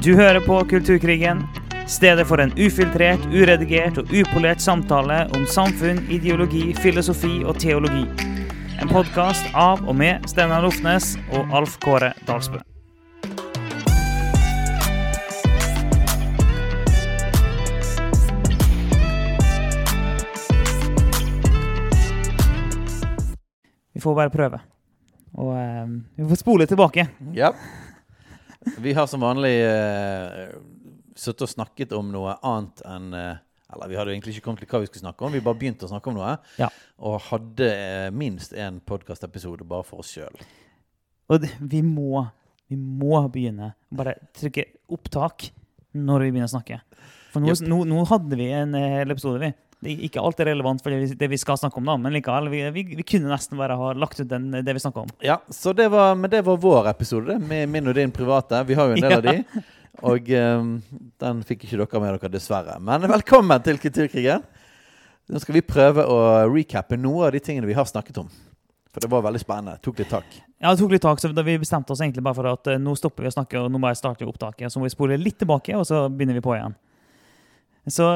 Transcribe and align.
Du 0.00 0.14
hører 0.16 0.40
på 0.40 0.64
Kulturkrigen, 0.64 1.42
stedet 1.88 2.24
for 2.24 2.40
en 2.40 2.52
ufiltrert, 2.56 3.20
uredigert 3.28 3.98
og 4.00 4.08
upolert 4.16 4.62
samtale 4.64 5.26
om 5.36 5.42
samfunn, 5.44 5.98
ideologi, 6.08 6.70
filosofi 6.80 7.42
og 7.44 7.58
teologi. 7.60 8.06
En 8.80 8.88
podkast 8.88 9.50
av 9.52 9.82
og 9.84 9.98
med 10.00 10.24
Steinar 10.32 10.64
Lofnes 10.64 11.18
og 11.36 11.52
Alf 11.52 11.76
Kåre 11.84 12.14
Dalsbø. 12.24 12.62
Vi 23.92 24.00
får 24.00 24.16
bare 24.16 24.32
prøve. 24.32 24.64
Og 25.36 25.52
eh, 25.60 25.86
vi 26.16 26.32
får 26.32 26.44
spole 26.46 26.72
tilbake. 26.72 27.04
Ja. 27.36 27.52
Vi 28.84 28.92
har 28.96 29.06
som 29.08 29.22
vanlig 29.24 29.54
uh, 29.64 30.50
sittet 31.16 31.46
og 31.46 31.52
snakket 31.52 31.94
om 31.96 32.10
noe 32.12 32.34
annet 32.46 32.82
enn 32.88 33.14
uh, 33.16 33.38
Eller 33.70 33.88
vi 33.88 33.96
hadde 33.98 34.10
jo 34.10 34.16
egentlig 34.16 34.34
ikke 34.34 34.44
kommet 34.48 34.60
til 34.64 34.68
hva 34.72 34.80
vi 34.82 34.88
skulle 34.90 35.04
snakke 35.04 35.24
om, 35.26 35.32
vi 35.32 35.40
bare 35.46 35.58
begynte 35.60 35.86
å 35.86 35.90
snakke 35.92 36.10
om 36.10 36.16
noe. 36.18 36.32
Ja. 36.58 36.66
Og 37.06 37.20
hadde 37.28 37.68
uh, 37.70 38.08
minst 38.10 38.52
én 38.58 38.80
podkastepisode 38.82 39.62
bare 39.70 39.86
for 39.86 40.02
oss 40.02 40.10
sjøl. 40.16 40.40
Og 41.30 41.38
det, 41.44 41.52
vi 41.62 41.78
må, 41.86 42.24
vi 42.66 42.74
må 42.80 43.20
begynne. 43.30 43.72
Bare 43.94 44.16
trykke 44.34 44.64
opptak 44.90 45.52
når 45.94 46.24
vi 46.26 46.32
begynner 46.34 46.50
å 46.50 46.54
snakke. 46.56 46.80
For 47.30 47.42
nå, 47.44 47.52
Yep. 47.54 47.62
nå, 47.70 47.78
nå 47.86 48.02
hadde 48.10 48.38
vi 48.40 48.48
en 48.58 48.74
eh, 48.74 48.88
hel 48.98 49.14
episode, 49.14 49.38
vi. 49.38 49.52
Det 49.80 49.94
er 49.94 50.02
ikke 50.04 50.20
alt 50.20 50.40
er 50.42 50.50
relevant 50.50 50.82
for 50.84 50.92
det 50.92 50.98
vi, 51.00 51.14
det 51.16 51.28
vi 51.32 51.38
skal 51.40 51.56
snakke 51.56 51.80
om, 51.80 51.86
da, 51.88 51.96
men 51.96 52.12
likevel. 52.12 52.50
Vi, 52.52 52.62
vi, 52.74 52.82
vi 52.98 53.04
kunne 53.06 53.30
nesten 53.32 53.56
bare 53.56 53.78
ha 53.80 53.92
lagt 53.96 54.20
ut 54.20 54.28
den, 54.28 54.50
det 54.52 54.74
vi 54.76 54.82
snakker 54.82 55.06
om. 55.06 55.12
Ja, 55.24 55.38
så 55.48 55.72
det 55.76 55.86
var, 55.92 56.12
men 56.20 56.28
det 56.32 56.42
var 56.44 56.60
vår 56.60 56.90
episode, 56.92 57.38
med 57.40 57.68
min 57.72 57.88
og 57.88 57.96
din 57.96 58.12
private. 58.12 58.60
Vi 58.68 58.76
har 58.76 58.90
jo 58.90 58.98
en 58.98 59.06
del 59.06 59.16
av 59.16 59.24
de. 59.24 59.64
Og 60.10 60.28
um, 60.32 60.68
den 61.20 61.40
fikk 61.48 61.64
ikke 61.66 61.80
dere 61.80 62.02
med 62.02 62.14
dere, 62.14 62.32
dessverre. 62.32 62.76
Men 62.84 63.08
velkommen 63.08 63.64
til 63.64 63.80
Kulturkrigen. 63.80 64.44
Nå 65.30 65.40
skal 65.42 65.56
vi 65.56 65.64
prøve 65.64 66.04
å 66.04 66.20
recappe 66.50 66.98
noe 67.00 67.28
av 67.28 67.34
de 67.34 67.40
tingene 67.44 67.68
vi 67.68 67.76
har 67.76 67.88
snakket 67.88 68.20
om. 68.22 68.30
For 68.90 69.04
det 69.04 69.10
var 69.12 69.22
veldig 69.22 69.40
spennende. 69.42 69.78
Tok 69.84 70.00
litt 70.02 70.10
tak. 70.10 70.28
Ja, 70.58 70.72
det 70.72 70.80
tok 70.80 70.92
litt 70.92 71.04
tak, 71.04 71.20
så 71.22 71.30
Vi 71.30 71.58
bestemte 71.62 71.94
oss 71.94 72.00
egentlig 72.02 72.24
bare 72.26 72.36
for 72.36 72.48
at 72.50 72.70
eh, 72.72 72.80
nå 72.80 72.96
stopper 72.98 73.24
vi 73.24 73.30
å 73.30 73.36
snakke, 73.36 73.60
og 73.60 73.70
nå 73.70 73.80
bare 73.80 73.98
starter 73.98 74.26
vi 74.26 74.32
opptaket. 74.32 74.72
Så 74.72 74.80
må 74.80 74.88
vi 74.88 74.94
spole 74.94 75.20
litt 75.20 75.38
tilbake, 75.38 75.76
og 75.78 75.86
så 75.86 76.08
begynner 76.10 76.36
vi 76.36 76.44
på 76.44 76.56
igjen. 76.56 76.74
Så 77.88 78.08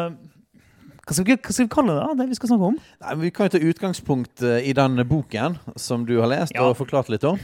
hva 1.05 1.13
skal 1.17 1.27
vi, 1.29 1.37
hva 1.37 1.53
skal 1.53 1.67
vi 1.67 1.73
kalle 1.75 1.95
det, 1.95 2.01
da, 2.01 2.15
det 2.23 2.27
vi 2.31 2.37
skal 2.39 2.51
snakke 2.55 2.69
om? 2.73 2.77
Nei, 3.03 3.11
men 3.11 3.25
Vi 3.27 3.31
kan 3.37 3.49
jo 3.49 3.53
ta 3.55 3.61
utgangspunkt 3.71 4.43
eh, 4.43 4.69
i 4.71 4.73
den 4.77 4.97
boken 5.09 5.59
som 5.77 6.07
du 6.09 6.17
har 6.21 6.31
lest 6.33 6.55
Ja. 6.57 6.65
og 6.65 6.79
forklart 6.81 7.11
litt 7.13 7.25
om. 7.29 7.39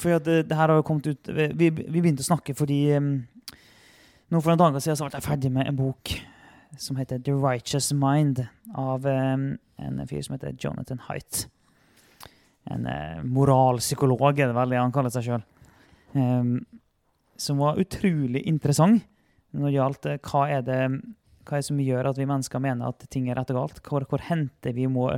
For 0.00 0.18
det, 0.18 0.48
det 0.50 0.56
her 0.58 0.72
har 0.72 0.80
jo 0.80 0.82
kommet 0.82 1.06
ut 1.06 1.28
Vi, 1.30 1.68
vi 1.70 2.00
begynte 2.00 2.24
å 2.24 2.26
snakke 2.26 2.50
fordi 2.58 2.96
um, 2.98 3.12
Nå 4.32 4.40
For 4.42 4.50
noen 4.50 4.58
dager 4.64 4.82
siden 4.82 4.98
så 4.98 5.06
ble 5.06 5.20
jeg 5.20 5.26
ferdig 5.28 5.52
med 5.54 5.68
en 5.70 5.78
bok 5.78 6.16
som 6.82 6.96
heter 6.98 7.20
The 7.22 7.30
Righteous 7.38 7.92
Mind, 7.94 8.40
av 8.74 9.04
um, 9.06 9.44
en 9.78 10.00
fyr 10.10 10.24
som 10.26 10.34
heter 10.34 10.56
Jonathan 10.58 10.98
Haidt. 11.06 11.44
En 12.66 12.88
uh, 12.90 13.20
moralpsykolog, 13.22 14.40
er 14.40 14.50
det 14.50 14.56
vel 14.56 14.74
det 14.74 14.80
han 14.80 14.90
kaller 14.90 15.14
seg 15.14 15.28
sjøl. 15.28 15.44
Um, 16.18 16.56
som 17.38 17.62
var 17.62 17.78
utrolig 17.78 18.42
interessant 18.50 19.06
når 19.54 19.68
det 19.68 19.76
gjaldt 19.76 20.10
hva 20.26 20.42
er 20.50 20.66
det 20.66 20.80
hva 21.44 21.56
er 21.56 21.62
det 21.62 21.68
som 21.68 21.80
gjør 21.80 22.10
at 22.10 22.18
vi 22.18 22.26
mennesker 22.28 22.62
mener 22.62 22.90
at 22.90 23.06
ting 23.12 23.28
er 23.28 23.38
rett 23.38 23.52
og 23.52 23.60
galt? 23.60 23.80
Hvor, 23.84 24.06
hvor 24.08 24.24
henter 24.24 24.74
vi 24.76 24.88
må, 24.90 25.10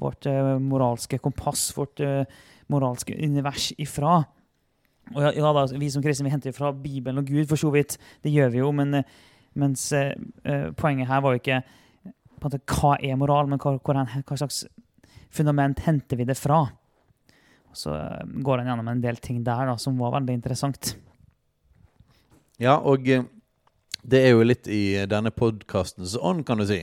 vårt 0.00 0.28
uh, 0.28 0.56
moralske 0.62 1.18
kompass, 1.20 1.70
vårt 1.76 2.00
uh, 2.04 2.22
moralske 2.70 3.16
univers 3.16 3.70
ifra. 3.78 4.20
Og 5.10 5.22
ja, 5.24 5.32
ja 5.34 5.52
da, 5.54 5.66
Vi 5.78 5.90
som 5.90 6.02
kristne 6.04 6.28
vi 6.28 6.34
henter 6.34 6.54
fra 6.54 6.72
Bibelen 6.72 7.22
og 7.22 7.28
Gud, 7.28 7.48
for 7.50 7.60
så 7.60 7.72
vidt. 7.74 7.98
Det 8.22 8.32
gjør 8.32 8.52
vi 8.54 8.62
jo, 8.62 8.70
men 8.76 9.00
eh, 9.00 9.14
mens 9.58 9.88
eh, 9.96 10.14
poenget 10.78 11.10
her 11.10 11.22
var 11.24 11.34
jo 11.34 11.42
ikke 11.42 11.62
på 12.40 12.46
en 12.46 12.52
måte, 12.52 12.62
hva 12.70 12.94
er 13.04 13.18
moral, 13.20 13.50
men 13.50 13.60
hva, 13.60 13.74
hva 13.82 14.36
slags 14.38 14.62
fundament 15.34 15.82
henter 15.84 16.16
vi 16.16 16.28
det 16.28 16.38
fra. 16.38 16.62
Og 17.70 17.76
så 17.76 17.96
går 18.42 18.62
han 18.62 18.70
gjennom 18.70 18.88
en 18.90 19.02
del 19.02 19.18
ting 19.22 19.42
der 19.46 19.68
da, 19.68 19.76
som 19.78 19.98
var 20.00 20.14
veldig 20.16 20.38
interessant. 20.38 20.94
Ja, 22.60 22.78
og 22.78 23.06
det 24.02 24.22
er 24.24 24.34
jo 24.34 24.46
litt 24.46 24.68
i 24.70 25.06
denne 25.10 25.32
podkastens 25.34 26.16
ånd, 26.16 26.44
kan 26.46 26.60
du 26.60 26.66
si. 26.68 26.80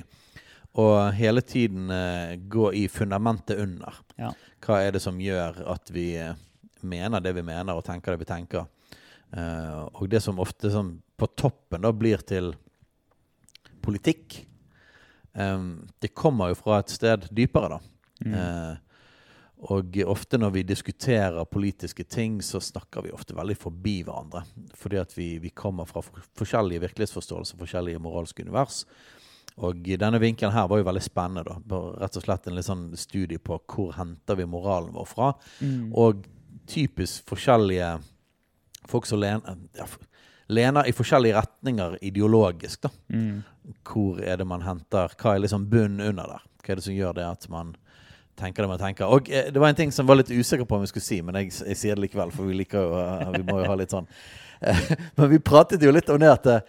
Og 0.77 1.13
hele 1.17 1.41
tiden 1.41 1.89
eh, 1.93 2.35
gå 2.37 2.71
i 2.77 2.85
fundamentet 2.91 3.59
under. 3.63 4.01
Ja. 4.19 4.33
Hva 4.63 4.81
er 4.83 4.93
det 4.95 5.01
som 5.01 5.19
gjør 5.21 5.63
at 5.73 5.89
vi 5.93 6.11
eh, 6.21 6.37
mener 6.85 7.23
det 7.23 7.33
vi 7.37 7.45
mener, 7.45 7.77
og 7.77 7.85
tenker 7.87 8.13
det 8.13 8.21
vi 8.21 8.29
tenker? 8.29 8.67
Eh, 9.33 9.79
og 9.89 10.05
det 10.11 10.21
som 10.23 10.41
ofte 10.43 10.71
som 10.73 10.93
på 11.17 11.29
toppen 11.33 11.85
da 11.85 11.93
blir 11.93 12.21
til 12.27 12.53
politikk, 13.81 14.43
det 15.37 16.09
kommer 16.17 16.49
jo 16.49 16.55
fra 16.57 16.79
et 16.81 16.89
sted 16.89 17.27
dypere, 17.37 17.77
da. 17.77 17.97
Eh, 18.25 18.86
og 19.57 19.95
ofte 20.05 20.37
når 20.37 20.51
vi 20.53 20.61
diskuterer 20.69 21.47
politiske 21.49 22.03
ting, 22.05 22.41
så 22.45 22.59
snakker 22.61 23.01
vi 23.07 23.13
ofte 23.15 23.33
veldig 23.33 23.55
forbi 23.57 23.95
hverandre. 24.05 24.43
Fordi 24.77 24.99
at 25.01 25.15
vi, 25.17 25.37
vi 25.41 25.49
kommer 25.49 25.89
fra 25.89 26.03
forskjellige 26.05 26.83
virkelighetsforståelser, 26.83 27.57
forskjellige 27.57 28.01
moralske 28.03 28.45
univers. 28.45 28.83
Og 29.65 29.81
denne 29.97 30.19
vinkelen 30.21 30.53
her 30.53 30.67
var 30.69 30.77
jo 30.77 30.85
veldig 30.85 31.01
spennende. 31.01 31.55
da. 31.65 31.79
Rett 32.03 32.19
og 32.19 32.25
slett 32.27 32.45
en 32.45 32.57
litt 32.57 32.67
sånn 32.67 32.91
studie 32.99 33.41
på 33.41 33.57
hvor 33.65 33.95
henter 33.97 34.37
vi 34.37 34.45
moralen 34.45 34.93
vår 34.93 35.09
fra. 35.09 35.31
Mm. 35.65 35.89
Og 35.97 36.27
typisk 36.69 37.25
forskjellige 37.31 37.95
folk 38.87 39.09
som 39.09 39.23
lener, 39.23 39.65
ja, 39.73 39.87
lener 40.53 40.85
i 40.85 40.93
forskjellige 40.93 41.41
retninger 41.41 41.97
ideologisk. 42.05 42.85
da. 42.85 42.93
Mm. 43.09 43.41
Hvor 43.81 44.21
er 44.21 44.37
det 44.37 44.45
man 44.47 44.61
henter 44.61 45.17
Hva 45.17 45.33
er 45.33 45.43
liksom 45.47 45.65
bunnen 45.71 46.05
under 46.11 46.37
der? 46.37 46.47
Hva 46.61 46.71
er 46.71 46.79
det 46.79 46.85
som 46.85 46.93
gjør 46.93 47.17
det 47.17 47.25
at 47.25 47.49
man 47.49 47.73
tenker 48.37 48.63
det 48.65 48.71
man 48.71 48.81
tenker? 48.81 49.11
Og 49.11 49.29
eh, 49.29 49.51
det 49.53 49.61
var 49.61 49.71
en 49.71 49.79
ting 49.79 49.93
som 49.93 50.07
var 50.09 50.19
litt 50.19 50.31
usikker 50.33 50.67
på 50.69 50.77
om 50.77 50.83
vi 50.85 50.91
skulle 50.91 51.07
si, 51.07 51.21
men 51.25 51.39
jeg, 51.41 51.53
jeg 51.73 51.79
sier 51.79 51.97
det 51.97 52.07
likevel, 52.07 52.33
for 52.35 52.49
vi 52.49 52.59
liker 52.61 52.85
jo 52.85 52.99
eh, 53.01 53.31
Vi 53.37 53.47
må 53.47 53.61
jo 53.61 53.71
ha 53.71 53.79
litt 53.79 53.95
sånn 53.95 54.09
Eh, 54.59 54.91
Men 55.15 55.29
vi 55.29 55.39
pratet 55.39 55.83
jo 55.83 55.91
litt 55.93 56.09
om 56.09 56.21
det 56.21 56.31
at 56.31 56.47
eh, 56.51 56.63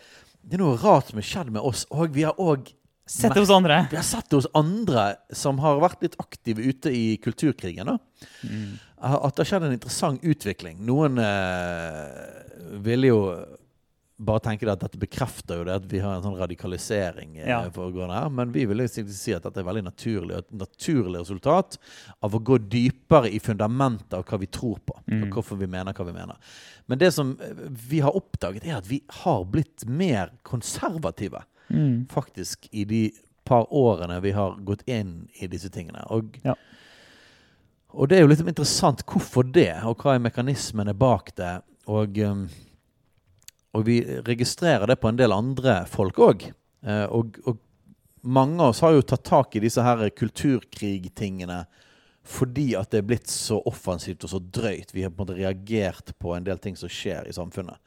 det 0.48 0.56
er 0.56 0.62
noe 0.62 0.78
rart 0.80 1.10
som 1.10 1.20
har 1.20 1.28
skjedd 1.28 1.52
med 1.52 1.64
oss, 1.64 1.86
og 1.92 2.12
vi 2.14 2.26
har 2.28 2.38
òg 2.40 2.74
Sett 3.08 3.32
det 3.32 3.40
hos 3.40 3.52
andre. 3.52 3.86
vi 3.88 3.96
har 3.96 4.04
sett 4.04 4.26
det 4.28 4.36
hos 4.36 4.48
andre 4.56 5.14
som 5.32 5.60
har 5.64 5.78
vært 5.80 6.02
litt 6.04 6.16
aktive 6.20 6.60
ute 6.60 6.90
i 6.92 7.16
kulturkrigen. 7.24 7.88
da. 7.88 8.26
Mm. 8.44 8.74
At 9.00 9.32
det 9.32 9.46
har 9.46 9.48
skjedd 9.48 9.64
en 9.64 9.76
interessant 9.78 10.26
utvikling. 10.28 10.82
Noen 10.84 11.16
eh, 11.22 12.74
ville 12.84 13.08
jo 13.08 13.22
bare 14.18 14.40
tenke 14.42 14.66
det 14.66 14.72
at 14.72 14.80
dette 14.82 14.98
bekrefter 14.98 15.60
jo 15.60 15.64
det 15.68 15.74
at 15.78 15.84
vi 15.92 16.00
har 16.02 16.16
en 16.16 16.22
sånn 16.24 16.38
radikalisering 16.40 17.36
eh, 17.38 17.48
Ja. 17.48 17.60
foregående 17.70 18.14
her. 18.18 18.28
Men 18.34 18.50
vi 18.52 18.64
vil 18.66 18.82
si 18.88 19.32
at 19.32 19.44
dette 19.44 19.60
er 19.60 19.66
veldig 19.68 19.84
naturlig, 19.86 20.32
og 20.34 20.38
et 20.38 20.52
naturlig 20.58 21.20
resultat 21.20 21.78
av 22.22 22.34
å 22.34 22.40
gå 22.42 22.58
dypere 22.68 23.30
i 23.30 23.38
fundamentet 23.38 24.14
av 24.18 24.24
hva 24.26 24.38
vi 24.42 24.46
tror 24.46 24.80
på. 24.84 24.96
Mm. 25.06 25.22
Og 25.22 25.36
hvorfor 25.38 25.56
vi 25.60 25.66
mener 25.70 25.92
hva 25.94 26.04
vi 26.08 26.12
mener. 26.16 26.36
Men 26.88 26.98
det 26.98 27.12
som 27.14 27.36
eh, 27.40 27.54
vi 27.70 28.00
har 28.00 28.16
oppdaget, 28.18 28.66
er 28.66 28.76
at 28.80 28.88
vi 28.90 29.02
har 29.22 29.44
blitt 29.44 29.86
mer 29.86 30.32
konservative 30.42 31.44
Mm. 31.70 32.06
faktisk 32.08 32.66
i 32.72 32.84
de 32.84 33.10
par 33.44 33.66
årene 33.70 34.22
vi 34.22 34.30
har 34.32 34.54
gått 34.64 34.82
inn 34.88 35.28
i 35.38 35.46
disse 35.46 35.68
tingene. 35.68 36.00
Og, 36.10 36.38
Ja. 36.42 36.54
og 37.92 38.08
det 38.08 38.16
er 38.18 38.22
jo 38.22 38.28
litt 38.28 38.40
interessant 38.40 39.04
hvorfor 39.04 39.44
det, 39.52 39.74
og 39.84 39.98
hva 39.98 40.14
er 40.14 40.18
mekanismene 40.18 40.94
bak 40.96 41.34
det. 41.36 41.62
Og, 41.86 42.18
um, 42.24 42.48
og 43.76 43.84
vi 43.86 44.00
registrerer 44.26 44.88
det 44.88 44.98
på 45.02 45.10
en 45.10 45.18
del 45.18 45.34
andre 45.34 45.82
folk 45.90 46.20
òg. 46.24 46.46
Og, 47.12 47.36
og 47.44 47.58
mange 48.22 48.62
av 48.62 48.72
oss 48.72 48.80
har 48.84 48.94
jo 48.94 49.04
tatt 49.04 49.26
tak 49.26 49.56
i 49.56 49.62
disse 49.62 49.82
her 49.84 50.08
kulturkrigtingene 50.14 51.64
fordi 52.28 52.74
at 52.76 52.90
det 52.92 53.00
er 53.00 53.08
blitt 53.08 53.30
så 53.32 53.56
offensivt 53.68 54.26
og 54.26 54.32
så 54.34 54.40
drøyt. 54.42 54.92
Vi 54.92 55.04
har 55.04 55.12
på 55.12 55.22
en 55.22 55.24
måte 55.24 55.38
reagert 55.38 56.12
på 56.20 56.34
en 56.36 56.44
del 56.44 56.60
ting 56.60 56.76
som 56.76 56.90
skjer 56.92 57.28
i 57.28 57.34
samfunnet. 57.34 57.78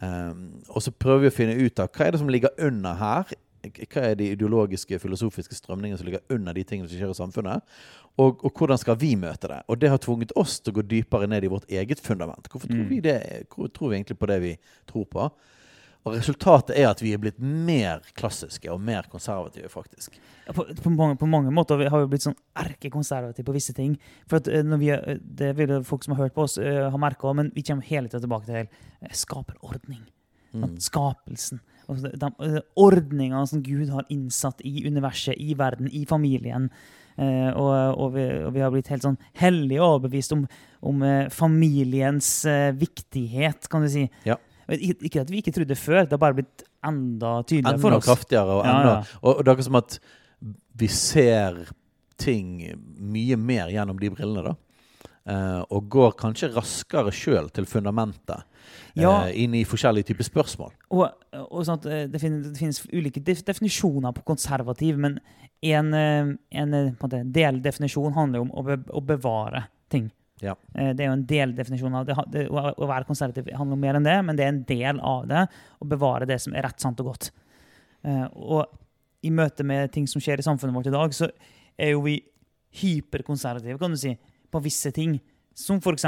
Um, 0.00 0.60
og 0.70 0.84
så 0.84 0.92
prøver 0.94 1.24
vi 1.24 1.30
å 1.32 1.34
finne 1.34 1.56
ut 1.58 1.82
av 1.82 1.90
hva 1.90 2.06
er 2.06 2.14
det 2.14 2.20
som 2.22 2.30
ligger 2.30 2.54
under 2.62 3.00
her. 3.00 3.32
Hva 3.62 4.02
er 4.10 4.14
de 4.16 4.30
ideologiske, 4.32 4.98
filosofiske 5.02 5.54
strømningene 5.58 5.98
som 6.00 6.06
ligger 6.08 6.22
under 6.32 6.54
de 6.56 6.64
tingene 6.64 6.88
som 6.88 6.96
skjer 6.96 7.10
i 7.12 7.18
samfunnet? 7.18 7.62
Og, 8.18 8.40
og 8.44 8.52
hvordan 8.56 8.78
skal 8.80 8.96
vi 9.00 9.14
møte 9.16 9.48
det? 9.52 9.60
Og 9.68 9.78
det 9.80 9.90
har 9.92 9.98
tvunget 10.00 10.32
oss 10.36 10.58
til 10.60 10.72
å 10.72 10.78
gå 10.80 10.86
dypere 10.88 11.28
ned 11.28 11.44
i 11.44 11.50
vårt 11.52 11.68
eget 11.70 12.00
fundament. 12.00 12.48
Hvorfor 12.48 12.68
tror 12.72 12.84
Mm. 12.84 12.88
vi 12.88 13.00
det? 13.00 13.46
Hvor 13.54 13.68
tror 13.68 13.90
vi 13.90 13.96
egentlig 14.00 14.18
på 14.18 14.26
det 14.26 14.40
vi 14.42 14.56
tror 14.88 15.04
på? 15.12 15.30
Og 16.08 16.14
resultatet 16.16 16.78
er 16.80 16.86
at 16.88 17.02
vi 17.04 17.10
er 17.12 17.18
blitt 17.20 17.38
mer 17.44 18.00
klassiske 18.16 18.70
og 18.72 18.80
mer 18.80 19.04
konservative, 19.12 19.68
faktisk. 19.68 20.14
Ja, 20.46 20.54
på, 20.56 20.64
på, 20.64 20.90
mange, 20.90 21.18
på 21.20 21.28
mange 21.28 21.52
måter 21.52 21.76
vi 21.76 21.90
har 21.92 22.00
vi 22.00 22.08
blitt 22.14 22.24
sånn 22.24 22.38
erkekonservative 22.56 23.44
på 23.44 23.52
visse 23.52 23.74
ting. 23.76 23.98
For 24.26 24.40
at, 24.40 24.48
eh, 24.48 24.62
vi, 24.80 24.88
er- 24.94 25.20
Det 25.20 25.50
vil 25.58 25.74
folk 25.84 26.02
som 26.04 26.14
har 26.16 26.24
hørt 26.24 26.34
på 26.34 26.46
oss, 26.48 26.56
uh, 26.56 26.88
ha 26.90 26.96
merka, 26.96 27.34
men 27.36 27.52
vi 27.54 27.60
kommer 27.62 27.82
hele 27.84 28.08
tida 28.08 28.20
tilbake 28.24 28.46
til 28.48 28.64
eh, 29.02 29.12
skaperordning. 29.12 30.00
Mm. 30.54 30.78
Skapelsen. 30.80 31.60
Altså, 31.90 32.12
de, 32.14 32.30
de 32.54 32.62
ordningene 32.78 33.44
som 33.50 33.62
Gud 33.64 33.90
har 33.92 34.08
innsatt 34.12 34.62
i 34.66 34.86
universet, 34.86 35.36
i 35.38 35.56
verden, 35.58 35.90
i 35.92 36.04
familien. 36.08 36.70
Uh, 37.20 37.50
og, 37.52 37.72
og, 38.00 38.06
vi, 38.14 38.26
og 38.46 38.54
vi 38.54 38.62
har 38.64 38.70
blitt 38.72 38.88
helt 38.92 39.04
sånn 39.04 39.18
hellig 39.36 39.80
overbevist 39.82 40.32
om, 40.36 40.46
om 40.86 41.02
uh, 41.04 41.26
familiens 41.34 42.30
uh, 42.48 42.70
viktighet, 42.78 43.68
kan 43.68 43.84
du 43.84 43.90
si. 43.92 44.06
Ja. 44.24 44.38
Ikke 44.70 45.24
at 45.24 45.32
vi 45.32 45.42
ikke 45.42 45.52
trodde 45.52 45.76
før, 45.76 46.04
det 46.06 46.14
har 46.14 46.22
bare 46.22 46.38
blitt 46.38 46.64
enda 46.86 47.40
tydeligere 47.42 47.82
for 47.82 47.98
oss. 47.98 48.06
Enda 48.06 48.06
kraftigere. 48.06 48.56
Og, 48.56 48.64
enda, 48.64 48.94
ja. 48.94 49.18
og, 49.20 49.34
og 49.34 49.42
det 49.42 49.50
er 49.50 49.54
akkurat 49.56 49.68
som 49.68 49.80
at 49.82 49.98
vi 50.80 50.88
ser 50.94 51.60
ting 52.20 52.52
mye 52.96 53.36
mer 53.40 53.72
gjennom 53.72 53.98
de 54.00 54.12
brillene, 54.14 54.52
da. 54.52 54.54
Eh, 55.28 55.62
og 55.68 55.88
går 55.92 56.14
kanskje 56.16 56.48
raskere 56.54 57.12
sjøl 57.12 57.50
til 57.52 57.66
fundamentet 57.68 58.40
Ja. 58.96 59.26
eh, 59.26 59.42
inn 59.44 59.52
i 59.54 59.66
forskjellige 59.68 60.08
typer 60.08 60.24
spørsmål. 60.24 60.70
Og, 60.96 61.10
og 61.36 61.66
sånn 61.68 61.82
eh, 61.90 62.06
det, 62.08 62.20
finnes, 62.22 62.46
det 62.48 62.56
finnes 62.58 62.80
ulike 62.88 63.20
definisjoner 63.20 64.14
på 64.16 64.24
konservativ, 64.24 64.96
men 64.96 65.18
en, 65.60 65.92
en 65.92 66.74
en 66.74 66.96
deldefinisjon 67.32 68.16
handler 68.16 68.40
om 68.46 68.50
å, 68.56 68.64
be 68.64 68.78
å 68.88 69.02
bevare 69.04 69.66
ting. 69.92 70.08
Ja. 70.40 70.54
Det 70.72 71.04
er 71.04 71.10
jo 71.10 71.18
en 71.18 71.26
deldefinisjon 71.28 71.98
av 71.98 72.06
det. 72.08 72.16
det. 72.32 72.46
Å 72.48 72.86
være 72.88 73.04
konservativ 73.04 73.52
handler 73.52 73.76
om 73.76 73.84
mer 73.84 73.98
enn 73.98 74.08
det, 74.08 74.16
men 74.24 74.38
det 74.38 74.46
er 74.46 74.54
en 74.54 74.64
del 74.64 75.00
av 75.04 75.26
det 75.28 75.42
å 75.84 75.88
bevare 75.90 76.24
det 76.24 76.40
som 76.40 76.56
er 76.56 76.64
rett, 76.64 76.80
sant 76.80 77.02
og 77.04 77.10
godt. 77.10 77.28
Og 78.32 78.64
i 79.20 79.28
møte 79.36 79.66
med 79.68 79.92
ting 79.92 80.08
som 80.08 80.22
skjer 80.24 80.40
i 80.40 80.46
samfunnet 80.48 80.72
vårt 80.72 80.88
i 80.88 80.94
dag, 80.96 81.12
så 81.12 81.28
er 81.76 81.92
jo 81.92 82.00
vi 82.08 82.22
hyperkonservative, 82.80 83.76
kan 83.76 83.92
du 83.92 84.00
si, 84.00 84.14
på 84.50 84.62
visse 84.64 84.92
ting. 84.94 85.18
Som 85.56 85.80
f.eks. 85.82 86.06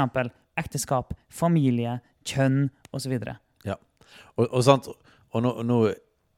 ekteskap, 0.59 1.13
familie, 1.29 1.99
kjønn 2.27 2.67
osv. 2.93 3.17
Og, 4.35 4.47
og, 4.47 4.61
sant? 4.65 4.89
og 5.33 5.43
nå, 5.45 5.53
nå 5.65 5.77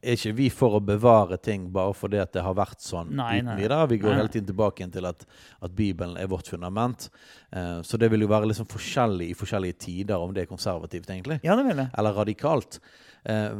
er 0.06 0.14
ikke 0.14 0.34
vi 0.36 0.46
for 0.52 0.76
å 0.76 0.82
bevare 0.84 1.38
ting 1.42 1.66
bare 1.72 1.94
fordi 1.96 2.20
at 2.20 2.34
det 2.36 2.44
har 2.44 2.54
vært 2.56 2.84
sånn 2.84 3.10
Nei, 3.16 3.40
uten 3.40 3.56
videre. 3.58 3.80
Vi 3.90 3.98
går 4.02 4.12
Nei. 4.12 4.18
hele 4.20 4.32
tiden 4.32 4.50
tilbake 4.50 4.82
igjen 4.82 4.92
til 4.94 5.08
at, 5.08 5.24
at 5.64 5.74
Bibelen 5.76 6.14
er 6.20 6.28
vårt 6.30 6.50
fundament. 6.52 7.08
Uh, 7.50 7.80
så 7.86 7.98
det 8.00 8.10
vil 8.12 8.26
jo 8.26 8.30
være 8.30 8.50
liksom 8.52 8.68
forskjellig 8.70 9.30
i 9.32 9.38
forskjellige 9.38 9.80
tider 9.88 10.22
om 10.22 10.34
det 10.36 10.44
er 10.44 10.50
konservativt, 10.50 11.08
egentlig. 11.10 11.40
Ja, 11.46 11.56
det 11.58 11.66
vil 11.68 11.82
jeg. 11.82 11.90
Eller 11.98 12.16
radikalt. 12.16 12.78
Eh, 13.26 13.56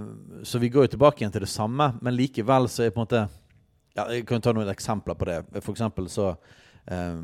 så 0.47 0.61
vi 0.63 0.69
går 0.71 0.87
jo 0.87 0.93
tilbake 0.95 1.25
igjen 1.25 1.33
til 1.35 1.43
det 1.43 1.51
samme, 1.51 1.89
men 1.99 2.15
likevel 2.15 2.69
så 2.71 2.85
er 2.85 2.93
på 2.95 3.01
en 3.01 3.07
måte 3.09 3.25
ja, 3.97 4.05
Jeg 4.13 4.27
kan 4.29 4.45
ta 4.45 4.53
noen 4.55 4.71
eksempler 4.71 5.17
på 5.19 5.27
det. 5.27 5.41
For 5.57 5.73
eksempel 5.73 6.07
så 6.13 6.29
eh, 6.87 7.17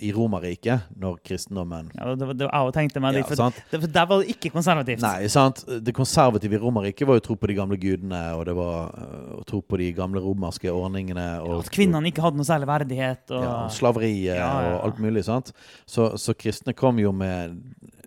I 0.00 0.10
Romerriket, 0.16 0.86
når 0.96 1.18
kristendommen 1.26 1.90
Ja, 1.96 2.14
det, 2.16 2.26
var- 2.28 2.36
det, 2.40 2.46
jeg 2.48 2.74
tenkte 2.76 3.02
meg 3.04 3.18
ja, 3.18 3.24
for, 3.28 3.52
det, 3.70 3.80
for 3.82 3.92
der 3.96 4.06
var 4.10 4.22
det 4.22 4.32
ikke 4.34 4.50
konservativt. 4.54 5.02
Nei, 5.04 5.28
sant? 5.32 5.62
Det 5.84 5.94
konservative 5.96 6.56
i 6.56 6.60
Romerriket 6.62 7.08
var 7.08 7.18
jo 7.18 7.24
tro 7.28 7.36
på 7.40 7.50
de 7.50 7.56
gamle 7.58 7.78
gudene, 7.80 8.20
og 8.38 8.44
det 8.48 8.54
var 8.56 8.94
uh, 8.96 9.40
tro 9.48 9.60
på 9.60 9.80
de 9.82 9.90
gamle 9.96 10.22
romerske 10.24 10.72
ordningene. 10.72 11.26
Og, 11.44 11.60
At 11.66 11.72
kvinnene 11.74 12.08
ikke 12.12 12.24
hadde 12.24 12.40
noe 12.40 12.48
særlig 12.48 12.70
verdighet. 12.70 13.24
Og, 13.30 13.44
ja, 13.44 13.56
Slaveriet 13.76 14.24
Ja, 14.30 14.36
ja, 14.40 14.46
ja. 14.68 14.76
og 14.78 14.86
alt 14.88 15.02
mulig. 15.04 15.24
sant? 15.28 15.52
Så, 15.84 16.10
så 16.20 16.34
kristne 16.38 16.72
kom 16.76 16.98
jo 17.02 17.12
med 17.12 17.58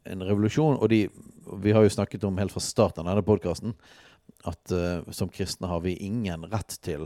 en 0.09 0.25
revolusjon, 0.25 0.79
og 0.81 0.89
de 0.93 1.05
Vi 1.63 1.71
har 1.75 1.83
jo 1.83 1.91
snakket 1.91 2.23
om 2.23 2.37
helt 2.39 2.53
fra 2.55 2.61
starten 2.63 3.03
av 3.03 3.13
denne 3.17 3.25
podkasten 3.27 3.73
at 4.47 4.71
uh, 4.71 5.03
som 5.11 5.29
kristne 5.29 5.67
har 5.67 5.81
vi 5.83 5.93
ingen 6.03 6.45
rett 6.51 6.77
til 6.83 7.03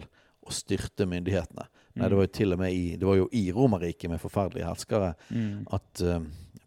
å 0.47 0.53
styrte 0.53 1.05
myndighetene. 1.09 1.65
Nei, 1.97 2.09
det 2.09 2.19
var 2.19 2.27
jo 2.27 2.33
til 2.39 2.53
og 2.55 2.61
med 2.61 2.75
i, 2.75 2.83
det 2.99 3.07
var 3.07 3.17
jo 3.19 3.29
i 3.35 3.45
Romerriket 3.55 4.11
med 4.11 4.21
forferdelige 4.23 4.67
herskere 4.67 5.13
Mm. 5.29 5.65
at 5.73 6.03
uh, 6.03 6.21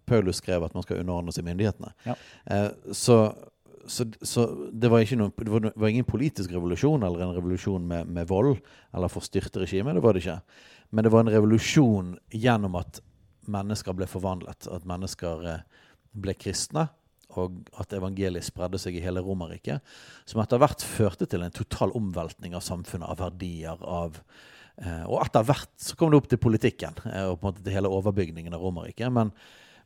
Paulus 0.07 0.37
skrev 0.43 0.65
at 0.65 0.75
man 0.75 0.83
skal 0.83 1.01
underordne 1.01 1.33
seg 1.33 1.47
myndighetene. 1.47 1.93
Ja. 2.07 2.17
Uh, 2.51 2.93
så, 2.93 3.19
så, 3.87 4.07
så 4.23 4.47
det 4.73 4.91
var 4.91 5.05
noen, 5.17 5.33
det 5.37 5.53
var, 5.53 5.65
det 5.69 5.77
var 5.77 5.89
ingen 5.93 6.09
politisk 6.09 6.53
revolusjon 6.53 7.03
eller 7.07 7.25
en 7.25 7.37
revolusjon 7.37 7.87
med, 7.87 8.11
med 8.11 8.29
vold 8.29 8.59
eller 8.95 9.13
forstyrte 9.13 9.63
regimer. 9.63 9.95
Det 9.95 10.05
var 10.05 10.17
det 10.17 10.25
ikke. 10.25 10.41
Men 10.91 11.07
det 11.07 11.13
var 11.15 11.25
en 11.25 11.33
revolusjon 11.33 12.15
gjennom 12.35 12.79
at 12.81 13.01
mennesker 13.51 13.95
ble 13.97 14.09
forvandlet. 14.11 14.67
At 14.71 14.89
mennesker 14.89 15.45
eh, 15.47 15.85
ble 16.13 16.35
kristne. 16.39 16.89
Og 17.39 17.61
at 17.79 17.93
evangeliet 17.95 18.43
spredde 18.43 18.79
seg 18.83 18.97
i 18.99 19.03
hele 19.05 19.23
Romerriket. 19.23 19.87
Som 20.27 20.43
etter 20.43 20.59
hvert 20.59 20.83
førte 20.83 21.29
til 21.31 21.45
en 21.47 21.55
total 21.55 21.95
omveltning 21.95 22.57
av 22.59 22.65
samfunnet, 22.67 23.07
av 23.07 23.21
verdier, 23.23 23.79
av 23.87 24.19
og 25.07 25.19
etter 25.25 25.45
hvert 25.45 25.71
så 25.77 25.97
kom 25.99 26.13
det 26.13 26.21
opp 26.23 26.29
til 26.31 26.41
politikken 26.41 26.97
eh, 27.11 27.27
og 27.29 27.41
på 27.41 27.45
en 27.45 27.51
måte 27.51 27.65
til 27.65 27.75
hele 27.77 27.91
overbygningen 27.93 28.55
av 28.57 28.63
Romerriket. 28.65 29.11
Men, 29.13 29.33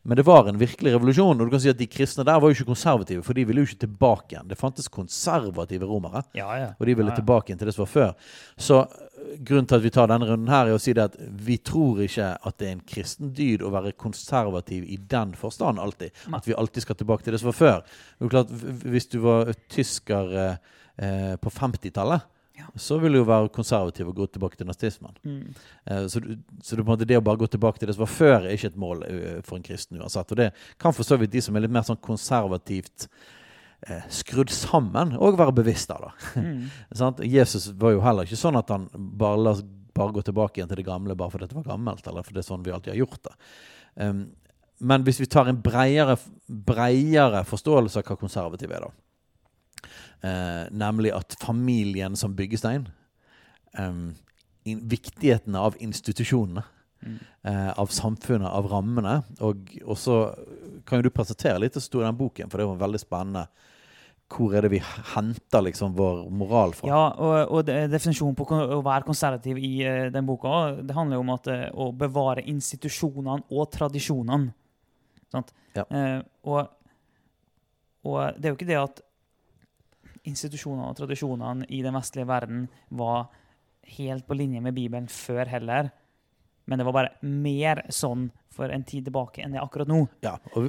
men 0.04 0.18
det 0.20 0.26
var 0.28 0.46
en 0.46 0.58
virkelig 0.60 0.92
revolusjon. 0.94 1.40
Og 1.40 1.48
du 1.48 1.54
kan 1.54 1.62
si 1.64 1.70
at 1.72 1.78
De 1.80 1.88
kristne 1.90 2.26
der 2.28 2.38
var 2.38 2.50
jo 2.50 2.58
ikke 2.58 2.68
konservative, 2.68 3.24
for 3.26 3.34
de 3.34 3.46
ville 3.48 3.64
jo 3.64 3.70
ikke 3.70 3.86
tilbake 3.86 4.34
igjen. 4.36 4.50
Det 4.50 4.58
fantes 4.60 4.86
konservative 4.92 5.88
romere, 5.88 6.22
Ja, 6.38 6.50
ja. 6.60 6.68
og 6.78 6.86
de 6.86 6.94
ville 6.94 7.10
ja, 7.10 7.16
tilbake 7.18 7.50
igjen 7.50 7.62
til 7.62 7.70
det 7.70 7.74
som 7.74 7.86
var 7.86 7.90
før. 7.94 8.12
Så 8.68 8.78
eh, 8.84 9.32
grunnen 9.48 9.66
til 9.66 9.80
at 9.80 9.86
vi 9.86 9.92
tar 9.96 10.12
denne 10.12 10.28
runden 10.28 10.52
her, 10.52 10.68
er 10.70 10.76
å 10.78 10.82
si 10.84 10.94
det 10.94 11.08
at 11.08 11.16
vi 11.48 11.56
tror 11.58 12.04
ikke 12.04 12.28
at 12.36 12.58
det 12.60 12.68
er 12.68 12.76
en 12.76 12.84
kristen 12.94 13.32
dyd 13.34 13.64
å 13.64 13.72
være 13.74 13.96
konservativ 13.98 14.84
i 14.86 15.00
den 15.10 15.32
forstand 15.40 15.82
alltid. 15.82 16.14
At 16.36 16.46
vi 16.46 16.54
alltid 16.54 16.86
skal 16.86 17.00
tilbake 17.00 17.26
til 17.26 17.34
det 17.34 17.40
som 17.42 17.50
var 17.50 17.58
før. 17.58 17.82
Det 18.20 18.28
er 18.28 18.34
klart, 18.36 18.54
Hvis 18.84 19.10
du 19.10 19.18
var 19.24 19.50
tysker 19.72 20.36
eh, 20.44 20.70
eh, 21.02 21.34
på 21.42 21.50
50-tallet, 21.50 22.30
Ja. 22.54 22.68
så 22.78 22.98
vil 23.02 23.12
du 23.12 23.18
jo 23.18 23.24
være 23.26 23.48
konservativ 23.50 24.08
og 24.12 24.14
gå 24.20 24.26
tilbake 24.30 24.56
til 24.56 24.66
nazismen. 24.68 25.16
Mm. 25.24 25.54
Eh, 25.90 26.06
Så, 26.06 26.20
du- 26.22 26.36
så 26.62 26.76
det, 26.76 27.08
det 27.08 27.18
å 27.18 27.24
bare 27.24 27.40
gå 27.40 27.48
tilbake 27.50 27.78
til 27.78 27.88
det 27.88 27.96
som 27.96 28.04
var 28.04 28.12
før, 28.14 28.44
er 28.46 28.54
ikke 28.54 28.70
et 28.70 28.76
mål 28.78 29.02
eh, 29.08 29.40
for 29.42 29.56
en 29.58 29.62
kristen 29.66 29.98
uansett. 30.00 30.30
Og 30.30 30.36
det 30.38 30.52
kan 30.78 30.92
for 30.94 31.02
så 31.02 31.18
vidt 31.18 31.32
de 31.32 31.40
som 31.42 31.56
er 31.56 31.64
litt 31.66 31.74
mer 31.74 31.82
sånn 31.82 31.98
konservativt 32.00 33.08
eh, 33.88 34.02
skrudd 34.08 34.50
sammen, 34.54 35.16
òg 35.18 35.36
være 35.40 35.56
bevisst 35.58 35.90
av. 35.90 36.06
da. 36.10 36.40
Mm. 36.40 37.24
Jesus 37.36 37.72
var 37.74 37.96
jo 37.96 38.00
heller 38.06 38.24
ikke 38.28 38.38
sånn 38.38 38.56
at 38.60 38.70
han 38.70 38.86
bare 38.94 39.42
la 39.48 39.56
bare 39.94 40.10
gå 40.10 40.22
tilbake 40.26 40.58
igjen 40.58 40.66
til 40.70 40.80
det 40.80 40.88
gamle 40.88 41.14
bare 41.14 41.30
fordi 41.30 41.46
det 41.46 41.54
var 41.54 41.68
gammelt, 41.68 42.06
eller 42.10 42.24
fordi 42.26 42.34
det 42.40 42.42
er 42.42 42.48
sånn 42.48 42.64
vi 42.66 42.72
alltid 42.74 42.90
har 42.94 42.98
gjort 42.98 43.20
det. 43.28 43.34
Um, 44.02 44.24
men 44.82 45.04
hvis 45.06 45.20
vi 45.22 45.28
tar 45.30 45.46
en 45.46 45.60
breiere, 45.62 46.16
breiere 46.50 47.44
forståelse 47.46 48.00
av 48.02 48.08
hva 48.08 48.16
konservativ 48.18 48.72
er, 48.74 48.88
da 48.88 48.90
eh, 50.22 50.64
Nemlig 50.72 51.14
at 51.16 51.36
familien 51.40 52.16
som 52.16 52.36
byggestein 52.36 52.88
um, 53.78 54.14
in, 54.64 54.80
Viktigheten 54.88 55.56
av 55.58 55.76
institusjonene. 55.78 56.64
Mm. 57.04 57.18
Eh, 57.42 57.70
av 57.78 57.86
samfunnet, 57.92 58.48
av 58.48 58.66
rammene. 58.70 59.18
Og, 59.44 59.68
og 59.84 59.98
så 60.00 60.18
kan 60.88 61.00
jo 61.00 61.08
du 61.08 61.14
presentere 61.14 61.60
litt 61.60 61.76
det 61.76 61.82
stor 61.84 62.00
sto 62.00 62.04
den 62.04 62.16
boken, 62.16 62.50
for 62.50 62.60
det 62.60 62.68
var 62.70 62.80
veldig 62.80 63.00
spennende. 63.02 63.44
Hvor 64.34 64.54
er 64.56 64.64
det 64.64 64.70
vi 64.72 64.80
henter 65.12 65.66
liksom 65.66 65.92
vår 65.98 66.22
moral 66.32 66.72
fra? 66.74 66.88
Ja, 66.88 67.02
og, 67.20 67.52
og 67.52 67.68
definisjonen 67.68 68.36
på 68.38 68.46
å 68.48 68.80
være 68.84 69.04
konservativ 69.06 69.60
i 69.60 69.74
uh, 69.84 70.06
den 70.14 70.24
boka, 70.26 70.54
det 70.80 70.96
handler 70.96 71.20
jo 71.20 71.26
om 71.26 71.34
at, 71.36 71.50
uh, 71.52 71.66
å 71.76 71.90
bevare 71.92 72.46
institusjonene 72.50 73.44
og 73.52 73.68
tradisjonene. 73.74 74.54
Sant? 75.34 75.52
Ja. 75.76 75.84
Uh, 75.92 76.20
og, 76.48 76.72
og 78.08 78.40
det 78.40 78.48
er 78.48 78.54
jo 78.54 78.58
ikke 78.58 78.70
det 78.72 78.80
at 78.80 79.04
institusjonene 80.28 80.88
og 80.90 80.96
tradisjonene 80.98 81.68
i 81.68 81.82
den 81.84 81.96
vestlige 81.96 82.28
verden 82.28 82.66
var 82.96 83.28
helt 83.98 84.26
på 84.26 84.36
linje 84.38 84.62
med 84.64 84.76
Bibelen 84.76 85.08
før 85.12 85.48
heller. 85.50 85.90
Men 86.64 86.80
det 86.80 86.86
var 86.88 86.96
bare 86.96 87.28
mer 87.28 87.82
sånn 87.92 88.30
for 88.54 88.72
en 88.72 88.84
tid 88.86 89.04
tilbake 89.08 89.42
enn 89.42 89.52
det 89.52 89.60
er 89.60 89.66
akkurat 89.66 89.90
nå. 89.90 90.04
Ja, 90.24 90.36
og 90.56 90.68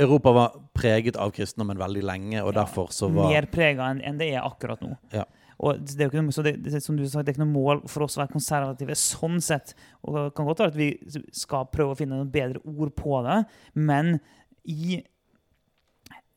Europa 0.00 0.32
var 0.32 0.58
preget 0.76 1.18
av 1.20 1.34
kristendommen 1.36 1.80
veldig 1.80 2.04
lenge, 2.06 2.38
og 2.40 2.54
Ja, 2.54 2.62
derfor 2.62 2.92
så 2.94 3.10
var 3.12 3.32
Mer 3.32 3.48
prega 3.52 3.90
enn 3.92 4.20
det 4.20 4.30
er 4.32 4.46
akkurat 4.46 4.80
nå. 4.84 4.94
Ja. 5.12 5.26
Og 5.64 5.78
det 5.78 5.98
er 5.98 6.08
jo 6.08 6.12
ikke 6.12 6.22
noe, 6.24 6.34
så 6.34 6.42
det, 6.42 6.56
det, 6.64 6.80
som 6.82 6.96
du 6.98 7.04
sa, 7.06 7.22
det 7.22 7.32
er 7.32 7.36
ikke 7.36 7.44
noe 7.44 7.54
mål 7.54 7.82
for 7.90 8.06
oss 8.06 8.16
å 8.16 8.22
være 8.22 8.34
konservative 8.34 8.96
sånn 8.98 9.36
sett. 9.44 9.74
Og 10.02 10.16
det 10.16 10.24
kan 10.36 10.48
godt 10.48 10.64
være 10.64 10.74
at 10.74 10.78
vi 10.78 10.88
skal 11.36 11.68
prøve 11.70 11.94
å 11.94 11.98
finne 11.98 12.18
noen 12.18 12.32
bedre 12.32 12.62
ord 12.64 12.94
på 12.98 13.20
det, 13.26 13.42
men 13.76 14.16
i 14.64 14.98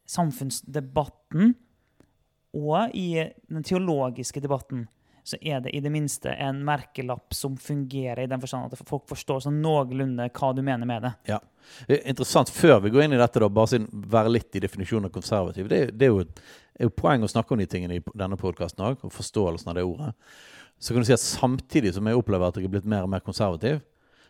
samfunnsdebatten 0.07 1.55
og 2.55 2.95
i 2.95 3.09
den 3.49 3.65
teologiske 3.65 4.41
debatten 4.43 4.85
så 5.27 5.35
er 5.41 5.59
det 5.59 5.73
i 5.75 5.81
det 5.83 5.91
minste 5.91 6.31
en 6.39 6.61
merkelapp 6.65 7.35
som 7.35 7.57
fungerer 7.59 8.23
i 8.23 8.29
den 8.31 8.39
forstand 8.39 8.71
at 8.71 8.87
folk 8.87 9.03
forstår 9.09 9.41
sånn 9.43 9.57
noenlunde 9.59 10.29
hva 10.31 10.51
du 10.55 10.61
mener 10.63 10.87
med 10.87 11.03
det. 11.03 11.11
Det 11.89 11.97
er 11.97 12.05
Interessant, 12.13 12.51
før 12.53 12.79
vi 12.85 12.93
går 12.93 13.03
inn 13.03 13.17
i 13.17 13.19
dette, 13.19 13.41
da, 13.43 13.49
bare 13.51 13.73
siden 13.73 13.89
være 14.07 14.31
litt 14.31 14.55
i 14.55 14.61
definisjonen 14.63 15.09
av 15.09 15.17
konservativ. 15.17 15.67
Det, 15.67 15.81
det 15.99 16.07
er, 16.07 16.13
jo 16.13 16.23
et, 16.23 16.39
er 16.79 16.87
jo 16.87 16.95
poeng 16.95 17.27
å 17.27 17.31
snakke 17.31 17.53
om 17.53 17.59
de 17.59 17.67
tingene 17.67 17.99
i 17.99 18.03
denne 18.15 18.39
podkasten 18.39 18.85
òg, 18.87 19.03
og 19.03 19.11
forståelsen 19.17 19.73
av 19.73 19.75
det 19.75 19.83
ordet. 19.83 20.13
Så 20.79 20.95
kan 20.95 21.03
du 21.03 21.09
si 21.09 21.17
at 21.17 21.25
samtidig 21.25 21.91
som 21.97 22.07
jeg 22.07 22.21
opplever 22.21 22.47
at 22.47 22.61
jeg 22.61 22.69
er 22.69 22.75
blitt 22.77 22.87
mer 22.87 23.03
og 23.03 23.11
mer 23.11 23.25
konservativ, 23.25 23.81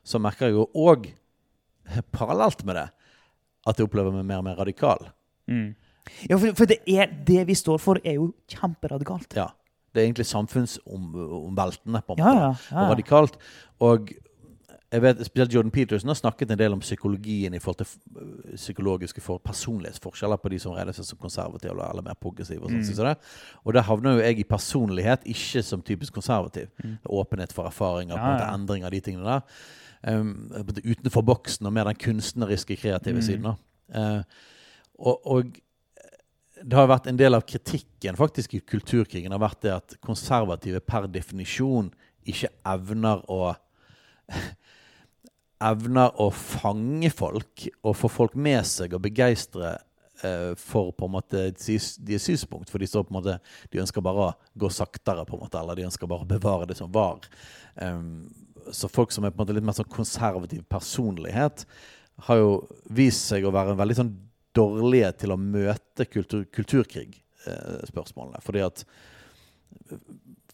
så 0.01 0.21
merker 0.23 0.49
jeg 0.49 0.57
jo 0.57 0.65
òg, 0.73 1.11
parallelt 2.17 2.65
med 2.65 2.79
det, 2.79 2.87
at 3.67 3.77
jeg 3.77 3.85
opplever 3.85 4.17
meg 4.17 4.25
mer 4.25 4.41
og 4.41 4.49
mer 4.49 4.57
radikal. 4.65 5.11
Ja, 6.29 6.35
for, 6.37 6.53
for 6.55 6.65
det, 6.65 6.77
er, 6.87 7.05
det 7.27 7.47
vi 7.47 7.53
står 7.55 7.77
for, 7.77 7.99
er 8.05 8.13
jo 8.19 8.33
kjemperadikalt. 8.49 9.33
Ja. 9.35 9.47
Det 9.93 10.01
er 10.03 10.05
egentlig 10.11 10.25
samfunnsomveltende, 10.25 12.01
på 12.07 12.13
en 12.13 12.17
Ja, 12.19 12.33
måte. 12.33 12.57
ja, 12.71 12.81
og 12.83 12.89
radikalt. 12.91 13.37
Og 13.79 14.09
jeg 14.91 15.01
vet, 15.01 15.25
spesielt 15.25 15.53
Jordan 15.53 15.71
Peterson 15.71 16.07
har 16.07 16.15
snakket 16.15 16.51
en 16.51 16.59
del 16.59 16.73
om 16.73 16.79
psykologien 16.79 17.53
i 17.53 17.59
forhold 17.59 17.77
til 17.77 18.55
psykologiske 18.55 19.21
for 19.21 19.37
personlighetsforskjeller 19.43 20.37
på 20.39 20.49
de 20.49 20.59
som 20.59 20.71
regner 20.71 20.93
seg 20.95 21.05
som 21.05 21.17
konservative 21.19 21.71
eller, 21.71 22.01
mer 22.01 22.13
progressive. 22.21 22.63
Og, 22.63 22.69
sånt, 22.85 22.99
Mm. 22.99 23.59
og 23.65 23.73
der 23.73 23.81
havner 23.81 24.13
jo 24.13 24.19
jeg 24.19 24.39
i 24.39 24.43
personlighet, 24.43 25.19
ikke 25.25 25.63
som 25.63 25.81
typisk 25.81 26.13
konservativ. 26.13 26.67
Mm. 26.83 26.97
Åpenhet 27.09 27.53
for 27.53 27.63
erfaringer, 27.65 28.15
Ja, 28.15 28.37
ja. 28.37 28.53
av 28.85 28.91
de 28.91 28.99
tingene 28.99 29.25
der. 29.25 29.41
Um, 30.19 30.51
utenfor 30.85 31.21
boksen 31.21 31.65
og 31.65 31.73
mer 31.73 31.83
den 31.83 31.95
kunstneriske, 31.95 32.75
kreative 32.77 33.15
Mm. 33.15 33.21
siden. 33.21 33.45
Eh, 33.95 34.23
og, 34.99 35.27
og 35.27 35.43
det 36.63 36.77
har 36.77 36.89
vært 36.89 37.09
en 37.09 37.19
del 37.19 37.37
av 37.37 37.45
kritikken 37.47 38.17
faktisk 38.17 38.55
i 38.57 38.61
kulturkrigen 38.65 39.33
har 39.33 39.41
vært 39.41 39.61
det 39.65 39.73
at 39.75 39.97
konservative 40.03 40.81
per 40.85 41.07
definisjon 41.11 41.91
ikke 42.27 42.49
evner 42.67 43.21
å 43.31 43.41
evner 45.71 46.21
å 46.21 46.29
fange 46.33 47.09
folk 47.13 47.67
og 47.81 47.95
få 47.97 48.09
folk 48.11 48.35
med 48.37 48.65
seg 48.67 48.93
og 48.93 49.03
begeistre 49.07 49.71
eh, 50.21 50.51
for 50.59 50.91
på 50.93 51.07
en 51.07 51.15
måte 51.15 51.47
deres 51.49 52.27
synspunkt. 52.27 52.69
For 52.69 52.81
de, 52.81 52.89
står 52.89 53.07
på 53.07 53.13
en 53.13 53.19
måte, 53.19 53.37
de 53.73 53.81
ønsker 53.81 54.05
bare 54.05 54.27
å 54.27 54.35
gå 54.59 54.69
saktere, 54.73 55.25
på 55.25 55.37
en 55.37 55.45
måte, 55.45 55.57
eller 55.57 55.79
de 55.79 55.87
ønsker 55.87 56.09
bare 56.09 56.27
å 56.27 56.29
bevare 56.29 56.69
det 56.69 56.77
som 56.77 56.91
var. 56.93 57.25
Um, 57.73 58.27
så 58.69 58.89
folk 58.91 59.13
som 59.15 59.25
er 59.25 59.33
på 59.33 59.39
en 59.39 59.45
måte 59.45 59.57
litt 59.57 59.65
mer 59.65 59.77
sånn 59.77 59.89
konservativ 59.89 60.61
personlighet, 60.69 61.65
har 62.27 62.39
jo 62.41 62.53
vist 62.93 63.29
seg 63.29 63.45
å 63.45 63.53
være 63.53 63.73
en 63.73 63.81
veldig 63.81 63.97
sånn 63.99 64.13
dårlige 64.57 65.11
til 65.23 65.33
å 65.33 65.39
møte 65.39 66.07
kultur, 66.09 66.43
kulturkrig-spørsmålene. 66.57 68.41
Eh, 68.41 68.45
fordi 68.45 68.65
at 68.65 68.85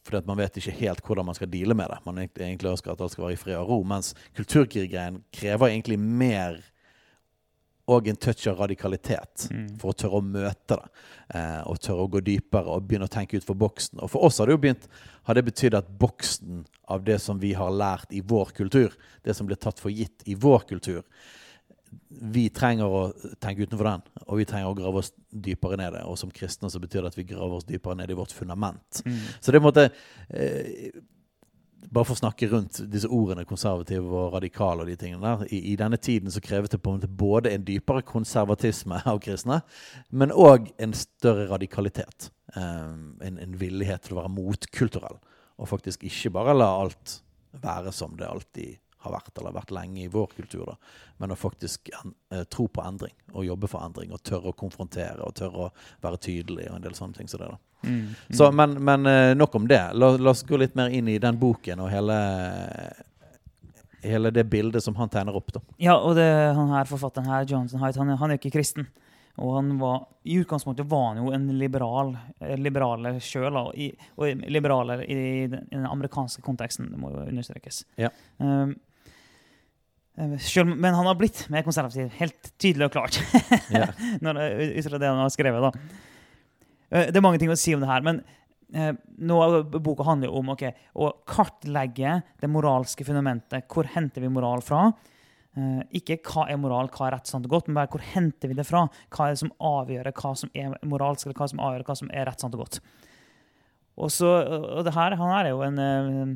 fordi 0.04 0.20
at 0.20 0.28
man 0.28 0.40
vet 0.40 0.58
ikke 0.60 0.76
helt 0.82 1.02
hvordan 1.06 1.30
man 1.30 1.38
skal 1.38 1.48
deale 1.52 1.76
med 1.80 1.88
det. 1.92 2.02
Man 2.04 2.20
egentlig 2.26 2.74
ønsker 2.74 2.92
at 2.92 3.02
alt 3.02 3.14
skal 3.14 3.24
være 3.28 3.38
i 3.38 3.40
fred 3.40 3.56
og 3.56 3.70
ro. 3.72 3.78
Mens 3.88 4.12
kulturkrig-greien 4.36 5.22
krever 5.32 5.72
egentlig 5.72 5.96
mer 6.02 6.60
og 7.92 8.08
en 8.08 8.16
touch 8.20 8.46
av 8.48 8.62
radikalitet 8.62 9.48
mm. 9.52 9.66
for 9.82 9.92
å 9.92 9.98
tørre 9.98 10.20
å 10.22 10.26
møte 10.26 10.78
det. 10.80 10.92
Eh, 11.36 11.62
og 11.68 11.82
tørre 11.84 12.06
å 12.06 12.12
gå 12.12 12.22
dypere 12.24 12.72
og 12.72 12.86
begynne 12.88 13.10
å 13.10 13.12
tenke 13.12 13.40
ut 13.40 13.48
for 13.48 13.60
boksen. 13.60 14.00
Og 14.00 14.12
for 14.12 14.28
oss 14.28 14.40
har 14.40 14.48
det 14.48 14.56
jo 14.56 14.62
begynt, 14.64 14.88
har 15.28 15.40
det 15.40 15.46
betydd 15.50 15.80
at 15.80 15.92
boksen 16.00 16.64
av 16.94 17.04
det 17.08 17.20
som 17.24 17.40
vi 17.42 17.52
har 17.58 17.74
lært 17.76 18.16
i 18.16 18.24
vår 18.24 18.54
kultur, 18.56 18.96
det 19.24 19.36
som 19.36 19.50
ble 19.50 19.60
tatt 19.60 19.84
for 19.84 19.92
gitt 19.92 20.24
i 20.32 20.36
vår 20.40 20.64
kultur, 20.72 21.04
vi 22.34 22.48
trenger 22.54 22.90
å 22.90 23.02
tenke 23.42 23.66
utenfor 23.66 23.90
den, 23.90 24.04
og 24.28 24.40
vi 24.40 24.46
trenger 24.50 24.72
å 24.72 24.78
grave 24.78 25.02
oss 25.02 25.12
dypere 25.30 25.80
ned. 25.80 25.98
Og 26.08 26.18
som 26.20 26.32
kristne 26.34 26.70
så 26.72 26.82
betyr 26.82 27.04
det 27.04 27.14
at 27.14 27.18
vi 27.20 27.28
graver 27.30 27.60
oss 27.60 27.68
dypere 27.68 27.98
ned 28.00 28.14
i 28.14 28.18
vårt 28.18 28.36
fundament. 28.36 29.02
Mm. 29.06 29.18
Så 29.40 29.52
det 29.52 29.58
er 29.58 29.62
en 29.62 29.68
måte 29.72 29.90
eh, 30.30 31.02
Bare 31.94 32.08
for 32.08 32.16
å 32.16 32.22
snakke 32.24 32.48
rundt 32.50 32.78
disse 32.90 33.10
ordene 33.12 33.44
konservativ 33.46 34.06
og 34.08 34.32
radikal 34.34 34.80
og 34.82 34.88
de 34.88 34.96
tingene 34.98 35.20
der. 35.22 35.50
I, 35.54 35.60
i 35.74 35.76
denne 35.78 36.00
tiden 36.02 36.32
så 36.32 36.42
kreves 36.42 36.72
det 36.72 36.80
på 36.82 36.90
en 36.90 36.96
måte 36.98 37.10
både 37.12 37.52
en 37.54 37.66
dypere 37.68 38.02
konservatisme 38.08 39.02
av 39.12 39.20
kristne, 39.22 39.60
men 40.10 40.34
òg 40.34 40.72
en 40.82 40.96
større 40.98 41.50
radikalitet. 41.52 42.32
Um, 42.56 43.20
en, 43.22 43.38
en 43.38 43.60
villighet 43.60 44.08
til 44.08 44.16
å 44.16 44.22
være 44.22 44.32
motkulturell. 44.34 45.20
Og 45.60 45.70
faktisk 45.70 46.08
ikke 46.08 46.32
bare 46.40 46.56
la 46.56 46.72
alt 46.82 47.20
være 47.62 47.94
som 47.94 48.16
det 48.18 48.32
alltid 48.32 48.80
har 49.04 49.14
vært, 49.14 49.32
eller 49.36 49.52
har 49.52 49.60
vært 49.60 49.74
lenge 49.76 50.02
i 50.04 50.10
vår 50.12 50.32
kultur. 50.38 50.66
Da. 50.72 50.76
Men 51.22 51.34
å 51.34 51.38
faktisk 51.40 51.92
en, 52.00 52.16
eh, 52.32 52.44
tro 52.44 52.68
på 52.68 52.84
endring, 52.86 53.14
og 53.34 53.46
jobbe 53.46 53.70
for 53.72 53.86
endring, 53.86 54.14
og 54.16 54.24
tørre 54.24 54.54
å 54.54 54.58
konfrontere 54.58 55.22
og 55.26 55.36
tørre 55.36 55.68
å 55.68 55.72
være 56.04 56.22
tydelig. 56.30 56.70
og 56.70 56.78
en 56.78 56.88
del 56.88 56.98
sånne 56.98 57.18
ting 57.20 57.28
som 57.28 57.40
det 57.40 57.52
da. 57.52 57.58
Mm, 57.84 57.96
mm. 58.00 58.38
Så, 58.38 58.52
men, 58.52 58.78
men, 58.84 59.06
eh, 59.06 59.36
nok 59.36 59.56
om 59.56 59.68
det. 59.68 59.82
La, 59.94 60.14
la, 60.18 60.30
oss 60.32 60.44
gå 60.44 60.58
litt 60.58 60.76
mer 60.76 60.90
inn 60.90 61.08
i 61.12 61.20
den 61.20 61.38
boken 61.40 61.84
og 61.84 61.92
hele, 61.92 62.18
hele 64.04 64.32
det 64.32 64.46
bildet 64.50 64.84
som 64.84 64.96
han 64.96 65.10
tegner 65.10 65.36
opp. 65.36 65.52
da. 65.52 65.62
Ja, 65.78 65.98
og 66.00 66.16
det, 66.16 66.30
han 66.56 66.72
her 66.72 66.86
forfatteren 66.86 67.28
her, 67.28 67.46
Johnson 67.50 67.84
Hyde, 67.84 68.00
han, 68.00 68.16
han 68.18 68.32
er 68.32 68.40
ikke 68.40 68.56
kristen. 68.56 68.88
Og 69.42 69.56
han 69.56 69.78
var, 69.80 70.06
I 70.24 70.38
utgangspunktet 70.44 70.86
var 70.86 71.08
han 71.08 71.24
jo 71.24 71.32
en 71.34 71.48
liberal, 71.58 72.14
eh, 72.40 72.58
liberaler 72.60 73.18
sjøl, 73.24 73.58
og, 73.58 74.02
og 74.16 74.44
liberaler 74.46 75.02
i 75.08 75.16
den, 75.50 75.68
i 75.72 75.76
den, 75.76 75.88
amerikanske 75.90 76.44
konteksten, 76.46 76.92
det 76.92 77.00
må 77.02 77.10
jo 77.16 77.26
understrekes. 77.26 77.82
Ja. 77.98 78.12
Um, 78.38 78.76
selv, 80.14 80.76
men 80.78 80.94
han 80.94 81.08
har 81.10 81.18
blitt 81.18 81.46
mer 81.50 81.66
konservativ, 81.66 82.12
helt 82.20 82.52
tydelig 82.62 82.88
og 82.88 82.96
klart. 82.96 83.20
yeah. 83.74 83.94
Når, 84.24 84.42
ut 84.78 84.90
fra 84.90 85.02
det 85.02 85.10
han 85.10 85.22
har 85.24 85.34
skrevet. 85.34 85.66
da. 85.66 85.72
Eh, 86.94 87.10
det 87.10 87.18
er 87.18 87.26
mange 87.26 87.42
ting 87.42 87.54
å 87.54 87.58
si 87.60 87.74
om 87.74 87.82
det 87.82 87.90
her, 87.90 88.06
men 88.06 88.22
eh, 88.76 88.92
noe 89.26 89.48
av 89.48 89.74
boka 89.74 90.06
handler 90.08 90.30
jo 90.30 90.44
om 90.44 90.54
okay, 90.54 90.76
å 90.94 91.10
kartlegge 91.30 92.20
det 92.42 92.52
moralske 92.52 93.08
fundamentet. 93.08 93.66
Hvor 93.72 93.90
henter 93.96 94.26
vi 94.26 94.32
moral 94.34 94.62
fra? 94.66 94.86
Eh, 95.54 95.82
ikke 96.00 96.18
hva 96.30 96.48
er 96.50 96.62
moral, 96.62 96.90
hva 96.94 97.08
er 97.08 97.18
rett, 97.18 97.30
sant 97.30 97.46
og 97.50 97.58
godt, 97.58 97.70
men 97.70 97.82
bare 97.82 97.92
hvor 97.94 98.06
henter 98.14 98.50
vi 98.50 98.58
det 98.58 98.66
fra? 98.70 98.88
Hva 99.14 99.28
er 99.28 99.36
det 99.36 99.44
som 99.44 99.54
avgjør 99.62 100.14
hva 100.14 100.38
som 100.40 100.54
er 100.58 100.78
moralsk, 100.82 101.28
eller 101.28 101.42
hva 101.42 101.50
som 101.52 101.62
avgjør 101.62 101.90
hva 101.90 101.98
som 102.00 102.14
er 102.14 102.30
rett, 102.30 102.42
sant 102.42 102.58
og 102.58 102.66
godt? 102.66 102.80
Og, 103.94 104.10
så, 104.10 104.30
og 104.50 104.82
det 104.88 104.96
her, 104.96 105.14
Han 105.20 105.32
er 105.38 105.52
jo 105.52 105.62
en 105.62 105.78
eh, 105.82 106.34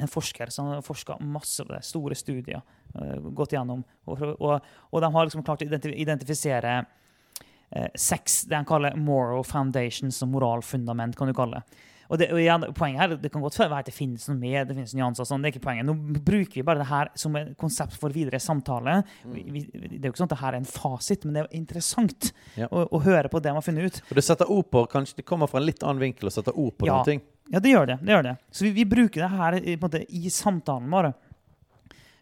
en 0.00 0.10
forsker 0.10 0.52
som 0.54 0.70
har 0.70 0.86
forska 0.86 1.18
masse 1.20 1.64
på 1.64 1.72
det. 1.74 1.82
Store 1.86 2.16
studier. 2.18 2.62
Uh, 2.94 3.30
gått 3.36 3.54
gjennom. 3.56 3.84
Og, 4.06 4.24
og, 4.38 4.72
og, 4.90 4.98
de 5.02 5.12
har 5.14 5.28
liksom 5.28 5.44
klart 5.46 5.62
å 5.64 5.68
identifisere 5.92 6.80
uh, 6.82 7.88
seks 7.94 8.42
det 8.48 8.56
de 8.56 8.68
kaller 8.68 8.98
moral 8.98 9.44
foundations, 9.46 10.18
som 10.20 10.32
moralfundament. 10.34 11.16
kan 11.16 11.30
du 11.30 11.36
kalle 11.36 11.60
det. 11.60 11.86
Og, 12.10 12.18
det, 12.18 12.26
og 12.34 12.40
igjen, 12.42 12.64
poenget 12.74 13.00
her, 13.04 13.12
det 13.22 13.30
kan 13.30 13.42
godt 13.42 13.56
være 13.60 13.84
at 13.84 13.86
det 13.86 13.94
finnes 13.94 14.24
noe 14.26 14.38
mer, 14.38 14.64
det 14.66 14.74
finnes 14.74 14.96
nyanser. 14.98 15.26
Sånn, 15.28 15.44
det 15.44 15.50
er 15.50 15.54
ikke 15.54 15.66
poenget. 15.68 15.86
Nå 15.86 16.18
bruker 16.26 16.58
vi 16.58 16.64
bare 16.66 16.82
det 16.82 16.88
her 16.90 17.10
som 17.22 17.36
et 17.38 17.52
konsept 17.60 17.94
for 18.02 18.10
videre 18.14 18.40
samtale. 18.42 18.96
Mm. 19.22 19.36
Vi, 19.38 19.62
det 19.70 20.00
er 20.00 20.08
jo 20.08 20.14
ikke 20.16 20.24
sånn 20.24 20.30
at 20.30 20.34
det 20.34 20.40
her 20.40 20.56
er 20.56 20.58
en 20.58 20.66
fasit, 20.66 21.26
men 21.26 21.36
det 21.36 21.44
er 21.44 21.52
interessant 21.60 22.32
ja. 22.58 22.66
å, 22.66 22.82
å, 22.90 23.02
høre 23.04 23.30
på 23.30 23.42
det 23.42 23.54
man 23.54 23.60
har 23.60 23.66
funnet 23.68 23.86
ut. 23.86 24.00
Og 24.10 24.18
det 24.18 24.26
setter 24.26 24.50
ord 24.50 24.72
på, 24.74 24.82
kanskje 24.90 25.20
det 25.22 25.26
kommer 25.28 25.50
fra 25.50 25.62
en 25.62 25.68
litt 25.68 25.86
annen 25.86 26.02
vinkel 26.02 26.32
og 26.32 26.34
setter 26.34 26.58
ord 26.58 26.74
på 26.80 26.90
ja. 26.90 26.98
noen 26.98 27.12
ting. 27.12 27.22
Ja, 27.50 27.58
det 27.58 27.72
gjør 27.72 27.88
det. 27.88 27.98
det, 28.02 28.12
gjør 28.14 28.26
det. 28.28 28.34
Så 28.54 28.66
vi, 28.66 28.72
vi 28.78 28.86
bruker 28.86 29.24
det 29.24 29.30
her 29.32 29.56
i, 29.58 29.76
måte, 29.80 30.04
i 30.06 30.30
samtalen 30.30 30.90
vår. 30.92 31.10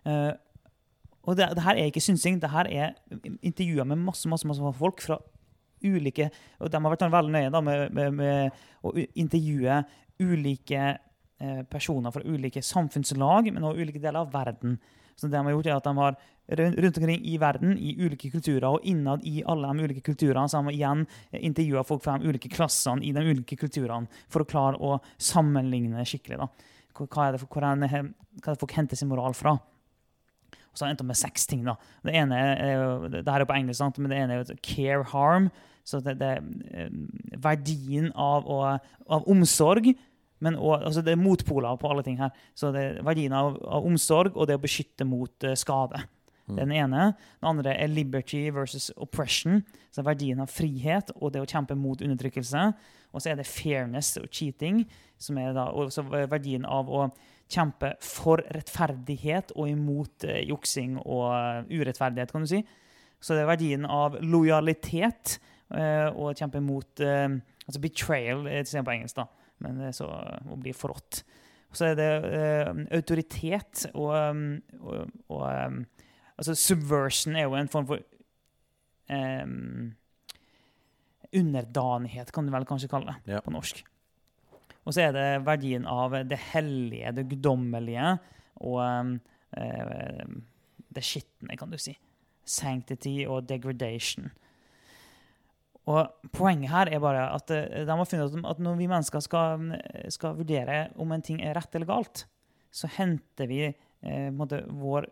Uh, 0.09 0.33
og 1.29 1.37
det, 1.37 1.51
det, 1.57 1.65
her 1.67 1.77
er 1.77 1.91
ikke 1.91 2.03
synsing. 2.03 2.39
Det 2.41 2.49
her 2.53 2.71
er 2.73 2.95
intervjuer 3.45 3.89
med 3.89 4.01
masse, 4.01 4.29
masse, 4.31 4.49
masse 4.49 4.79
folk 4.79 5.05
fra 5.05 5.19
ulike 5.85 6.27
Og 6.59 6.73
de 6.73 6.79
har 6.83 6.91
vært 6.91 7.05
veldig 7.13 7.31
nøye 7.31 7.51
da, 7.55 7.61
med, 7.63 7.93
med, 7.95 8.15
med, 8.19 8.63
å 8.83 8.91
intervjue 8.97 9.77
ulike 10.19 10.87
uh, 10.97 11.61
personer 11.71 12.15
fra 12.15 12.25
ulike 12.25 12.65
samfunnslag, 12.65 13.53
men 13.53 13.69
også 13.69 13.85
ulike 13.85 14.03
deler 14.03 14.25
av 14.25 14.33
verden. 14.33 14.79
Så 15.15 15.29
det 15.29 15.37
de 15.37 15.45
har 15.45 15.55
gjort 15.55 15.69
er 15.69 15.77
at 15.77 15.87
de 15.87 15.95
har 16.01 16.19
rundt 16.49 16.99
omkring 16.99 17.25
i 17.25 17.37
verden, 17.41 17.77
i 17.79 17.95
ulike 17.99 18.31
kulturer, 18.33 18.67
og 18.71 18.85
innad 18.89 19.25
i 19.29 19.43
alle 19.47 19.69
de 19.73 19.85
ulike 19.85 20.05
kulturene 20.07 20.49
så 20.49 20.61
har 20.61 20.71
de 20.71 20.77
igjen 20.77 21.05
intervjua 21.33 21.85
folk 21.85 22.05
fra 22.05 22.17
de 22.19 22.29
ulike 22.31 22.51
klassene 22.53 23.05
i 23.05 23.13
de 23.13 23.25
ulike 23.25 23.59
kulturene 23.61 24.09
for 24.33 24.45
å 24.45 24.49
klare 24.49 24.81
å 24.81 24.99
sammenligne 25.21 26.05
skikkelig. 26.09 26.41
da. 26.41 26.49
Hva 26.99 27.29
er 27.29 27.37
det, 27.37 27.45
hvor 27.47 27.63
er 27.65 27.77
det, 27.79 27.91
hva 27.93 28.03
er 28.03 28.55
det 28.55 28.61
folk 28.63 28.75
henter 28.75 28.99
sin 28.99 29.11
moral 29.11 29.37
fra? 29.37 29.59
Og 29.59 30.75
så 30.77 30.85
har 30.85 30.91
jeg 30.91 30.97
endt 30.97 31.05
opp 31.05 31.13
med 31.13 31.21
seks 31.21 31.47
ting. 31.47 31.65
da. 31.67 31.77
Det 32.05 32.17
ene 32.17 32.39
er, 32.39 33.09
det 33.21 33.29
her 33.29 33.45
er 33.45 33.49
på 33.49 33.57
engelsk, 33.57 33.79
sant? 33.79 33.99
men 33.99 34.11
det 34.13 34.19
ene 34.19 34.37
er 34.39 34.45
jo 34.45 34.59
care 34.65 35.05
harm. 35.13 35.51
Så 35.89 36.01
det, 36.05 36.19
det 36.21 36.35
eh, 36.73 36.91
verdien 37.41 38.11
av, 38.13 38.49
av 39.09 39.29
omsorg 39.31 39.95
men 40.45 40.55
også, 40.55 40.85
altså 40.87 41.03
det 41.03 41.15
er 41.15 41.21
motpoler 41.21 41.79
på 41.81 41.91
alle 41.91 42.05
ting 42.07 42.19
her. 42.21 42.31
Så 42.55 42.71
det 42.75 42.85
er 42.85 43.01
verdien 43.07 43.35
av, 43.35 43.57
av 43.67 43.87
omsorg 43.87 44.37
og 44.37 44.49
det 44.49 44.59
å 44.59 44.63
beskytte 44.63 45.07
mot 45.09 45.47
uh, 45.47 45.55
skade. 45.59 46.05
Mm. 46.49 46.57
Den 46.57 46.73
ene. 46.73 47.05
Den 47.41 47.51
andre 47.53 47.75
er 47.77 47.91
liberty 47.93 48.49
versus 48.55 48.91
oppression. 48.97 49.63
Så 49.95 50.05
verdien 50.07 50.41
av 50.41 50.53
frihet 50.53 51.13
og 51.17 51.35
det 51.35 51.43
å 51.45 51.49
kjempe 51.49 51.77
mot 51.79 52.03
undertrykkelse. 52.05 52.65
Og 53.13 53.23
så 53.23 53.33
er 53.33 53.41
det 53.41 53.49
fairness 53.49 54.17
og 54.21 54.29
cheating, 54.33 54.83
som 55.19 55.39
er 55.41 55.55
da, 55.57 55.71
også 55.73 56.05
verdien 56.31 56.67
av 56.69 56.91
å 56.93 57.09
kjempe 57.49 57.95
for 58.05 58.43
rettferdighet 58.53 59.55
og 59.57 59.71
imot 59.71 60.27
uh, 60.29 60.37
juksing 60.45 60.99
og 61.01 61.31
uh, 61.33 61.71
urettferdighet, 61.73 62.35
kan 62.35 62.45
du 62.45 62.51
si. 62.51 62.61
Så 63.19 63.35
det 63.35 63.47
er 63.47 63.49
verdien 63.49 63.89
av 63.89 64.19
lojalitet 64.21 65.39
uh, 65.73 66.13
og 66.13 66.37
kjempe 66.37 66.61
mot 66.61 67.01
altså 67.01 67.81
betrayal, 67.81 68.45
til 68.69 68.85
på 68.85 68.97
engelsk. 68.99 69.17
da 69.17 69.27
men 69.65 69.81
det 69.81 69.91
er 69.91 69.97
så 69.97 70.09
å 70.09 70.59
bli 70.61 70.75
forrådt. 70.77 71.23
Så 71.75 71.91
er 71.91 71.99
det 71.99 72.11
uh, 72.25 72.71
autoritet 72.97 73.89
og, 73.93 74.15
og, 74.81 75.17
og 75.35 75.81
altså 76.39 76.55
Subversion 76.59 77.37
er 77.37 77.49
jo 77.49 77.57
en 77.59 77.71
form 77.71 77.87
for 77.89 78.03
um, 79.11 79.95
underdanighet, 81.35 82.33
kan 82.33 82.47
du 82.47 82.55
vel 82.55 82.67
kanskje 82.69 82.91
kalle 82.91 83.19
det 83.27 83.37
ja. 83.37 83.45
på 83.45 83.53
norsk. 83.53 83.83
Og 84.87 84.95
så 84.97 85.09
er 85.09 85.17
det 85.17 85.27
verdien 85.45 85.85
av 85.91 86.15
det 86.25 86.39
hellige, 86.55 87.13
det 87.19 87.27
guddommelige 87.29 88.15
og 88.65 88.81
uh, 89.59 90.37
det 90.89 91.05
skitne, 91.05 91.59
kan 91.61 91.73
du 91.73 91.79
si. 91.81 91.93
Sanctity 92.49 93.21
og 93.29 93.45
degradation. 93.51 94.31
Og 95.89 96.33
Poenget 96.37 96.73
her 96.73 96.91
er 96.93 97.01
bare 97.01 97.27
at 97.33 97.53
eh, 97.55 97.85
de 97.89 97.97
har 97.97 98.09
funnet 98.09 98.49
at 98.51 98.59
når 98.61 98.77
vi 98.77 98.89
mennesker 98.91 99.23
skal, 99.25 99.71
skal 100.13 100.37
vurdere 100.37 100.89
om 101.01 101.13
en 101.15 101.25
ting 101.25 101.41
er 101.41 101.57
rett 101.57 101.77
eller 101.77 101.89
galt, 101.89 102.27
så 102.69 102.91
henter 102.93 103.49
vi 103.49 103.63
eh, 103.65 104.29
vår, 104.33 105.09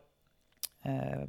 eh, 0.87 1.27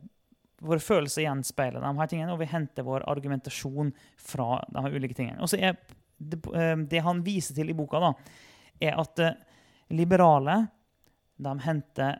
våre 0.64 0.82
følelser 0.82 1.26
gjenspeiler 1.26 1.84
de 1.84 1.94
her 2.00 2.12
tingene, 2.12 2.34
og 2.34 2.42
vi 2.42 2.50
henter 2.52 2.86
vår 2.88 3.06
argumentasjon 3.10 3.92
fra 4.22 4.62
de 4.72 4.84
her 4.86 4.98
ulike 4.98 5.18
tingene. 5.18 5.42
Og 5.44 5.52
så 5.52 5.60
er 5.60 5.78
det, 6.18 6.42
eh, 6.54 6.76
det, 6.88 7.04
han 7.06 7.24
viser 7.26 7.58
til 7.58 7.74
i 7.74 7.78
boka, 7.78 8.02
da, 8.04 8.14
er 8.82 8.98
at 9.02 9.24
eh, 9.24 9.38
liberale 9.94 10.62
de 11.38 11.54
henter 11.62 12.16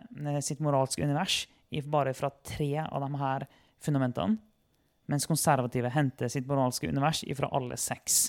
sitt 0.46 0.60
moralske 0.62 1.02
univers 1.02 1.48
bare 1.90 2.14
fra 2.14 2.30
tre 2.46 2.84
av 2.84 3.02
de 3.02 3.18
her 3.18 3.48
fundamentene 3.82 4.38
mens 5.08 5.28
konservative 5.28 5.92
henter 5.92 6.32
sitt 6.32 6.48
moralske 6.48 6.90
univers 6.90 7.24
fra 7.38 7.50
alle 7.56 7.78
seks. 7.80 8.28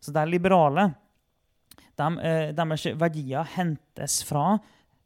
Så 0.00 0.12
der 0.12 0.28
liberale 0.28 0.90
de, 1.96 2.08
eh, 2.20 2.52
Deres 2.56 2.86
verdier 2.96 3.44
hentes 3.56 4.22
fra 4.24 4.58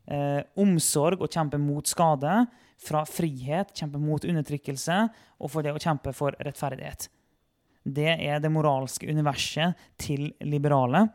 eh, 0.07 0.43
omsorg 0.57 1.23
og 1.23 1.31
kjempe 1.31 1.59
mot 1.59 1.87
skade, 1.87 2.47
fra 2.81 3.05
frihet, 3.09 3.73
kjempe 3.77 4.01
mot 4.03 4.25
undertrykkelse, 4.25 4.97
og 5.41 5.51
for 5.53 5.65
det 5.65 5.75
å 5.75 5.81
kjempe 5.81 6.13
for 6.17 6.37
rettferdighet. 6.43 7.09
Det 7.85 8.15
er 8.15 8.41
det 8.41 8.53
moralske 8.53 9.09
universet 9.09 9.77
til 10.01 10.31
liberale. 10.45 11.07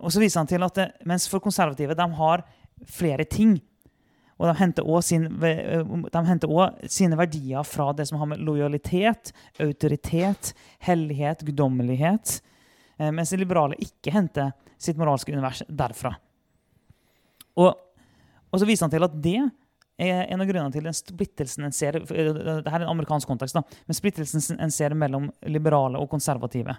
Og 0.00 0.12
så 0.12 0.22
viser 0.22 0.40
han 0.40 0.48
til 0.48 0.64
at 0.64 0.78
det, 0.78 0.86
mens 1.08 1.28
for 1.28 1.42
konservative 1.44 1.96
de 1.96 2.06
har 2.16 2.44
flere 2.88 3.26
ting. 3.28 3.58
Og 4.40 4.48
de 4.48 4.54
henter 4.56 4.88
også 4.88 5.18
sin, 5.18 5.26
sine 6.88 7.18
verdier 7.20 7.66
fra 7.68 7.90
det 7.92 8.06
som 8.08 8.16
har 8.22 8.30
med 8.30 8.40
lojalitet, 8.40 9.34
autoritet, 9.60 10.54
hellighet, 10.80 11.44
guddommelighet. 11.44 12.38
Mens 13.12 13.32
de 13.32 13.40
liberale 13.42 13.76
ikke 13.84 14.14
henter 14.14 14.54
sitt 14.80 14.96
moralske 14.96 15.32
univers 15.32 15.60
derfra. 15.68 16.14
Og, 17.60 17.76
og 18.48 18.60
så 18.60 18.68
viser 18.68 18.86
han 18.86 18.94
til 18.94 19.04
at 19.04 19.20
det 19.20 19.40
en 20.00 20.40
av 20.40 20.48
grunnene 20.48 20.72
til 20.72 20.86
den 20.86 20.96
splittelsen 20.96 21.66
en 21.66 21.74
ser 21.76 21.98
Dette 22.00 22.70
er 22.70 22.84
en 22.84 22.92
amerikansk 22.94 23.28
kontekst, 23.28 23.58
da, 23.58 23.82
men 23.86 23.98
splittelsen 23.98 24.60
en 24.60 24.72
ser 24.72 24.96
mellom 24.96 25.28
liberale 25.52 26.00
og 26.00 26.08
konservative. 26.12 26.76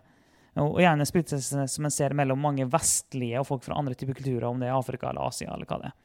Og 0.59 0.81
gjerne 0.83 1.07
splittelsen 1.07 1.67
som 1.71 1.87
en 1.87 1.93
ser 1.93 2.15
mellom 2.17 2.41
mange 2.43 2.65
vestlige 2.67 3.39
og 3.39 3.47
folk 3.47 3.63
fra 3.63 3.77
andre 3.79 3.95
typer 3.95 4.17
kulturer, 4.17 4.49
om 4.49 4.59
det 4.59 4.67
er 4.67 4.75
Afrika 4.75 5.11
eller 5.11 5.29
Asia. 5.29 5.53
eller 5.53 5.69
hva 5.69 5.79
det 5.79 5.91
er. 5.91 5.97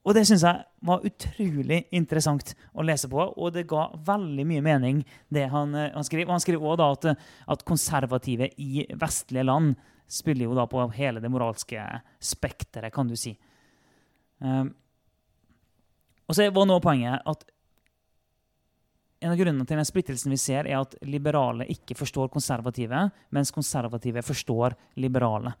Og 0.00 0.16
det 0.16 0.22
syns 0.24 0.46
jeg 0.46 0.86
var 0.88 1.04
utrolig 1.04 1.82
interessant 1.92 2.54
å 2.72 2.84
lese 2.86 3.08
på, 3.12 3.20
og 3.20 3.52
det 3.52 3.66
ga 3.68 3.90
veldig 4.06 4.46
mye 4.48 4.64
mening, 4.64 5.02
det 5.28 5.44
han, 5.52 5.76
han 5.76 6.06
skriver. 6.06 6.30
Og 6.30 6.38
han 6.38 6.44
skriver 6.44 6.70
òg 6.72 6.84
at, 6.86 7.24
at 7.52 7.64
konservative 7.68 8.48
i 8.56 8.86
vestlige 8.96 9.44
land 9.44 9.74
spiller 10.10 10.48
jo 10.48 10.56
da 10.56 10.64
på 10.66 10.86
hele 10.96 11.20
det 11.22 11.30
moralske 11.30 11.84
spekteret, 12.16 12.94
kan 12.94 13.10
du 13.10 13.14
si. 13.18 13.34
Um, 14.40 14.72
og 16.30 16.36
så 16.36 16.46
var 16.54 16.68
nå 16.68 16.76
poenget 16.82 17.24
at 17.26 17.48
en 19.20 19.32
av 19.34 19.36
grunnene 19.36 19.66
til 19.68 19.76
den 19.76 19.88
splittelsen 19.88 20.32
vi 20.32 20.38
ser, 20.40 20.68
er 20.70 20.78
at 20.78 20.94
liberale 21.04 21.66
ikke 21.68 21.96
forstår 21.98 22.30
konservative, 22.32 23.02
mens 23.34 23.50
konservative 23.52 24.22
forstår 24.24 24.76
liberale. 25.02 25.52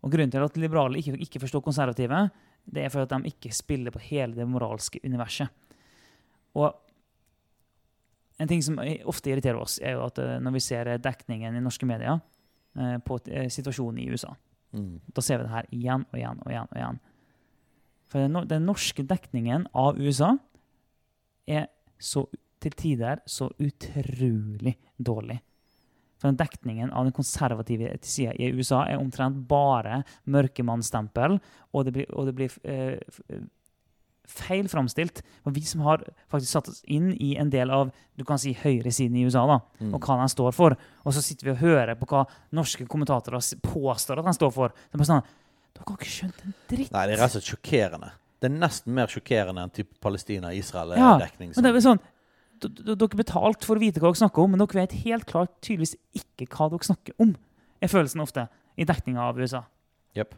Og 0.00 0.12
Grunnen 0.14 0.32
til 0.32 0.46
at 0.46 0.56
liberale 0.56 1.00
ikke, 1.02 1.18
ikke 1.26 1.42
forstår 1.42 1.64
konservative, 1.66 2.22
det 2.64 2.86
er 2.86 2.92
for 2.92 3.04
at 3.04 3.12
de 3.12 3.28
ikke 3.28 3.52
spiller 3.52 3.92
på 3.92 4.00
hele 4.06 4.38
det 4.38 4.46
moralske 4.48 5.02
universet. 5.04 5.50
Og 6.54 6.86
En 8.40 8.48
ting 8.48 8.62
som 8.64 8.78
ofte 9.04 9.28
irriterer 9.28 9.58
oss, 9.60 9.74
er 9.84 9.98
jo 9.98 10.06
at 10.06 10.16
eh, 10.16 10.38
når 10.40 10.54
vi 10.54 10.60
ser 10.64 10.88
dekningen 10.96 11.58
i 11.58 11.60
norske 11.60 11.84
medier 11.84 12.22
eh, 12.72 12.94
på 13.04 13.18
eh, 13.28 13.50
situasjonen 13.52 13.98
i 14.00 14.06
USA, 14.08 14.30
mm. 14.72 15.12
da 15.12 15.20
ser 15.20 15.42
vi 15.42 15.44
det 15.44 15.52
her 15.52 15.68
igjen 15.76 16.06
og 16.08 16.16
igjen 16.16 16.40
og 16.40 16.48
igjen. 16.48 16.70
og 16.70 16.78
igjen. 16.78 17.00
For 18.10 18.46
den 18.50 18.66
norske 18.66 19.04
dekningen 19.06 19.68
av 19.76 20.00
USA 20.00 20.34
er 21.50 21.68
så, 22.00 22.24
til 22.62 22.74
tider 22.76 23.22
så 23.28 23.50
utrolig 23.62 24.74
dårlig. 24.98 25.38
For 26.20 26.28
den 26.28 26.40
Dekningen 26.40 26.90
av 26.92 27.06
den 27.06 27.16
konservative 27.16 27.94
sida 28.04 28.34
i 28.36 28.50
USA 28.52 28.82
er 28.84 29.00
omtrent 29.00 29.38
bare 29.48 30.02
mørkemannsstempel, 30.28 31.38
og 31.72 31.86
det 31.86 31.94
blir, 31.96 32.10
og 32.12 32.28
det 32.28 32.34
blir 32.36 32.56
eh, 32.68 33.00
feil 34.30 34.68
framstilt. 34.70 35.22
Og 35.48 35.54
vi 35.56 35.64
som 35.66 35.84
har 35.86 36.04
faktisk 36.30 36.52
satt 36.52 36.68
oss 36.72 36.82
inn 36.84 37.10
i 37.16 37.32
en 37.40 37.50
del 37.52 37.72
av 37.72 37.88
du 38.20 38.26
kan 38.28 38.40
si 38.40 38.52
høyresiden 38.52 39.16
i 39.16 39.24
USA, 39.24 39.46
da, 39.48 39.60
mm. 39.80 39.94
og 39.96 40.04
hva 40.04 40.18
den 40.20 40.32
står 40.32 40.52
for, 40.52 40.76
og 40.76 41.16
så 41.16 41.24
sitter 41.24 41.48
vi 41.48 41.54
og 41.54 41.62
hører 41.62 41.96
på 41.96 42.10
hva 42.10 42.26
norske 42.56 42.84
kommentatorer 42.90 43.64
påstår 43.64 44.20
at 44.20 44.28
den 44.28 44.36
står 44.36 44.52
for. 44.52 44.76
Det 44.76 44.98
er 44.98 45.00
bare 45.00 45.12
sånn, 45.14 45.30
du 45.86 45.92
har 45.92 45.98
ikke 45.98 46.12
skjønt 46.12 46.40
en 46.44 46.56
dritt. 46.70 46.92
Nei, 46.94 47.04
det 47.08 47.16
er 47.16 47.22
rett 47.22 47.34
og 47.34 47.36
slett 47.38 47.50
sjokkerende. 47.52 48.10
Det 48.40 48.48
er 48.48 48.56
nesten 48.56 48.94
mer 48.96 49.12
sjokkerende 49.12 49.64
enn 49.66 49.72
type 49.74 49.98
Palestina-Israel-dekning. 50.04 51.52
Ja, 51.52 51.60
men 51.60 51.66
det 51.66 51.80
er 51.80 51.84
sånn, 51.84 52.02
dere 52.60 52.96
betalte 52.96 53.20
betalt 53.20 53.66
for 53.68 53.80
å 53.80 53.82
vite 53.82 54.00
hva 54.00 54.10
dere 54.10 54.20
snakker 54.22 54.44
om, 54.44 54.54
men 54.54 54.62
dere 54.62 54.82
vet 54.82 54.96
helt 55.04 55.26
klart 55.28 55.52
tydeligvis 55.64 55.96
ikke 56.16 56.48
hva 56.54 56.70
dere 56.72 56.88
snakker 56.88 57.16
om. 57.22 57.34
er 57.80 57.88
følelsen 57.88 58.20
ofte 58.20 58.46
i 58.76 58.84
dekninga 58.84 59.22
av 59.24 59.38
USA. 59.40 59.64
Yep. 60.16 60.34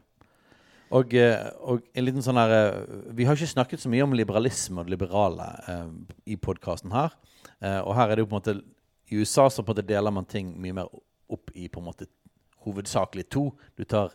Og, 0.92 1.14
eh, 1.16 1.46
og, 1.64 1.86
en 1.96 2.04
liten 2.04 2.22
sånn 2.24 2.36
her 2.36 2.50
eh, 2.52 2.80
Vi 3.16 3.24
har 3.24 3.38
ikke 3.38 3.54
snakket 3.54 3.80
så 3.80 3.88
mye 3.88 4.04
om 4.04 4.12
liberalisme 4.12 4.82
og 4.82 4.88
det 4.88 4.92
liberale 4.92 5.46
eh, 5.72 5.86
i 6.34 6.36
podkasten 6.36 6.92
her. 6.92 7.14
Eh, 7.62 7.80
og 7.80 7.94
her 7.96 8.10
er 8.10 8.18
det 8.18 8.26
jo 8.26 8.28
på 8.28 8.36
en 8.36 8.42
måte 8.42 8.56
I 9.08 9.22
USA 9.22 9.48
så 9.48 9.64
på 9.64 9.72
en 9.72 9.78
måte 9.78 9.88
deler 9.88 10.12
man 10.12 10.28
ting 10.28 10.52
mye 10.60 10.76
mer 10.82 10.90
opp 11.32 11.54
i 11.56 11.70
på 11.72 11.80
en 11.80 11.88
måte 11.88 12.10
hovedsakelig 12.66 13.24
to. 13.32 13.48
Du 13.78 13.84
tar 13.88 14.12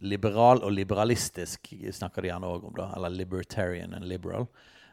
liberal 0.00 0.62
og 0.64 0.72
liberalistisk 0.72 1.72
snakker 1.92 2.24
de 2.24 2.30
gjerne 2.30 2.48
òg 2.48 2.64
om, 2.70 2.74
da. 2.76 2.90
Eller 2.96 3.12
libertarian 3.14 3.94
and 3.96 4.08
liberal. 4.08 4.46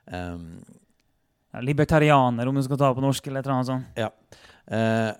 Um, 0.06 0.60
ja, 1.52 1.62
libertarianer, 1.64 2.48
om 2.48 2.56
du 2.56 2.64
skal 2.66 2.80
ta 2.80 2.92
på 2.96 3.04
norsk, 3.04 3.30
eller 3.32 3.48
noe 3.52 3.68
sånt. 3.68 4.00
Ja. 4.00 4.12
Uh, 4.68 5.14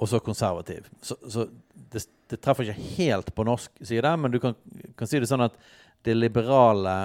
og 0.00 0.08
så 0.08 0.20
konservativ. 0.24 0.86
Så, 1.02 1.16
så 1.28 1.46
det, 1.74 2.04
det, 2.30 2.38
treffer 2.40 2.68
ikke 2.68 2.94
helt 2.96 3.34
på 3.34 3.44
norsk 3.44 3.82
side, 3.84 4.14
men 4.16 4.32
du 4.32 4.38
kan, 4.42 4.56
kan, 4.96 5.10
si 5.10 5.20
det 5.20 5.28
sånn 5.28 5.44
at 5.44 5.58
det 6.06 6.16
liberale 6.16 6.96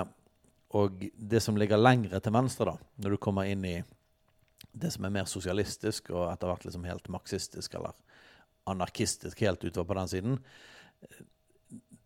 og 0.75 1.03
det 1.15 1.41
som 1.43 1.57
ligger 1.59 1.79
lengre 1.79 2.19
til 2.23 2.35
venstre, 2.35 2.75
da, 2.75 2.91
når 3.03 3.15
du 3.15 3.21
kommer 3.21 3.49
inn 3.49 3.65
i 3.67 3.75
det 4.75 4.91
som 4.91 5.07
er 5.07 5.13
mer 5.17 5.27
sosialistisk 5.29 6.11
og 6.11 6.27
etter 6.29 6.51
hvert 6.51 6.65
liksom 6.67 6.87
helt 6.87 7.07
marxistisk 7.11 7.77
eller 7.79 7.95
anarkistisk 8.67 9.43
helt 9.45 9.63
utover 9.63 9.87
på 9.87 9.97
den 9.99 10.11
siden, 10.11 10.39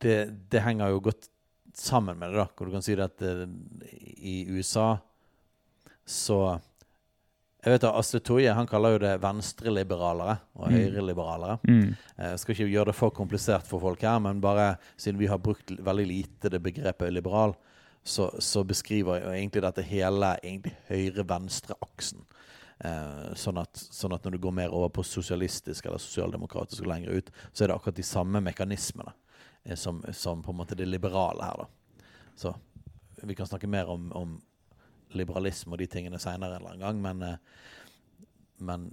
det, 0.04 0.18
det, 0.52 0.64
henger 0.66 0.94
jo 0.94 1.04
godt 1.10 1.30
sammen 1.76 2.18
med 2.20 2.34
det, 2.34 2.42
da. 2.42 2.48
Hvor 2.56 2.70
du 2.70 2.76
kan 2.76 2.86
si 2.86 2.96
det 2.98 3.06
at 3.10 3.22
det, 3.22 3.36
eh, 3.46 4.10
i 4.20 4.36
USA 4.50 4.98
så 6.10 6.60
jeg 7.60 7.74
vet 7.74 7.84
at 7.84 7.98
Astrid 8.00 8.24
Toje 8.24 8.52
han 8.56 8.68
kaller 8.72 8.94
jo 8.96 9.02
det 9.04 9.18
venstreliberalere 9.20 10.38
og 10.56 10.70
mm. 10.70 10.76
høyreliberalere. 10.78 11.58
Mm. 11.68 11.90
Jeg 12.16 12.40
skal 12.40 12.56
ikke 12.56 12.70
gjøre 12.72 12.90
det 12.90 12.96
for 12.96 13.16
komplisert 13.16 13.68
for 13.68 13.84
folk 13.84 14.06
her, 14.08 14.16
men 14.24 14.40
bare 14.42 14.78
siden 14.96 15.20
vi 15.20 15.28
har 15.28 15.42
brukt 15.44 15.74
veldig 15.76 16.06
lite 16.08 16.54
det 16.54 16.62
begrepet 16.64 17.12
liberal, 17.12 17.58
så, 18.00 18.30
så 18.40 18.64
beskriver 18.64 19.20
jo 19.20 19.34
egentlig 19.36 19.66
dette 19.66 19.84
hele 19.84 20.32
høyre-venstre-aksen. 20.88 22.24
Eh, 22.80 23.28
sånn, 23.36 23.60
at, 23.60 23.76
sånn, 23.76 24.16
at, 24.16 24.24
når 24.24 24.38
du 24.38 24.44
går 24.48 24.56
mer 24.56 24.72
over 24.72 24.94
på 24.96 25.04
sosialistisk 25.04 25.90
eller 25.90 26.00
sosialdemokratisk 26.00 26.88
og 26.88 26.94
lenger 26.94 27.20
ut, 27.20 27.34
så 27.52 27.66
er 27.66 27.74
det 27.74 27.76
akkurat 27.76 28.00
de 28.00 28.08
samme 28.08 28.40
mekanismene 28.46 29.12
som, 29.76 30.04
som, 30.14 30.44
på 30.44 30.52
en 30.52 30.58
måte 30.58 30.76
det 30.76 30.88
liberale 30.88 31.44
her. 31.44 31.64
da. 31.64 32.06
Så 32.36 32.56
vi 33.24 33.36
kan 33.36 33.48
snakke 33.48 33.68
mer 33.68 33.90
om, 33.90 34.12
om 34.16 34.38
liberalisme 35.12 35.74
og 35.74 35.82
de 35.82 35.90
tingene 35.90 36.20
seinere 36.22 36.56
en 36.56 36.62
eller 36.62 36.76
annen 36.76 36.86
gang, 36.86 37.02
men, 37.02 37.22
eh, 37.22 37.38
men 38.58 38.88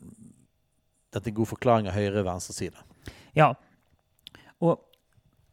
dette 1.12 1.28
er 1.28 1.32
en 1.32 1.38
god 1.40 1.52
forklaring 1.52 1.88
av 1.88 1.96
høyre 1.96 2.20
og 2.20 2.28
venstreside. 2.28 2.84
Ja, 3.36 3.52
og 4.64 4.80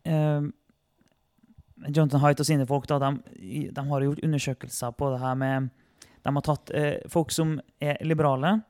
eh, 0.07 0.49
Jonathan 1.89 2.23
Haidt 2.23 2.43
og 2.43 2.47
sine 2.47 2.67
folk 2.67 2.87
da, 2.89 2.99
de, 2.99 3.69
de, 3.69 3.85
har 3.89 4.05
gjort 4.07 4.23
undersøkelser 4.23 4.93
på 4.97 5.11
det 5.13 5.21
her 5.23 5.39
med 5.39 5.71
De 6.23 6.31
har 6.31 6.45
tatt 6.45 6.71
eh, 6.71 7.01
folk 7.11 7.33
som 7.35 7.57
er 7.83 7.99
liberale, 8.07 8.61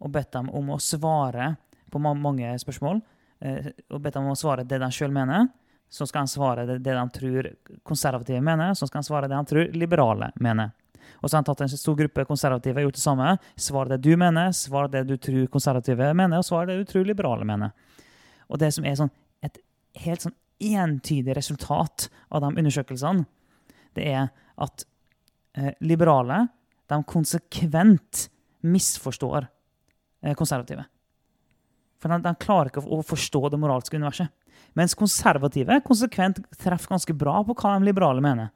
og 0.00 0.12
bedt 0.14 0.32
dem 0.32 0.48
om 0.54 0.70
å 0.72 0.78
svare 0.80 1.56
på 1.90 1.98
mange 1.98 2.52
spørsmål. 2.62 3.00
Eh, 3.42 3.72
og 3.90 4.00
bedt 4.00 4.14
dem 4.16 4.28
om 4.28 4.36
å 4.36 4.38
svare 4.38 4.64
det 4.64 4.78
de 4.80 4.88
sjøl 4.94 5.12
mener 5.12 5.50
så 5.90 6.06
skal 6.06 6.24
han 6.24 6.30
svare 6.30 6.66
det, 6.66 6.78
det 6.84 6.94
de 6.94 7.06
tror 7.10 7.48
konservative 7.86 8.40
mener, 8.40 8.74
så 8.78 8.86
skal 8.86 9.00
han 9.00 9.08
svare 9.08 9.28
det 9.28 9.38
han 9.38 9.48
tror 9.48 9.72
liberale 9.74 10.30
mener. 10.40 10.70
Og 11.20 11.28
så 11.28 11.36
har 11.36 11.42
han 11.42 11.48
tatt 11.48 11.64
en 11.64 11.72
stor 11.72 11.96
gruppe 11.98 12.24
konservative 12.28 12.80
og 12.80 12.88
gjort 12.88 12.98
det 12.98 13.02
samme. 13.02 13.32
Svar 13.58 13.90
det 13.90 13.98
du 14.04 14.12
mener, 14.16 14.52
svar 14.56 14.88
det 14.92 15.02
du 15.08 15.16
tror 15.20 15.48
konservative 15.52 16.12
mener, 16.14 16.38
og 16.38 16.46
svar 16.46 16.70
det 16.70 16.78
du 16.78 16.86
tror 16.88 17.08
liberale 17.08 17.48
mener. 17.48 17.74
Og 18.48 18.60
det 18.62 18.70
som 18.74 18.86
er 18.86 18.96
sånn, 18.98 19.10
et 19.44 19.58
helt 20.04 20.24
sånn 20.24 20.36
entydig 20.60 21.34
resultat 21.36 22.08
av 22.30 22.44
de 22.44 22.52
undersøkelsene, 22.54 23.26
det 23.98 24.06
er 24.12 24.30
at 24.60 24.86
eh, 25.58 25.74
liberale 25.82 26.44
de 26.90 26.98
konsekvent 27.10 28.28
misforstår 28.66 29.48
eh, 30.22 30.34
konservative. 30.38 30.86
For 32.00 32.12
de, 32.12 32.20
de 32.24 32.34
klarer 32.40 32.70
ikke 32.70 32.84
å 32.86 33.02
forstå 33.04 33.48
det 33.52 33.60
moralske 33.60 33.98
universet. 33.98 34.30
Mens 34.78 34.94
konservative 34.98 35.80
konsekvent 35.86 36.40
treffer 36.60 36.94
ganske 36.94 37.14
bra 37.18 37.40
på 37.46 37.56
hva 37.58 37.74
de 37.76 37.88
liberale 37.88 38.22
mener. 38.24 38.52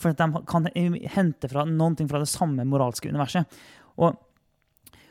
For 0.00 0.12
at 0.12 0.20
de 0.20 0.44
kan 0.48 0.68
hente 1.14 1.50
fra 1.50 1.66
noe 1.68 2.08
fra 2.08 2.22
det 2.22 2.30
samme 2.32 2.64
moralske 2.68 3.10
universet. 3.12 3.60
Og, 4.00 4.16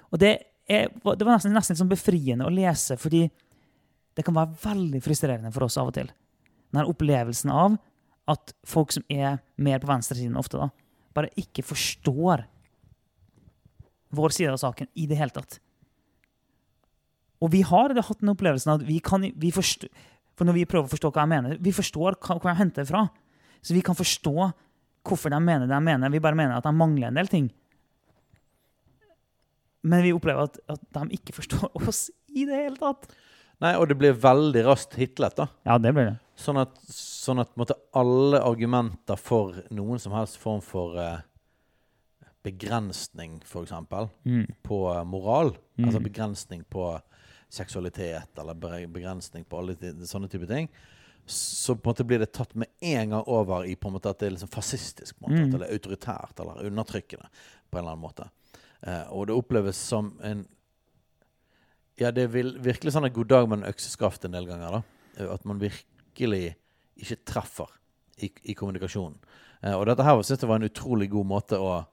og 0.09 0.21
det, 0.21 0.31
er, 0.65 0.89
det, 0.89 1.25
var 1.25 1.35
nesten, 1.35 1.53
nesten 1.53 1.77
sånn 1.77 1.91
befriende 1.91 2.47
å 2.47 2.53
lese, 2.53 2.97
fordi 2.97 3.27
det 4.17 4.25
kan 4.25 4.35
være 4.35 4.57
veldig 4.63 5.03
frustrerende 5.05 5.53
for 5.53 5.67
oss 5.67 5.77
av 5.79 5.91
og 5.91 5.97
til. 5.99 6.09
Den 6.73 6.89
opplevelsen 6.89 7.53
av 7.53 7.77
at 8.29 8.53
folk 8.67 8.93
som 8.93 9.05
er 9.09 9.39
mer 9.61 9.81
på 9.81 9.89
venstresiden 9.89 10.37
ofte, 10.37 10.59
da, 10.61 10.69
bare 11.17 11.31
ikke 11.39 11.65
forstår 11.65 12.45
vår 14.17 14.33
side 14.33 14.53
av 14.53 14.61
saken 14.61 14.89
i 14.97 15.05
det 15.09 15.17
hele 15.19 15.33
tatt. 15.33 15.59
Og 17.39 17.53
vi 17.53 17.61
har 17.63 17.93
hatt 17.95 18.21
den 18.21 18.33
opplevelsen 18.33 18.73
at 18.73 18.85
vi 18.85 18.99
kan 19.03 19.23
vi 19.23 19.51
forstå, 19.55 19.87
For 20.39 20.47
når 20.47 20.55
vi 20.55 20.65
prøver 20.71 20.87
å 20.87 20.93
forstå 20.93 21.09
hva 21.11 21.25
jeg 21.25 21.31
mener, 21.33 21.57
vi 21.59 21.73
forstår 21.75 22.15
hva 22.23 22.37
jeg 22.47 22.59
henter 22.61 22.85
fra. 22.87 23.01
Så 23.59 23.75
vi 23.75 23.81
kan 23.83 23.97
forstå 23.99 24.33
hvorfor 25.03 25.33
de 25.33 25.39
mener 25.43 25.67
det 25.67 25.73
de 25.75 25.79
mener. 25.83 26.13
Vi 26.13 26.21
bare 26.23 26.37
mener 26.39 26.55
at 26.55 26.63
de 26.63 26.71
mangler 26.79 27.09
en 27.09 27.19
del 27.19 27.27
ting. 27.27 27.49
Men 29.83 30.03
vi 30.03 30.13
opplever 30.15 30.47
at, 30.47 30.59
at 30.71 30.81
de 30.95 31.17
ikke 31.19 31.35
forstår 31.39 31.69
oss 31.87 32.05
i 32.31 32.45
det 32.47 32.55
hele 32.65 32.79
tatt. 32.79 33.11
Nei, 33.59 33.73
og 33.75 33.89
det 33.91 33.97
blir 33.99 34.15
veldig 34.15 34.61
raskt 34.69 34.95
hitlet, 34.99 35.35
da. 35.35 35.49
Ja, 35.67 35.75
det 35.83 35.91
blir 35.95 36.13
det. 36.13 36.17
Sånn 36.39 36.59
at, 36.61 36.77
sånn 36.95 37.41
at 37.43 37.51
måtte, 37.59 37.75
alle 37.99 38.39
argumenter 38.47 39.19
for 39.19 39.57
noen 39.75 39.99
som 39.99 40.15
helst 40.15 40.39
form 40.39 40.61
for 40.63 40.95
eh, 41.03 41.17
begrensning, 42.47 43.41
f.eks., 43.43 43.73
Mm. 44.23 44.45
på 44.63 44.79
eh, 44.93 45.03
moral, 45.03 45.51
Mm. 45.75 45.85
altså 45.89 45.99
begrensning 46.03 46.63
på 46.71 46.85
seksualitet, 47.49 48.37
eller 48.37 48.53
begrensning 48.87 49.43
på 49.49 49.57
alle 49.59 49.75
sånne 50.05 50.29
type 50.29 50.47
ting, 50.47 50.69
så 51.29 51.75
på 51.75 51.89
en 51.89 51.93
måte 51.93 52.05
blir 52.07 52.19
det 52.19 52.31
tatt 52.33 52.55
med 52.55 52.67
en 52.81 53.09
gang 53.15 53.23
over 53.27 53.65
i 53.65 53.75
på 53.75 53.89
en 53.89 53.93
måte 53.97 54.09
at 54.09 54.19
det 54.19 54.27
er 54.27 54.35
liksom 54.35 54.49
fascistisk, 54.53 55.19
på 55.19 55.27
en 55.29 55.33
måte, 55.35 55.47
Mm. 55.49 55.55
eller 55.55 55.73
autoritært, 55.73 56.39
eller 56.39 56.65
undertrykkende, 56.69 57.27
på 57.69 57.77
en 57.77 57.83
eller 57.83 57.91
annen 57.91 58.05
måte. 58.05 58.29
Eh, 58.81 59.03
og 59.11 59.27
det 59.27 59.35
oppleves 59.35 59.75
som 59.77 60.13
en 60.23 60.47
Ja, 61.99 62.11
det 62.11 62.23
er 62.23 62.27
virkelig 62.63 62.93
sånn 62.95 63.05
en 63.05 63.13
god 63.13 63.27
dag 63.27 63.49
med 63.49 63.59
en 63.59 63.73
økseskaft 63.73 64.23
en 64.25 64.31
del 64.31 64.45
ganger. 64.47 64.71
da. 64.71 64.81
Eh, 65.17 65.33
At 65.33 65.43
man 65.45 65.59
virkelig 65.59 66.55
ikke 66.97 67.17
treffer 67.25 67.67
i, 68.21 68.29
i 68.45 68.53
kommunikasjonen. 68.53 69.17
Eh, 69.63 69.73
og 69.75 69.85
dette 69.85 70.03
her 70.03 70.21
synes 70.23 70.39
jeg 70.39 70.47
var 70.47 70.55
en 70.61 70.69
utrolig 70.69 71.09
god 71.09 71.25
måte 71.27 71.59
å 71.59 71.85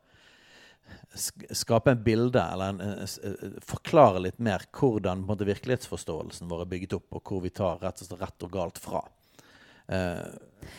skape 1.16 1.90
en 1.90 2.02
bilde, 2.04 2.42
eller 2.52 2.74
en, 2.74 2.80
en, 2.80 3.02
eh, 3.02 3.56
forklare 3.64 4.20
litt 4.24 4.38
mer 4.42 4.66
hvordan 4.76 5.24
måte, 5.26 5.48
virkelighetsforståelsen 5.48 6.50
vår 6.50 6.64
er 6.64 6.70
bygget 6.74 6.96
opp, 6.98 7.08
og 7.18 7.30
hvor 7.30 7.44
vi 7.44 7.52
tar 7.54 7.80
rett 7.82 8.02
og 8.02 8.10
slett 8.10 8.22
rett 8.22 8.46
og 8.46 8.52
galt 8.52 8.80
fra. 8.82 9.02
Uh, 9.86 10.34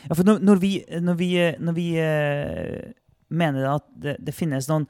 Ja, 0.07 0.15
for 0.15 0.25
når, 0.27 0.39
når 0.43 0.61
vi, 0.61 0.71
når 0.99 1.15
vi, 1.19 1.29
når 1.59 1.75
vi 1.77 1.87
uh, 2.01 2.91
mener 3.27 3.69
at 3.75 3.85
det, 3.95 4.17
det 4.23 4.35
finnes 4.35 4.67
noen 4.69 4.87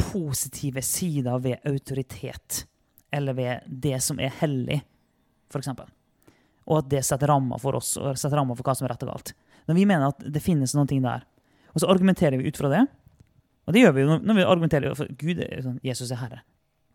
positive 0.00 0.82
sider 0.84 1.40
ved 1.42 1.64
autoritet, 1.68 2.64
eller 3.12 3.36
ved 3.36 3.66
det 3.66 3.98
som 4.04 4.20
er 4.20 4.34
hellig, 4.40 4.80
f.eks., 5.52 5.72
og 6.66 6.80
at 6.80 6.88
det 6.90 7.04
setter 7.06 7.30
rammer 7.30 7.60
for 7.62 7.78
oss, 7.78 7.94
og 8.00 8.18
setter 8.18 8.40
rammer 8.40 8.58
for 8.58 8.66
hva 8.66 8.74
som 8.74 8.88
er 8.88 8.96
rett 8.96 9.04
og 9.06 9.12
galt 9.12 9.28
Når 9.70 9.76
vi 9.76 9.84
mener 9.86 10.08
at 10.08 10.24
det 10.34 10.42
finnes 10.42 10.74
noen 10.74 10.88
ting 10.90 11.04
der, 11.04 11.22
og 11.70 11.82
så 11.82 11.90
argumenterer 11.92 12.40
vi 12.40 12.50
ut 12.50 12.58
fra 12.58 12.72
det 12.72 12.82
Og 13.66 13.74
det 13.74 13.82
gjør 13.82 13.94
vi 13.94 14.04
jo 14.04 14.18
når- 14.18 14.36
vi 14.36 14.42
argumenterer 14.44 14.94
for 14.96 15.06
Gud 15.06 15.40
er 15.40 15.62
sånn, 15.62 15.80
Jesus 15.82 16.10
er 16.10 16.16
herre. 16.16 16.42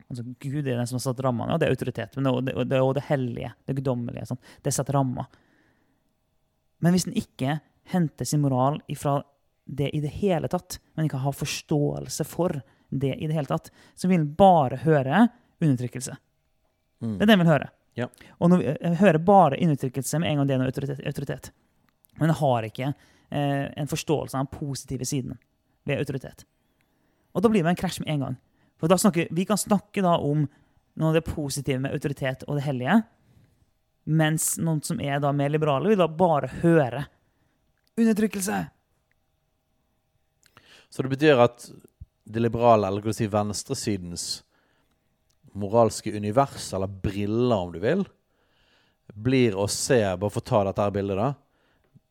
Altså, 0.09 0.23
Gud 0.39 0.67
er 0.67 0.77
den 0.77 0.87
som 0.87 0.95
har 0.95 1.13
satt 1.13 1.23
rammene, 1.23 1.53
og 1.53 1.59
det 1.59 1.67
er 1.67 1.71
autoritet. 1.71 2.15
Men 2.15 2.23
det, 2.23 2.31
og 2.33 2.45
det, 2.45 2.55
og 2.55 2.67
det, 2.69 2.81
og 2.81 2.93
det 2.95 3.03
hellige, 3.03 3.53
det 3.65 3.75
guddommelige. 3.75 4.27
Sånn. 4.27 4.39
Det 4.63 4.73
setter 4.73 4.93
rammer. 4.93 5.25
Men 6.81 6.93
hvis 6.93 7.07
en 7.07 7.13
ikke 7.13 7.59
henter 7.93 8.25
sin 8.25 8.41
moral 8.41 8.81
ifra 8.91 9.21
det 9.65 9.89
i 9.95 10.01
det 10.01 10.11
hele 10.19 10.49
tatt, 10.51 10.79
men 10.95 11.07
ikke 11.07 11.21
har 11.21 11.31
forståelse 11.37 12.25
for 12.25 12.61
det 12.89 13.13
i 13.21 13.27
det 13.27 13.35
hele 13.35 13.47
tatt, 13.47 13.69
så 13.95 14.09
vil 14.09 14.19
en 14.19 14.33
bare 14.35 14.81
høre 14.83 15.29
undertrykkelse. 15.61 16.17
mm. 17.01 17.17
Det 17.17 17.21
er 17.21 17.25
det 17.25 17.33
en 17.37 17.43
vil 17.45 17.53
høre. 17.53 17.69
Ja. 17.95 18.07
Og 18.39 18.49
når 18.49 18.57
vi 18.61 18.95
hører 18.95 19.19
bare 19.23 19.59
undertrykkelse 19.61 20.19
med 20.19 20.31
en 20.31 20.37
gang 20.37 20.47
det 20.47 20.53
er 20.55 20.59
noe 20.59 20.71
autoritet. 20.71 21.05
autoritet. 21.05 21.51
Men 22.19 22.29
en 22.29 22.35
har 22.35 22.67
ikke 22.67 22.93
eh, 23.31 23.71
en 23.77 23.87
forståelse 23.87 24.35
av 24.35 24.45
den 24.45 24.59
positive 24.59 25.05
siden 25.05 25.37
ved 25.85 25.97
autoritet. 25.99 26.45
Og 27.31 27.43
da 27.43 27.51
blir 27.51 27.63
det 27.63 27.71
en 27.71 27.79
krasj 27.79 28.01
med 28.03 28.11
en 28.13 28.25
gang. 28.25 28.37
For 28.81 28.97
snakker, 28.97 29.27
Vi 29.31 29.45
kan 29.45 29.57
snakke 29.57 30.01
da 30.01 30.17
om 30.17 30.47
noe 30.95 31.07
av 31.09 31.13
det 31.13 31.27
positive 31.27 31.79
med 31.79 31.93
autoritet 31.93 32.43
og 32.47 32.57
det 32.57 32.65
hellige, 32.65 33.03
mens 34.05 34.57
noen 34.57 34.81
som 34.83 34.99
er 34.99 35.19
da 35.21 35.31
mer 35.31 35.49
liberale, 35.49 35.87
vil 35.87 35.99
da 36.01 36.07
bare 36.07 36.49
høre 36.61 37.05
undertrykkelse. 37.97 38.57
Så 40.89 41.03
det 41.05 41.13
betyr 41.13 41.39
at 41.39 41.69
det 42.25 42.41
liberale, 42.41 42.87
eller 42.87 43.01
kan 43.01 43.13
du 43.13 43.15
si 43.15 43.29
venstresidens 43.31 44.25
moralske 45.53 46.11
univers, 46.15 46.73
eller 46.73 46.87
briller 46.87 47.55
om 47.55 47.71
du 47.71 47.79
vil, 47.83 48.03
blir 49.11 49.55
å 49.59 49.67
se 49.67 49.99
Bare 50.15 50.31
for 50.31 50.39
å 50.39 50.49
ta 50.49 50.63
dette 50.67 50.83
her 50.83 50.93
bildet, 50.95 51.19
da. 51.19 51.33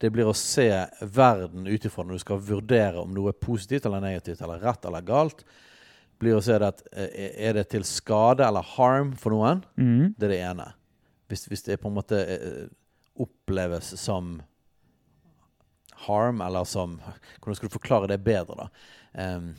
Det 0.01 0.09
blir 0.13 0.29
å 0.31 0.37
se 0.37 0.69
verden 1.05 1.67
ut 1.69 1.85
ifra 1.85 2.05
når 2.07 2.17
du 2.17 2.23
skal 2.23 2.41
vurdere 2.41 3.03
om 3.03 3.11
noe 3.13 3.35
er 3.35 3.41
positivt 3.41 3.85
eller 3.85 4.01
negativt, 4.01 4.41
eller 4.41 4.63
rett 4.63 4.87
eller 4.89 5.05
galt. 5.05 5.45
Blir 6.21 6.39
å 6.39 6.45
se 6.45 6.57
det 6.61 6.69
at 6.73 6.83
eh, 6.93 7.33
Er 7.49 7.57
det 7.57 7.67
til 7.73 7.85
skade 7.89 8.45
eller 8.45 8.65
harm 8.77 9.13
for 9.17 9.37
noen? 9.37 9.65
Mm. 9.81 10.13
Det 10.17 10.29
er 10.29 10.35
det 10.35 10.41
ene. 10.51 10.69
Hvis, 11.31 11.47
hvis 11.49 11.65
det 11.69 11.81
på 11.81 11.89
en 11.91 11.99
måte 12.01 12.21
eh, 12.25 12.67
oppleves 13.21 13.93
som 14.01 14.39
harm, 16.07 16.41
eller 16.45 16.65
som 16.69 16.97
Hvordan 17.41 17.59
skal 17.59 17.69
du 17.69 17.77
forklare 17.77 18.09
det 18.11 18.23
bedre, 18.25 18.57
da? 18.57 18.71
Um, 19.13 19.53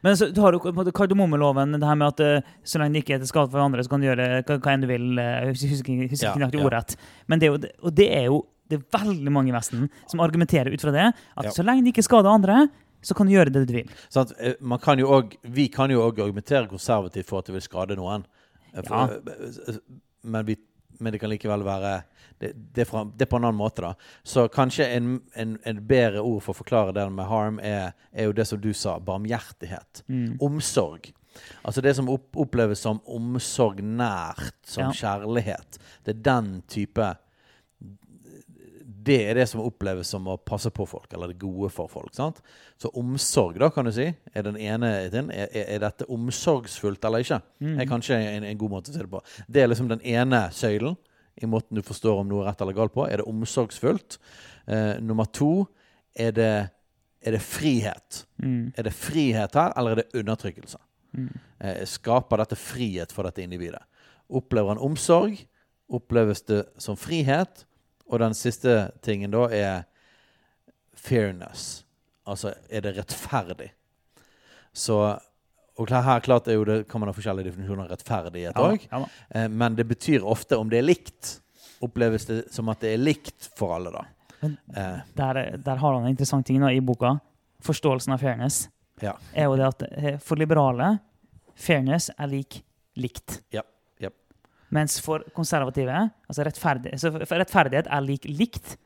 Men 0.00 0.16
så, 0.16 0.30
du 0.32 0.40
har 0.40 0.54
jo 0.54 0.62
på 0.62 0.90
kardemommeloven, 0.94 1.74
det 1.74 1.86
her 1.86 1.98
med 1.98 2.14
at 2.14 2.22
eh, 2.24 2.52
så 2.64 2.80
lenge 2.80 2.96
det 2.96 3.02
ikke 3.04 3.18
er 3.18 3.24
til 3.24 3.34
skade 3.34 3.50
for 3.52 3.60
andre, 3.60 3.82
så 3.84 3.92
kan 3.92 4.02
du 4.02 4.08
gjøre 4.08 4.28
hva, 4.46 4.58
hva 4.62 4.74
enn 4.74 4.84
du 4.86 4.90
vil. 4.90 5.08
Husk, 5.50 5.66
husk, 5.74 5.90
husk 6.14 6.24
Ja, 6.24 6.36
ja. 6.38 6.50
ordrett. 6.62 6.94
Men 7.26 7.42
det 7.42 7.50
er 7.50 7.52
jo, 7.56 7.74
og 7.82 7.98
det 7.98 8.06
er 8.14 8.28
jo 8.30 8.44
det 8.68 8.78
er 8.80 8.98
veldig 8.98 9.32
mange 9.32 9.48
i 9.52 9.56
Vesten 9.56 9.88
som 10.10 10.20
argumenterer 10.20 10.72
ut 10.74 10.80
fra 10.82 10.90
det. 10.92 11.06
At 11.36 11.44
Ja. 11.44 11.50
så 11.50 11.62
lenge 11.64 11.84
det 11.84 11.94
ikke 11.94 12.06
skader 12.08 12.30
andre, 12.32 12.68
så 13.02 13.14
kan 13.14 13.26
du 13.26 13.32
gjøre 13.34 13.52
det 13.52 13.66
du 13.68 13.72
vil. 13.74 13.88
at, 14.16 14.32
eh, 14.40 14.54
man 14.60 14.78
kan 14.78 14.98
jo 14.98 15.06
også, 15.08 15.36
vi 15.44 15.68
kan 15.68 15.90
jo 15.90 16.00
òg 16.10 16.18
argumentere 16.18 16.66
konservativt 16.68 17.26
for 17.26 17.38
at 17.38 17.46
det 17.46 17.52
vil 17.54 17.62
skade 17.62 17.96
noen. 17.96 18.24
Eh, 18.74 18.82
for- 18.82 19.22
ja. 19.68 19.78
men, 20.24 20.44
vi, 20.46 20.56
men 20.98 21.12
det 21.12 21.20
kan 21.20 21.30
likevel 21.30 21.62
være 21.62 22.04
det, 22.38 22.52
det, 22.74 22.80
er 22.82 22.84
fra, 22.84 23.04
det 23.04 23.22
er 23.22 23.30
på 23.30 23.36
en 23.38 23.44
annen 23.44 23.56
måte, 23.58 23.80
da. 23.80 23.94
Så 24.24 24.48
kanskje 24.52 24.84
en, 24.92 25.22
en, 25.36 25.58
en 25.64 25.78
bedre 25.86 26.20
ord 26.20 26.42
for 26.42 26.52
å 26.52 26.58
forklare 26.64 26.92
det 26.92 27.06
med 27.12 27.24
harm 27.30 27.58
er, 27.60 27.94
er 28.12 28.24
jo 28.28 28.32
det 28.32 28.46
som 28.46 28.60
du 28.60 28.72
sa, 28.74 28.98
barmhjertighet. 28.98 30.02
Mm. 30.08 30.36
Omsorg. 30.44 31.12
Altså 31.64 31.80
det 31.84 31.94
som 31.96 32.08
opp, 32.12 32.28
oppleves 32.36 32.80
som 32.80 33.00
omsorg 33.06 33.80
nært, 33.84 34.52
som 34.64 34.90
Ja. 34.90 34.92
kjærlighet. 34.92 35.78
Det 36.04 36.16
er 36.16 36.22
den 36.22 36.62
type 36.68 37.16
Det 39.06 39.18
er 39.22 39.38
det 39.38 39.46
som 39.46 39.62
oppleves 39.62 40.08
som 40.10 40.24
å 40.26 40.34
passe 40.40 40.70
på 40.74 40.86
folk, 40.88 41.06
eller 41.14 41.30
det 41.30 41.38
gode 41.38 41.70
for 41.70 41.90
folk. 41.90 42.10
sant? 42.14 42.40
Så 42.80 42.90
omsorg, 42.98 43.60
da, 43.62 43.68
kan 43.70 43.86
du 43.86 43.92
si, 43.94 44.08
er 44.34 44.46
den 44.46 44.58
ene 44.58 44.92
tingen. 45.12 45.30
Er, 45.30 45.50
er, 45.62 45.78
dette 45.84 46.08
omsorgsfullt 46.10 47.04
eller 47.06 47.22
ikke? 47.22 47.38
Mm. 47.62 47.76
er 47.80 47.90
kanskje 47.90 48.18
en, 48.18 48.46
en 48.50 48.58
god 48.58 48.74
måte 48.74 48.90
å 48.90 48.96
se 48.96 49.04
det 49.04 49.12
på. 49.12 49.22
Det 49.46 49.62
er 49.62 49.70
liksom 49.70 49.90
den 49.92 50.02
ene 50.02 50.46
søylen 50.54 50.96
i 51.36 51.46
måten 51.46 51.76
du 51.76 51.84
forstår 51.84 52.22
om 52.22 52.28
noe 52.30 52.42
er 52.42 52.50
rett 52.50 52.64
eller 52.64 52.76
galt 52.76 52.94
på. 52.94 53.04
Er 53.06 53.20
det 53.20 53.28
omsorgsfullt? 53.28 54.18
Eh, 54.66 54.96
nummer 55.04 55.28
to, 55.28 55.66
er 56.16 56.32
det, 56.34 56.54
er 57.20 57.36
det 57.36 57.42
frihet? 57.44 58.22
Mm. 58.42 58.72
Er 58.74 58.88
det 58.88 58.94
frihet 58.96 59.58
her, 59.60 59.74
eller 59.76 59.94
er 59.94 60.02
det 60.02 60.22
undertrykkelse? 60.22 60.80
Mm. 61.16 61.30
Eh, 61.60 61.82
skaper 61.88 62.42
dette 62.42 62.58
frihet 62.58 63.12
for 63.14 63.28
dette 63.28 63.44
individet? 63.44 63.84
Opplever 64.26 64.74
han 64.74 64.82
omsorg? 64.82 65.38
Oppleves 65.92 66.42
det 66.48 66.64
som 66.82 66.98
frihet? 66.98 67.66
Og 68.10 68.18
den 68.22 68.34
siste 68.34 68.90
tingen 69.02 69.30
da 69.34 69.46
er 69.50 69.84
fairness. 70.96 71.84
Altså, 72.26 72.54
er 72.70 72.80
det 72.86 72.96
rettferdig? 72.96 73.70
Så 74.72 74.98
Og 75.78 75.90
her, 75.92 76.20
klart 76.24 76.46
er 76.48 76.56
jo 76.56 76.64
det, 76.64 76.88
kan 76.88 77.00
man 77.02 77.10
ha 77.10 77.12
forskjellige 77.12 77.50
definisjoner 77.50 77.84
av 77.84 77.90
rettferdighet 77.90 78.56
òg. 78.56 78.86
ja 78.90 78.98
ja, 79.02 79.08
Eh, 79.28 79.48
men 79.48 79.74
det 79.76 79.84
betyr 79.84 80.24
ofte 80.24 80.56
om 80.56 80.70
det 80.70 80.78
er 80.78 80.86
likt. 80.86 81.40
Oppleves 81.84 82.24
det 82.24 82.38
som 82.54 82.68
at 82.72 82.80
det 82.80 82.94
er 82.94 83.02
likt 83.02 83.50
for 83.56 83.74
alle, 83.76 83.90
da. 83.92 84.04
Men 84.40 84.56
Eh, 84.74 85.00
Der, 85.14 85.56
der 85.58 85.76
har 85.76 85.92
han 85.94 86.04
en 86.04 86.08
interessant 86.10 86.46
ting 86.46 86.60
da, 86.60 86.70
i 86.72 86.80
boka. 86.80 87.18
Forståelsen 87.60 88.12
av 88.12 88.18
fairness. 88.18 88.68
Ja. 89.02 89.12
Er 89.34 89.44
jo 89.50 89.56
det 89.56 89.66
at 89.66 89.82
eh, 89.92 90.18
for 90.18 90.36
liberale 90.36 90.98
fairness 91.54 92.10
er 92.18 92.26
lik 92.26 92.62
likt. 92.96 93.42
Ja. 93.52 93.62
Mens 94.76 94.98
for 95.04 95.24
konservative 95.36 95.94
altså 96.28 96.44
rettferdig, 96.46 96.96
så 97.00 97.12
rettferdighet 97.16 97.88
er 97.88 98.04
lik 98.04 98.26
likt 98.28 98.76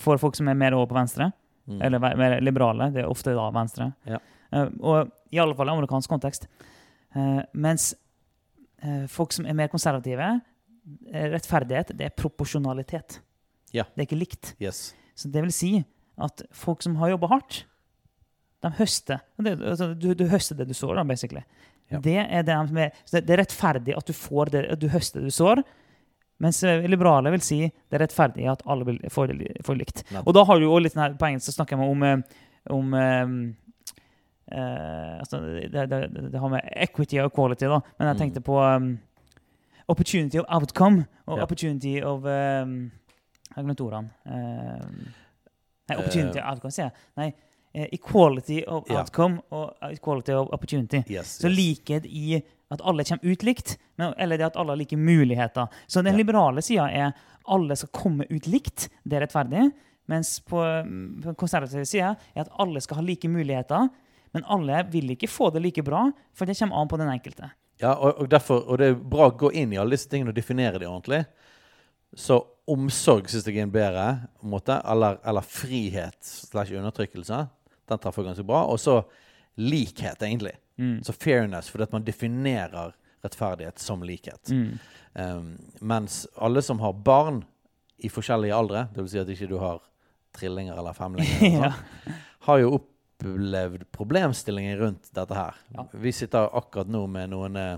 for 0.00 0.20
folk 0.20 0.36
som 0.38 0.48
er 0.50 0.58
mer 0.58 0.76
over 0.76 0.90
på 0.90 0.98
venstre. 0.98 1.30
mm. 1.70 1.80
Eller 1.86 2.02
mer- 2.02 2.40
liberale. 2.40 2.90
Det 2.92 3.02
er 3.04 3.10
ofte 3.10 3.34
da 3.36 3.48
venstre. 3.54 3.92
Ja. 4.08 4.20
Uh, 4.50 4.68
og 4.80 5.10
i 5.30 5.38
alle 5.38 5.54
fall 5.54 5.70
i 5.70 5.74
amerikansk 5.76 6.10
kontekst. 6.10 6.48
Uh, 7.14 7.42
mens 7.54 7.92
uh, 8.82 9.06
folk 9.10 9.32
som 9.36 9.46
er 9.46 9.54
mer 9.58 9.70
konservative, 9.72 10.40
rettferdighet, 11.12 11.92
det 11.94 12.08
er 12.08 12.14
proporsjonalitet. 12.16 13.20
Ja. 13.76 13.84
Det 13.94 14.02
er 14.02 14.08
ikke 14.08 14.18
likt. 14.18 14.54
Yes. 14.62 14.90
Så 15.14 15.28
det 15.30 15.42
vil 15.44 15.52
si 15.54 15.72
at 16.20 16.42
folk 16.56 16.82
som 16.82 16.96
har 16.98 17.12
jobba 17.12 17.28
hardt, 17.34 17.64
de 18.64 18.72
høster. 18.76 19.20
Altså, 19.40 19.92
du, 19.94 20.10
du 20.16 20.26
høster 20.28 20.58
det 20.58 20.66
du 20.68 20.74
sår, 20.76 20.96
da, 20.98 21.04
basically. 21.08 21.44
Ja. 21.90 22.00
Det, 22.00 22.16
er 22.22 22.42
det, 22.46 22.54
er, 22.54 22.92
det, 23.20 23.30
er 23.34 23.40
rettferdig 23.42 23.96
at 23.98 24.06
du 24.06 24.14
får 24.14 24.52
det, 24.54 24.64
at 24.72 24.80
du 24.80 24.88
høster 24.92 25.20
det 25.20 25.32
du 25.32 25.34
sår. 25.34 25.62
Mens 26.40 26.62
eh, 26.64 26.86
liberale 26.88 27.32
vil 27.34 27.42
si 27.44 27.58
det 27.66 27.98
er 27.98 28.06
rettferdig 28.06 28.46
at 28.48 28.62
alle 28.70 28.86
vil, 28.88 29.00
får 29.12 29.34
får 29.66 29.76
likt. 29.76 30.04
Nettopp. 30.08 30.28
Og 30.30 30.36
da 30.38 30.44
har 30.48 30.60
du 30.60 30.64
jo 30.64 30.78
litt 30.80 30.94
den 30.94 31.02
her, 31.02 31.16
På 31.20 31.28
engelsk 31.28 31.50
så 31.50 31.56
snakker 31.58 31.76
jeg 31.76 31.90
om, 31.90 32.24
om 32.70 32.94
um, 32.94 33.34
uh, 34.54 35.18
altså, 35.20 35.40
det, 35.68 35.84
det, 35.90 36.40
har 36.40 36.48
med 36.48 36.72
equity 36.86 37.20
og 37.20 37.32
quality, 37.36 37.68
da. 37.68 37.80
Men 37.98 38.08
jeg 38.08 38.14
Mm. 38.16 38.20
tenkte 38.22 38.40
på 38.40 38.56
um, 38.56 38.98
opportunity 39.88 40.38
of 40.38 40.44
outcome 40.48 41.06
og 41.26 41.38
Ja. 41.38 41.42
opportunity 41.42 42.00
of 42.02 42.24
um, 42.24 42.90
Jeg 43.50 43.56
har 43.56 43.62
glemt 43.64 43.80
ordene. 43.80 44.10
Um, 44.26 45.06
nei, 45.88 45.96
opportunity 45.98 46.38
uh, 46.38 46.44
of 46.44 46.50
outcome, 46.54 46.70
sier 46.70 46.84
jeg. 46.84 46.92
Nei, 47.16 47.26
eh, 47.26 47.34
equality 47.74 48.62
of 48.66 48.84
Ja. 48.90 49.00
outcome 49.00 49.40
og 49.50 49.74
equality 49.92 50.32
of 50.32 50.48
opportunity. 50.52 51.02
Yes, 51.08 51.38
Så 51.40 51.48
yes. 51.48 51.56
likhet 51.56 52.06
i 52.06 52.42
at 52.70 52.80
alle 52.84 53.04
kommer 53.04 53.32
ut 53.32 53.42
likt, 53.42 53.76
eller 53.98 54.36
det 54.38 54.46
at 54.46 54.56
alle 54.56 54.70
har 54.72 54.76
like 54.76 54.96
muligheter. 54.96 55.68
Så 55.86 56.02
den 56.02 56.14
Ja. 56.14 56.18
liberale 56.18 56.62
sida 56.62 56.88
er 56.90 57.12
alle 57.48 57.76
skal 57.76 57.88
komme 57.92 58.24
ut 58.30 58.46
likt, 58.46 58.88
det 59.06 59.16
er 59.16 59.26
rettferdig. 59.26 59.72
Mens 60.08 60.40
på, 60.40 60.56
på 61.22 61.22
den 61.22 61.34
konservative 61.34 61.84
sida 61.86 62.16
er 62.34 62.40
at 62.40 62.48
alle 62.58 62.80
skal 62.80 62.96
ha 62.96 63.02
like 63.02 63.28
muligheter. 63.28 63.88
Men 64.34 64.44
alle 64.48 64.84
vil 64.90 65.10
ikke 65.10 65.28
få 65.28 65.50
det 65.52 65.62
like 65.62 65.82
bra, 65.82 66.10
for 66.32 66.46
det 66.46 66.56
kommer 66.58 66.76
an 66.80 66.88
på 66.88 66.96
den 66.98 67.08
enkelte. 67.08 67.50
Ja, 67.80 67.94
og, 67.94 68.18
og, 68.20 68.28
derfor, 68.28 68.62
og 68.68 68.78
det 68.78 68.88
er 68.90 68.94
bra 68.94 69.30
å 69.30 69.36
gå 69.36 69.52
inn 69.52 69.72
i 69.72 69.76
alle 69.80 69.90
disse 69.96 70.08
tingene 70.08 70.28
og 70.30 70.34
definere 70.34 70.78
de 70.78 70.86
ordentlig. 70.86 71.24
Så 72.14 72.40
omsorg 72.68 73.28
syns 73.30 73.46
jeg 73.46 73.56
er 73.56 73.62
en 73.62 73.70
bedre 73.72 74.04
måte. 74.42 74.80
Eller, 74.84 75.18
eller 75.24 75.40
frihet 75.46 76.18
slash 76.22 76.70
undertrykkelse. 76.76 77.48
Den 77.90 78.00
traff 78.02 78.20
ganske 78.22 78.46
bra. 78.46 78.64
Og 78.70 78.80
så 78.80 79.00
likhet, 79.60 80.22
egentlig. 80.22 80.54
Mm. 80.80 81.02
Så 81.04 81.12
fairness, 81.12 81.68
fordi 81.68 81.88
at 81.88 81.92
man 81.92 82.06
definerer 82.06 82.94
rettferdighet 83.20 83.78
som 83.78 84.02
likhet. 84.06 84.50
Mm. 84.50 84.78
Um, 85.12 85.58
mens 85.80 86.26
alle 86.36 86.62
som 86.62 86.80
har 86.80 86.92
barn 86.92 87.42
i 87.98 88.08
forskjellige 88.08 88.56
aldre, 88.56 88.86
dvs. 88.94 89.12
Si 89.12 89.20
at 89.20 89.32
ikke 89.34 89.50
du 89.50 89.58
har 89.60 89.82
trillinger 90.36 90.78
eller 90.78 90.96
femlinger, 90.96 91.60
ja. 91.66 91.72
har 92.46 92.62
jo 92.62 92.72
opplevd 92.78 93.84
problemstillinger 93.92 94.80
rundt 94.80 95.12
dette 95.16 95.36
her. 95.36 95.60
Ja. 95.74 95.86
Vi 95.92 96.14
sitter 96.16 96.48
akkurat 96.56 96.88
nå 96.88 97.04
med 97.10 97.34
noen 97.34 97.60
uh, 97.60 97.76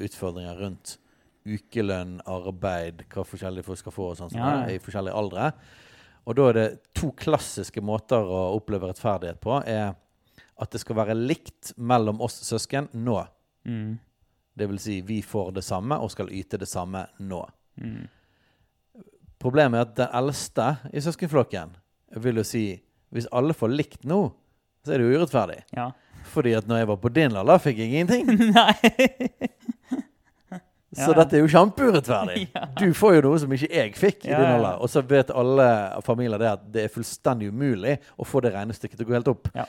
utfordringer 0.00 0.64
rundt 0.64 0.96
ukelønn, 1.42 2.20
arbeid, 2.30 3.02
hva 3.10 3.24
forskjellige 3.26 3.66
folk 3.66 3.80
skal 3.80 3.94
få 3.94 4.10
og 4.12 4.20
sånn 4.20 4.36
ja. 4.38 4.52
i 4.70 4.78
forskjellige 4.82 5.18
aldre. 5.18 5.50
Og 6.22 6.38
da 6.38 6.48
er 6.48 6.58
det 6.58 6.68
to 6.94 7.10
klassiske 7.18 7.82
måter 7.84 8.22
å 8.22 8.52
oppleve 8.56 8.92
rettferdighet 8.92 9.40
på. 9.42 9.58
er 9.66 9.94
At 10.62 10.70
det 10.70 10.82
skal 10.82 10.96
være 11.00 11.16
likt 11.18 11.72
mellom 11.76 12.20
oss 12.22 12.38
søsken 12.46 12.88
nå. 12.92 13.18
Mm. 13.66 13.98
Det 14.54 14.68
vil 14.68 14.78
si, 14.78 15.00
vi 15.00 15.22
får 15.24 15.52
det 15.56 15.64
samme 15.64 15.96
og 15.98 16.12
skal 16.12 16.30
yte 16.30 16.60
det 16.60 16.68
samme 16.70 17.06
nå. 17.18 17.40
Mm. 17.80 18.04
Problemet 19.42 19.80
er 19.80 19.88
at 19.88 19.96
den 19.98 20.12
eldste 20.20 20.68
i 20.92 21.02
søskenflokken 21.02 21.74
vil 22.22 22.38
jo 22.38 22.46
si 22.46 22.66
hvis 23.12 23.26
alle 23.34 23.56
får 23.56 23.72
likt 23.72 24.06
nå, 24.08 24.20
så 24.84 24.94
er 24.94 25.00
det 25.00 25.08
jo 25.08 25.18
urettferdig. 25.18 25.58
Ja. 25.76 25.90
Fordi 26.32 26.54
at 26.56 26.68
når 26.68 26.82
jeg 26.82 26.88
var 26.92 27.00
på 27.02 27.10
din 27.12 27.36
alder, 27.36 27.60
fikk 27.60 27.82
jeg 27.82 27.90
ingenting. 27.90 28.30
Nei. 28.56 29.50
Så 30.92 31.10
Ja. 31.10 31.16
dette 31.22 31.38
er 31.38 31.40
jo 31.40 31.48
kjempeurettferdig. 31.48 32.48
Ja. 32.54 32.66
Du 32.76 32.92
får 32.96 33.14
jo 33.16 33.22
noe 33.28 33.38
som 33.40 33.52
ikke 33.56 33.70
jeg 33.72 33.94
fikk 33.96 34.26
i 34.26 34.32
din 34.34 34.44
alder. 34.44 34.76
Og 34.84 34.90
så 34.92 35.00
vet 35.08 35.30
alle 35.32 35.66
familier 36.04 36.38
det 36.38 36.50
at 36.50 36.66
det 36.74 36.84
er 36.84 36.92
fullstendig 36.92 37.48
umulig 37.48 37.96
å 38.20 38.26
få 38.28 38.42
det 38.44 38.52
regnestykket 38.52 39.00
til 39.00 39.06
å 39.06 39.10
gå 39.10 39.16
helt 39.16 39.30
opp. 39.32 39.48
Ja. 39.56 39.64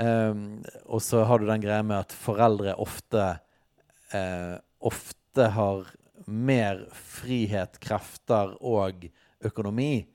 Um, 0.00 0.62
og 0.88 1.02
så 1.04 1.20
har 1.28 1.38
du 1.42 1.44
den 1.46 1.60
greia 1.60 1.82
med 1.84 1.98
at 1.98 2.14
foreldre 2.16 2.72
ofte 2.80 3.26
uh, 4.14 4.56
ofte 4.80 5.50
har 5.52 5.84
mer 6.26 6.86
frihet, 6.96 7.76
krefter 7.82 8.54
og 8.60 9.04
økonomi 9.44 10.06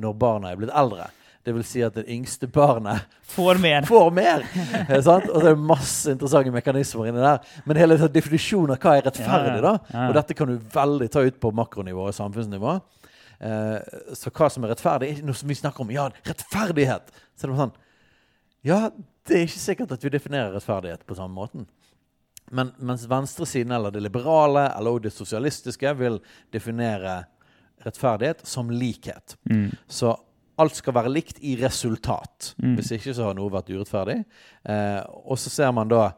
når 0.00 0.18
barna 0.18 0.50
er 0.50 0.58
blitt 0.60 0.74
eldre. 0.74 1.06
Det 1.44 1.54
vil 1.56 1.64
si 1.64 1.80
at 1.80 1.94
det 1.96 2.04
yngste 2.12 2.46
barnet 2.52 3.06
Får 3.32 3.60
mer. 3.62 3.86
får 3.88 4.10
mer. 4.12 4.42
Sant? 5.00 5.28
Og 5.30 5.40
det 5.40 5.54
er 5.54 5.62
masse 5.70 6.12
interessante 6.12 6.52
mekanismer 6.52 7.08
inni 7.08 7.22
der. 7.22 7.40
Men 7.64 7.80
hele 7.80 7.96
definisjonen 8.12 8.74
av 8.74 8.82
hva 8.82 8.96
er 8.98 9.06
rettferdig, 9.08 9.62
da. 9.64 9.72
Og 10.08 10.16
dette 10.18 10.36
kan 10.36 10.50
du 10.50 10.58
veldig 10.74 11.08
ta 11.14 11.22
ut 11.24 11.38
på 11.40 11.52
makronivå 11.56 12.10
og 12.10 12.16
samfunnsnivå. 12.16 12.74
Eh, 13.40 13.78
så 14.20 14.32
hva 14.36 14.50
som 14.52 14.66
er 14.66 14.74
rettferdig, 14.74 15.08
er 15.08 15.16
ikke 15.16 15.30
noe 15.30 15.40
som 15.40 15.48
vi 15.48 15.56
snakker 15.56 15.86
om. 15.86 15.92
Ja, 15.94 16.10
rettferdighet! 16.28 17.08
Så 17.38 17.48
det 17.48 17.54
er 17.54 17.62
sånn 17.64 17.76
Ja, 18.66 18.80
det 19.24 19.38
er 19.38 19.46
ikke 19.46 19.62
sikkert 19.62 19.94
at 19.96 20.04
vi 20.04 20.12
definerer 20.12 20.52
rettferdighet 20.52 21.06
på 21.08 21.16
samme 21.16 21.38
måten. 21.38 21.64
Men 22.52 22.74
mens 22.82 23.06
venstresiden 23.08 23.72
eller 23.72 23.94
det 23.94 24.02
liberale 24.04 24.66
eller 24.74 24.98
også 24.98 25.06
det 25.06 25.12
sosialistiske 25.14 25.92
vil 25.96 26.18
definere 26.52 27.22
rettferdighet 27.86 28.42
som 28.44 28.68
likhet. 28.74 29.38
Mm. 29.48 29.70
Så 29.88 30.12
alt 30.60 30.78
skal 30.78 30.96
være 30.96 31.12
likt 31.12 31.40
i 31.46 31.56
resultat. 31.60 32.54
Mm. 32.60 32.74
Hvis 32.78 32.92
ikke 32.96 33.14
så 33.16 33.30
har 33.30 33.38
noe 33.38 33.52
vært 33.52 33.70
urettferdig. 33.72 34.18
Eh, 34.68 35.00
og 35.24 35.38
så 35.40 35.52
ser 35.52 35.72
man 35.76 35.90
da 35.90 36.10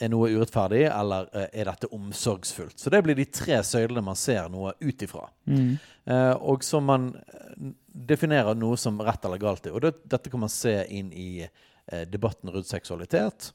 er 0.00 0.10
noe 0.12 0.30
urettferdig, 0.32 0.86
eller 0.88 1.28
eh, 1.36 1.48
er 1.60 1.68
dette 1.68 1.90
omsorgsfullt? 1.92 2.78
Så 2.80 2.92
det 2.92 3.02
blir 3.04 3.18
de 3.18 3.26
tre 3.28 3.60
søylene 3.66 4.04
man 4.04 4.18
ser 4.18 4.48
noe 4.52 4.72
ut 4.80 5.04
ifra. 5.04 5.26
Mm. 5.50 5.76
Eh, 6.04 6.34
og 6.40 6.64
som 6.64 6.86
man 6.88 7.10
eh, 7.20 7.72
definerer 7.86 8.56
noe 8.58 8.78
som 8.80 9.00
rett 9.04 9.24
eller 9.28 9.42
galt 9.42 9.68
er. 9.68 9.76
Og 9.76 9.84
det, 9.84 9.94
dette 10.10 10.32
kan 10.32 10.44
man 10.44 10.52
se 10.52 10.74
inn 10.88 11.12
i 11.12 11.30
eh, 11.44 12.04
debatten 12.08 12.52
rundt 12.52 12.70
seksualitet. 12.70 13.52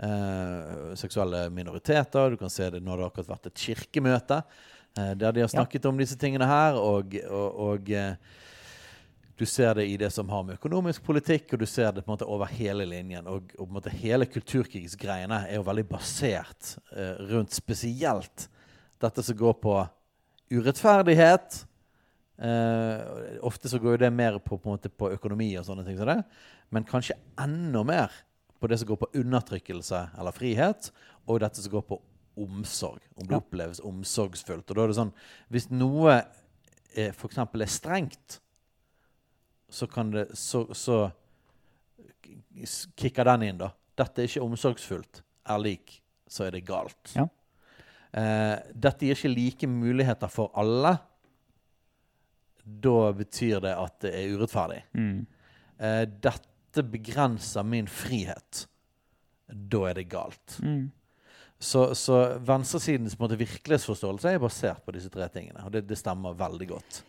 Eh, 0.00 0.94
seksuelle 1.00 1.48
minoriteter. 1.54 2.30
Du 2.30 2.40
kan 2.40 2.52
se 2.52 2.70
det 2.70 2.84
når 2.84 2.96
det 2.96 3.06
har 3.06 3.10
akkurat 3.10 3.32
vært 3.34 3.50
et 3.50 3.64
kirkemøte 3.66 4.42
eh, 4.96 5.12
der 5.18 5.34
de 5.34 5.44
har 5.44 5.50
snakket 5.52 5.90
om 5.90 5.98
disse 5.98 6.18
tingene 6.20 6.48
her. 6.48 6.78
Og, 6.78 7.18
og, 7.26 7.64
og 7.66 7.92
du 9.40 9.46
ser 9.48 9.72
det 9.78 9.86
i 9.88 9.96
det 9.96 10.10
som 10.12 10.28
har 10.28 10.42
med 10.44 10.58
økonomisk 10.58 11.02
politikk, 11.06 11.54
og 11.54 11.62
du 11.62 11.66
ser 11.68 11.94
det 11.96 12.02
på 12.04 12.10
en 12.10 12.14
måte 12.18 12.28
over 12.28 12.50
hele 12.52 12.84
linjen. 12.84 13.24
Og, 13.30 13.48
og 13.56 13.62
på 13.64 13.68
en 13.70 13.76
måte 13.78 13.92
hele 13.94 14.26
kulturkrigsgreiene 14.28 15.38
er 15.48 15.56
jo 15.56 15.64
veldig 15.64 15.86
basert 15.88 16.74
eh, 16.92 17.16
rundt 17.30 17.56
spesielt 17.56 18.48
dette 19.00 19.24
som 19.24 19.38
går 19.40 19.56
på 19.62 19.76
urettferdighet. 20.52 21.62
Eh, 22.40 23.38
ofte 23.48 23.68
så 23.72 23.78
går 23.80 23.96
jo 23.96 24.02
det 24.04 24.10
mer 24.12 24.36
på, 24.44 24.58
på, 24.60 24.76
på 24.76 25.10
økonomi 25.16 25.54
og 25.60 25.64
sånne 25.68 25.84
ting 25.86 25.96
som 25.98 26.10
det. 26.10 26.18
Men 26.72 26.86
kanskje 26.88 27.16
enda 27.40 27.82
mer 27.86 28.12
på 28.60 28.68
det 28.68 28.80
som 28.80 28.90
går 28.92 29.00
på 29.00 29.10
undertrykkelse 29.22 30.02
eller 30.20 30.36
frihet, 30.36 30.90
og 31.24 31.40
dette 31.40 31.62
som 31.64 31.72
går 31.72 31.86
på 31.88 32.00
omsorg. 32.40 33.00
Om 33.16 33.24
det 33.26 33.34
Ja. 33.34 33.40
oppleves 33.40 33.80
omsorgsfullt. 33.84 34.68
Og 34.70 34.76
da 34.76 34.84
er 34.84 34.92
det 34.92 35.00
sånn 35.00 35.12
Hvis 35.48 35.70
noe 35.72 36.20
eh, 36.94 37.10
f.eks. 37.12 37.38
er 37.38 37.66
strengt, 37.72 38.40
så 39.70 39.86
kan 39.86 40.10
det 40.10 40.26
Så, 40.38 40.66
så 40.74 41.10
kicker 42.96 43.24
den 43.24 43.42
inn, 43.48 43.60
da. 43.60 43.70
Dette 43.98 44.22
er 44.22 44.30
ikke 44.30 44.44
omsorgsfullt. 44.44 45.22
Er 45.50 45.62
lik, 45.62 45.98
så 46.30 46.46
er 46.46 46.56
det 46.56 46.66
galt. 46.68 47.14
Ja. 47.16 47.26
Eh, 48.12 48.56
dette 48.74 49.06
gir 49.06 49.18
ikke 49.18 49.32
like 49.32 49.70
muligheter 49.70 50.30
for 50.30 50.52
alle. 50.58 50.96
Da 52.62 53.12
betyr 53.16 53.62
det 53.64 53.74
at 53.74 53.98
det 54.04 54.14
er 54.14 54.34
urettferdig. 54.36 54.80
Mm. 54.94 55.26
Eh, 55.78 56.04
dette 56.22 56.84
begrenser 56.86 57.66
min 57.66 57.88
frihet. 57.90 58.64
Da 59.46 59.84
er 59.90 59.98
det 59.98 60.10
galt. 60.10 60.58
Mm. 60.62 60.90
Så, 61.60 61.90
så 61.94 62.38
venstresidens 62.46 63.18
virkelighetsforståelse 63.20 64.30
er 64.30 64.40
basert 64.40 64.84
på 64.84 64.94
disse 64.96 65.10
tre 65.12 65.26
tingene. 65.28 65.60
Og 65.66 65.74
det, 65.74 65.84
det 65.90 65.98
stemmer 66.00 66.38
veldig 66.38 66.68
godt. 66.70 67.02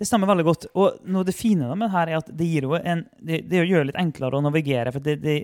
Det 0.00 0.08
stemmer 0.08 0.30
veldig 0.30 0.46
godt. 0.46 0.66
Og 0.80 1.02
noe 1.12 1.26
det 1.28 1.36
fine 1.36 1.68
med 1.74 1.84
det 1.84 1.92
her 1.92 2.08
er 2.08 2.18
at 2.22 2.30
det 2.32 2.48
gir 2.48 2.64
jo 2.64 2.78
en 2.78 3.04
Det, 3.20 3.42
det 3.50 3.66
gjør 3.68 3.82
det 3.82 3.90
litt 3.90 4.00
enklere 4.00 4.38
å 4.38 4.44
navigere, 4.46 4.92
for 4.94 5.04
det, 5.04 5.18
det, 5.20 5.36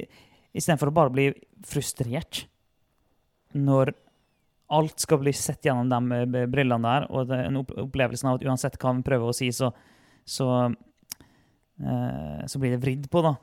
istedenfor 0.57 0.88
å 0.88 0.97
bare 0.97 1.12
bli 1.12 1.27
frustrert 1.66 2.47
når 3.57 3.92
alt 4.77 5.01
skal 5.01 5.21
bli 5.21 5.33
sett 5.37 5.69
gjennom 5.69 6.09
de 6.33 6.47
brillene 6.51 6.88
der, 6.88 7.07
og 7.12 7.29
det 7.29 7.37
er 7.38 7.51
en 7.51 7.61
opplevelse 7.61 8.27
av 8.27 8.38
at 8.40 8.47
uansett 8.49 8.79
hva 8.81 8.95
vi 8.97 9.05
prøver 9.07 9.31
å 9.31 9.37
si, 9.37 9.51
så, 9.55 9.71
så, 10.27 10.49
uh, 10.73 12.40
så 12.51 12.61
blir 12.62 12.75
det 12.75 12.81
vridd 12.83 13.07
på, 13.12 13.23
da. 13.25 13.37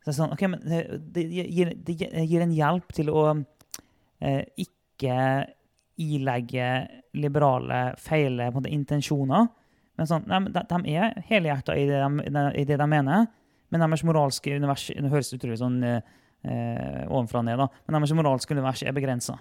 Så 0.00 0.12
det 0.12 0.16
sånn, 0.16 0.34
okay, 0.36 0.52
men 0.52 0.62
det, 0.64 0.82
det, 1.16 1.24
gir, 1.50 1.72
det 1.74 1.96
gir 1.98 2.44
en 2.44 2.54
hjelp 2.54 2.94
til 2.96 3.10
å 3.12 3.24
uh, 3.34 4.44
ikke 4.62 5.16
ilegge 6.00 6.68
liberale 7.18 7.80
feile 8.00 8.48
intensjoner. 8.70 9.50
Men 10.00 10.08
sånn, 10.08 10.24
de, 10.24 10.62
de 10.64 10.94
er 10.96 11.18
helhjerta 11.28 11.74
i, 11.76 11.84
i 11.84 12.64
det 12.64 12.78
de 12.80 12.88
mener, 12.88 13.26
men 13.70 13.82
deres 13.84 14.02
moralske 14.08 14.54
univers 14.56 14.86
Det 14.96 15.10
høres 15.12 15.34
utrolig 15.36 15.58
sånn 15.60 15.76
eh, 15.84 15.98
eh, 16.48 17.02
ovenfra 17.04 17.42
og 17.42 17.46
ned, 17.50 17.60
da, 17.60 17.66
men 17.84 17.98
deres 17.98 18.14
moralske 18.16 18.56
univers 18.56 18.80
er 18.80 18.96
begrensa. 18.96 19.36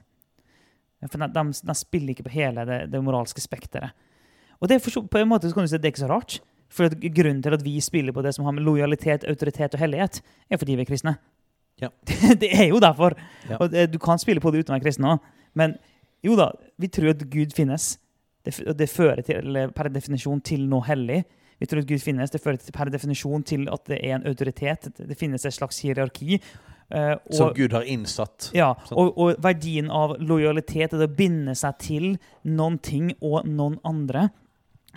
For 1.07 1.15
de, 1.15 1.29
de, 1.31 1.43
de 1.69 1.75
spiller 1.79 2.11
ikke 2.11 2.27
på 2.27 2.33
hele 2.33 2.65
det, 2.67 2.79
det 2.91 3.01
moralske 3.03 3.39
spekteret. 3.39 3.95
Og 4.59 4.67
det 4.67 4.75
er 4.75 4.99
på 4.99 5.21
en 5.21 5.29
måte 5.31 5.47
så 5.47 5.55
kan 5.55 5.63
du 5.63 5.71
si 5.71 5.77
at 5.77 5.85
det 5.85 5.93
er 5.93 5.95
ikke 5.95 6.03
så 6.03 6.11
rart. 6.11 6.41
For 6.69 6.91
grunnen 6.91 7.39
til 7.41 7.55
at 7.55 7.63
vi 7.63 7.77
spiller 7.81 8.13
på 8.13 8.21
det 8.21 8.35
som 8.35 8.43
har 8.45 8.53
med 8.57 8.67
lojalitet, 8.67 9.23
autoritet 9.31 9.77
og 9.77 9.81
hellighet, 9.81 10.19
er 10.51 10.59
fordi 10.59 10.75
vi 10.75 10.83
er 10.83 10.89
kristne. 10.89 11.15
Ja. 11.79 11.89
det 12.43 12.51
er 12.51 12.67
jo 12.67 12.83
derfor. 12.83 13.15
Ja. 13.47 13.61
Og 13.63 13.71
det, 13.71 13.87
du 13.93 13.97
kan 14.03 14.19
spille 14.19 14.43
på 14.43 14.51
det 14.51 14.65
uten 14.65 14.75
å 14.75 14.77
være 14.77 14.89
kristen 14.89 15.07
òg. 15.07 15.23
Men 15.55 15.79
jo 16.27 16.35
da, 16.35 16.51
vi 16.75 16.91
tror 16.91 17.13
at 17.15 17.23
Gud 17.31 17.55
finnes. 17.55 17.93
Det, 18.45 18.55
det 18.77 18.89
fører 18.89 19.21
til, 19.25 19.41
eller 19.43 19.71
per 19.75 19.89
definisjon 19.91 20.41
til 20.41 20.65
noe 20.69 20.85
hellig. 20.87 21.23
Vi 21.59 21.67
tror 21.67 21.81
at 21.83 21.89
Gud 21.89 21.99
finnes. 21.99 22.31
Det 22.31 22.41
fører 22.41 22.59
til, 22.61 22.71
per 22.75 22.91
definisjon 22.91 23.43
til 23.43 23.67
at 23.71 23.83
det 23.91 23.99
er 23.99 24.15
en 24.15 24.27
autoritet. 24.29 24.87
Det, 24.95 25.17
finnes 25.19 25.43
et 25.45 25.53
slags 25.53 25.81
hierarki. 25.83 26.39
Eh, 26.89 27.15
Som 27.35 27.51
Gud 27.53 27.75
har 27.75 27.83
innsatt. 27.83 28.51
ja, 28.55 28.71
og, 28.91 29.17
og 29.19 29.35
verdien 29.43 29.91
av 29.93 30.15
lojalitet 30.17 30.95
er 30.95 31.03
å 31.05 31.09
binde 31.11 31.53
seg 31.55 31.75
til 31.83 32.07
noen 32.47 32.79
ting 32.81 33.11
og 33.19 33.45
noen 33.45 33.75
andre, 33.85 34.29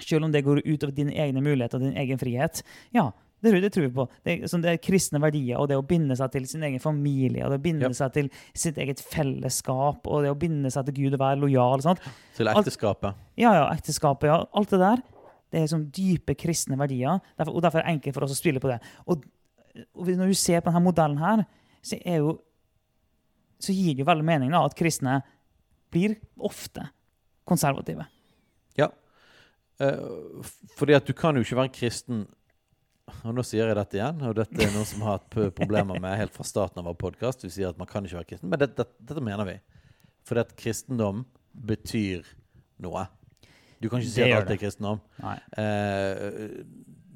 selv 0.01 0.25
om 0.25 0.33
det 0.33 0.45
går 0.47 0.63
ut 0.65 0.87
over 0.87 0.95
dine 0.97 1.13
egne 1.13 1.43
muligheter 1.45 1.77
og 1.77 1.85
din 1.85 1.99
egen 2.01 2.19
frihet, 2.23 2.63
ja, 2.97 3.11
det, 3.43 3.53
det 3.65 3.71
tror 3.75 3.87
vi 3.89 3.93
på. 3.97 4.07
Det, 4.23 4.37
sånn, 4.51 4.63
det 4.63 4.71
er 4.73 4.83
kristne 4.83 5.21
verdier, 5.23 5.59
og 5.59 5.67
det 5.71 5.79
å 5.79 5.85
binde 5.87 6.15
seg 6.19 6.31
til 6.35 6.47
sin 6.51 6.63
egen 6.69 6.83
familie, 6.83 7.43
og 7.43 7.51
det 7.51 7.59
å 7.59 7.65
binde 7.65 7.89
yep. 7.89 7.97
seg 7.99 8.13
til 8.15 8.29
sitt 8.55 8.79
eget 8.83 9.03
fellesskap, 9.03 10.07
og 10.07 10.23
det 10.23 10.31
å 10.31 10.39
binde 10.39 10.71
seg 10.71 10.87
til 10.89 10.99
Gud 11.01 11.17
og 11.17 11.23
være 11.25 11.41
lojal. 11.43 11.83
Sant? 11.85 12.05
Til 12.37 12.51
Alt- 12.53 12.63
ekteskapet. 12.63 13.19
Ja, 13.41 13.55
ja, 13.59 13.67
ekteskapet, 13.75 14.31
ja. 14.31 14.39
Alt 14.59 14.75
det 14.75 14.81
der. 14.85 15.03
Det 15.53 15.61
er 15.61 15.73
sånn 15.75 15.89
dype 15.93 16.37
kristne 16.39 16.79
verdier, 16.81 17.19
derfor, 17.37 17.59
og 17.59 17.67
derfor 17.67 17.83
er 17.83 17.89
det 17.89 17.97
enkelt 17.99 18.17
for 18.17 18.29
oss 18.29 18.37
å 18.37 18.39
spille 18.39 18.63
på 18.63 18.71
det. 18.71 18.79
Og, 19.11 19.27
og 19.99 20.15
når 20.23 20.33
du 20.33 20.39
ser 20.39 20.63
på 20.63 20.71
denne 20.71 20.85
modellen 20.87 21.21
her, 21.21 21.45
så, 21.83 21.99
jo, 21.99 22.37
så 23.61 23.75
gir 23.75 23.97
det 23.97 24.05
jo 24.05 24.09
veldig 24.09 24.27
mening 24.27 24.55
da, 24.55 24.63
at 24.65 24.79
kristne 24.79 25.19
blir 25.93 26.15
ofte 26.41 26.87
konservative. 27.49 28.07
Ja. 28.79 28.89
Eh, 29.83 30.47
fordi 30.79 30.97
at 30.97 31.11
du 31.11 31.13
kan 31.17 31.37
jo 31.37 31.45
ikke 31.45 31.59
være 31.59 31.75
kristen 31.75 32.25
Og 33.11 33.35
nå 33.35 33.43
sier 33.47 33.67
jeg 33.67 33.77
dette 33.77 33.99
igjen, 33.99 34.21
og 34.29 34.35
dette 34.39 34.63
er 34.63 34.71
noe 34.75 34.87
som 34.87 35.03
har 35.07 35.17
hatt 35.19 35.27
problemer 35.57 35.99
med 36.03 36.15
helt 36.19 36.35
fra 36.35 36.45
starten 36.47 36.79
av 36.83 36.87
vår 36.91 36.99
podkast. 37.01 37.43
Vi 37.47 37.51
sier 37.51 37.71
at 37.73 37.79
man 37.81 37.89
kan 37.91 38.05
ikke 38.07 38.21
være 38.21 38.29
kristen, 38.31 38.51
men 38.53 38.61
dette, 38.63 38.87
dette 39.03 39.23
mener 39.25 39.47
vi. 39.49 39.57
Fordi 40.27 40.43
at 40.45 40.55
kristendom 40.59 41.25
betyr 41.53 42.27
noe. 42.83 43.05
Du 43.83 43.89
kan 43.91 43.99
ikke 44.03 44.13
si 44.15 44.23
at 44.23 44.37
alt 44.39 44.53
er 44.55 44.61
kristendom. 44.63 45.01
Eh, 45.59 46.63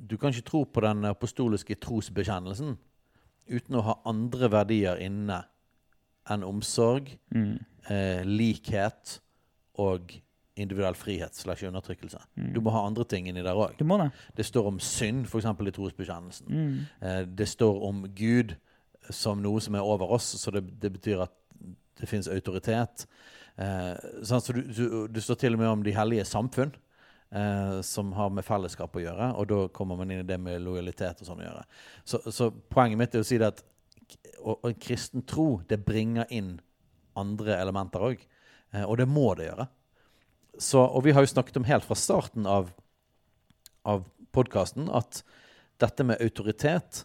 du 0.06 0.16
kan 0.18 0.34
ikke 0.34 0.46
tro 0.50 0.64
på 0.66 0.82
den 0.84 1.06
apostoliske 1.08 1.78
trosbekjennelsen 1.82 2.74
uten 3.46 3.78
å 3.78 3.84
ha 3.86 3.94
andre 4.10 4.50
verdier 4.50 4.98
inne 5.06 5.44
enn 6.30 6.42
omsorg, 6.46 7.12
Mm. 7.30 7.60
eh, 7.88 8.22
likhet 8.26 9.20
og 9.78 10.16
individuell 10.56 10.96
frihet 10.96 11.36
slash 11.36 11.66
undertrykkelse. 11.68 12.20
Mm. 12.36 12.52
Du 12.54 12.60
må 12.64 12.72
ha 12.74 12.86
andre 12.86 13.04
ting 13.08 13.28
inni 13.28 13.44
der 13.44 13.58
òg. 13.58 13.76
Det. 13.78 14.08
Det 14.36 14.46
står 14.48 14.70
om 14.72 14.80
synd, 14.80 15.26
f.eks. 15.28 15.46
i 15.46 15.74
trosbekjennelsen. 15.78 16.48
Mm. 16.48 16.78
Eh, 17.00 17.20
det 17.38 17.48
står 17.48 17.82
om 17.88 18.06
Gud 18.16 18.56
som 19.10 19.42
noe 19.42 19.60
som 19.62 19.76
er 19.76 19.86
over 19.86 20.10
oss, 20.16 20.32
så 20.40 20.50
det, 20.54 20.64
det 20.80 20.90
betyr 20.96 21.26
at 21.26 21.34
det 22.00 22.08
fins 22.10 22.28
autoritet. 22.28 23.06
Eh, 23.56 23.94
sånn, 24.26 24.42
så 24.42 24.56
du, 24.56 24.64
du, 24.68 24.82
det 25.12 25.22
står 25.24 25.40
til 25.40 25.56
og 25.56 25.62
med 25.62 25.70
om 25.70 25.84
de 25.86 25.94
hellige 25.96 26.26
samfunn, 26.28 26.74
eh, 27.30 27.78
som 27.86 28.12
har 28.16 28.32
med 28.34 28.46
fellesskap 28.46 28.96
å 28.96 29.04
gjøre. 29.04 29.30
Og 29.40 29.48
da 29.52 29.62
kommer 29.76 30.00
man 30.00 30.12
inn 30.12 30.24
i 30.24 30.28
det 30.28 30.40
med 30.42 30.64
lojalitet 30.64 31.22
og 31.22 31.30
sånn 31.30 31.44
å 31.44 31.48
gjøre. 31.48 31.64
Så, 32.04 32.22
så 32.32 32.50
poenget 32.72 33.00
mitt 33.00 33.16
er 33.16 33.24
å 33.24 33.28
si 33.28 33.40
det 33.40 33.52
at 33.54 33.64
og, 34.46 34.60
og 34.60 34.68
en 34.70 34.80
kristen 34.80 35.24
tro, 35.26 35.48
det 35.66 35.80
bringer 35.86 36.28
inn 36.34 36.56
andre 37.18 37.56
elementer 37.58 38.04
òg. 38.10 38.22
Eh, 38.72 38.84
og 38.84 38.98
det 39.00 39.08
må 39.10 39.32
det 39.38 39.50
gjøre. 39.50 39.68
Så, 40.58 40.80
og 40.80 41.04
vi 41.04 41.12
har 41.12 41.24
jo 41.24 41.30
snakket 41.30 41.58
om 41.60 41.66
helt 41.68 41.84
fra 41.84 41.96
starten 41.98 42.46
av, 42.48 42.70
av 43.84 44.04
podkasten 44.36 44.88
at 44.92 45.22
dette 45.80 46.04
med 46.08 46.22
autoritet 46.24 47.02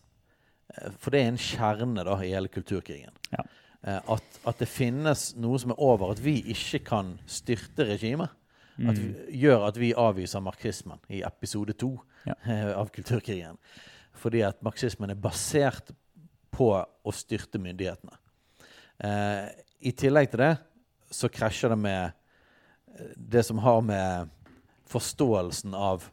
eh, 0.76 0.92
For 0.98 1.12
det 1.12 1.22
er 1.22 1.32
en 1.32 1.42
kjerne 1.42 2.06
da, 2.08 2.16
i 2.24 2.32
hele 2.32 2.52
kulturkrigen. 2.52 3.16
Ja. 3.34 3.44
Eh, 3.84 4.00
At, 4.16 4.40
at 4.48 4.62
det 4.62 4.70
finnes 4.72 5.32
noe 5.42 5.60
som 5.60 5.74
er 5.74 5.82
over, 5.82 6.14
at 6.14 6.22
vi 6.24 6.38
ikke 6.54 6.84
kan 6.92 7.16
styrte 7.30 7.88
regimet. 7.92 8.32
Mm. 8.82 8.96
vi, 8.96 9.08
gjør 9.44 9.66
at 9.68 9.78
vi 9.78 9.92
avviser 10.00 10.42
marxismen 10.42 11.02
i 11.12 11.20
episode 11.28 11.76
to 11.78 11.98
Ja. 12.26 12.36
av 12.80 12.90
kulturkrigen. 12.94 13.58
Fordi 14.14 14.44
at 14.46 14.62
marxismen 14.64 15.10
er 15.10 15.20
basert 15.20 15.92
på 16.52 16.70
å 16.78 17.14
styrte 17.16 17.60
myndighetene. 17.62 18.16
Eh, 19.02 19.48
I 19.90 19.92
tillegg 19.98 20.30
til 20.32 20.44
det 20.44 20.52
så 21.12 21.30
krasjer 21.32 21.74
det 21.74 21.80
med 21.82 22.18
det 23.16 23.44
som 23.48 23.62
har 23.64 23.82
med 23.86 24.30
forståelsen 24.92 25.76
av 25.78 26.06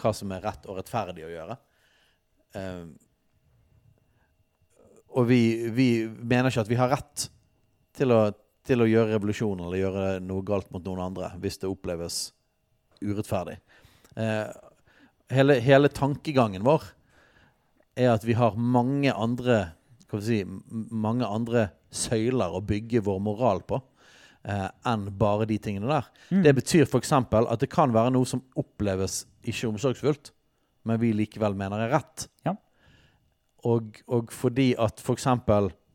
hva 0.00 0.12
som 0.16 0.32
er 0.34 0.42
rett 0.44 0.66
og 0.66 0.78
rettferdig 0.78 1.26
å 1.26 1.32
gjøre. 1.32 1.56
Eh, 2.58 2.86
og 5.14 5.28
vi, 5.30 5.40
vi 5.70 5.88
mener 6.08 6.50
ikke 6.50 6.64
at 6.64 6.72
vi 6.72 6.80
har 6.80 6.90
rett 6.90 7.28
til 7.94 8.14
å, 8.14 8.20
til 8.66 8.82
å 8.82 8.88
gjøre 8.90 9.14
revolusjon 9.14 9.62
eller 9.62 9.78
gjøre 9.78 10.06
noe 10.26 10.46
galt 10.46 10.72
mot 10.74 10.82
noen 10.82 11.04
andre 11.06 11.30
hvis 11.42 11.60
det 11.62 11.70
oppleves 11.70 12.26
urettferdig. 13.04 13.60
Eh, 14.18 14.50
hele, 15.34 15.60
hele 15.62 15.90
tankegangen 15.94 16.66
vår 16.66 16.88
er 17.94 18.10
at 18.16 18.26
vi 18.26 18.34
har 18.34 18.58
mange 18.58 19.14
andre 19.14 19.68
si, 20.22 20.42
mange 20.74 21.26
andre 21.26 21.68
søyler 21.94 22.54
å 22.54 22.62
bygge 22.64 23.02
vår 23.06 23.20
moral 23.22 23.62
på 23.66 23.78
eh, 24.48 24.68
enn 24.90 25.06
bare 25.18 25.46
de 25.48 25.58
tingene 25.62 25.90
der. 25.90 26.08
Mm. 26.30 26.42
Det 26.46 26.54
betyr 26.60 26.86
f.eks. 26.86 27.12
at 27.12 27.60
det 27.62 27.70
kan 27.72 27.94
være 27.94 28.12
noe 28.14 28.28
som 28.28 28.42
oppleves 28.60 29.24
ikke 29.44 29.70
omsorgsfullt, 29.72 30.32
men 30.84 31.00
vi 31.00 31.12
likevel 31.16 31.56
mener 31.56 31.86
er 31.86 31.94
rett. 31.96 32.26
Ja. 32.46 32.56
Og, 33.64 34.00
og 34.06 34.32
fordi 34.34 34.72
at 34.80 35.00
f.eks. 35.00 35.28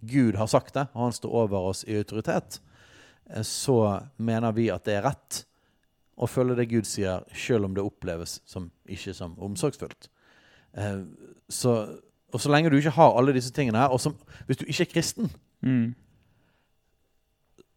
Gud 0.09 0.37
har 0.39 0.47
sagt 0.47 0.77
det, 0.77 0.87
og 0.93 1.09
han 1.09 1.15
står 1.15 1.33
over 1.43 1.69
oss 1.73 1.83
i 1.87 1.97
autoritet, 1.99 2.61
eh, 3.29 3.43
så 3.45 3.99
mener 4.17 4.55
vi 4.55 4.69
at 4.73 4.85
det 4.87 4.99
er 4.99 5.07
rett 5.09 5.43
å 6.19 6.27
følge 6.27 6.57
det 6.59 6.69
Gud 6.71 6.87
sier, 6.87 7.23
selv 7.35 7.69
om 7.69 7.75
det 7.75 7.83
oppleves 7.85 8.39
som 8.49 8.69
ikke 8.91 9.13
som 9.15 9.37
omsorgsfullt. 9.39 10.09
Eh, 10.75 11.03
så, 11.51 11.75
og 12.33 12.41
så 12.43 12.51
lenge 12.51 12.71
du 12.71 12.79
ikke 12.79 12.95
har 12.97 13.15
alle 13.15 13.35
disse 13.35 13.53
tingene 13.55 13.79
her, 13.85 13.93
og 13.95 14.01
som, 14.03 14.17
hvis 14.47 14.59
du 14.59 14.67
ikke 14.67 14.87
er 14.87 14.93
kristen, 14.97 15.31
Mm. 15.59 15.95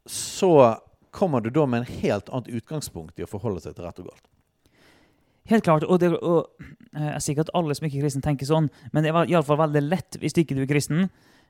Så 0.07 0.79
kommer 1.12 1.41
du 1.41 1.51
da 1.51 1.67
med 1.67 1.83
en 1.83 2.01
helt 2.03 2.29
annet 2.33 2.49
utgangspunkt 2.49 3.19
i 3.21 3.27
å 3.27 3.31
forholde 3.31 3.61
seg 3.62 3.77
til 3.77 3.85
rett 3.85 4.01
og 4.01 4.09
galt. 4.09 4.29
Helt 5.51 5.65
klart. 5.67 5.85
Og, 5.85 5.99
det, 6.01 6.12
og 6.23 6.49
eh, 6.95 7.09
jeg 7.09 7.15
er 7.17 7.25
sikker 7.25 7.47
at 7.47 7.55
alle 7.59 7.75
som 7.77 7.87
ikke 7.87 7.99
er 8.01 8.07
kristne, 8.07 8.25
tenker 8.25 8.49
sånn, 8.49 8.69
men 8.95 9.05
det 9.05 9.11
er 9.11 9.19
i 9.27 9.35
alle 9.35 9.47
fall 9.47 9.61
veldig 9.61 9.83
lett 9.85 10.19
hvis 10.23 10.37
ikke 10.38 10.57
du 10.57 10.62
er 10.65 10.71
kristen. 10.71 11.09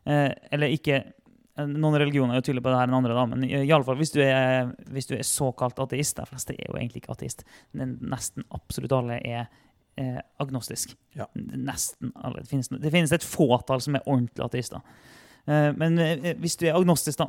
Eh, 0.09 0.31
eller 0.55 0.73
ikke 0.75 0.97
eh, 0.99 1.69
Noen 1.69 1.99
religioner 2.01 2.35
er 2.35 2.41
jo 2.41 2.49
tydelig 2.49 2.65
på 2.65 2.73
det 2.73 2.81
her 2.81 2.91
enn 2.91 2.97
andre, 2.97 3.15
da, 3.15 3.27
men 3.29 3.45
i, 3.47 3.53
i 3.61 3.71
alle 3.71 3.87
fall 3.87 4.01
hvis 4.01 4.15
du, 4.15 4.19
er, 4.25 4.73
hvis 4.91 5.07
du 5.11 5.12
er 5.15 5.27
såkalt 5.29 5.79
ateist 5.85 6.19
De 6.19 6.25
fleste 6.27 6.57
er 6.57 6.65
jo 6.65 6.79
egentlig 6.79 7.05
ikke 7.05 7.15
ateist. 7.15 7.45
Men 7.77 7.99
nesten 8.01 8.49
absolutt 8.57 8.97
alle 8.97 9.21
er 9.21 9.45
eh, 10.01 10.19
agnostisk. 10.43 10.97
Ja. 11.19 11.29
Nesten 11.37 12.15
alle. 12.17 12.43
Det 12.43 12.51
finnes, 12.51 12.73
det 12.73 12.95
finnes 12.95 13.15
et 13.15 13.29
fåtall 13.29 13.85
som 13.85 14.01
er 14.01 14.09
ordentlige 14.09 14.49
ateister. 14.49 14.83
Eh, 15.47 15.71
men 15.77 16.01
hvis 16.41 16.59
du 16.59 16.67
er 16.67 16.81
agnostisk, 16.81 17.21
da, 17.21 17.29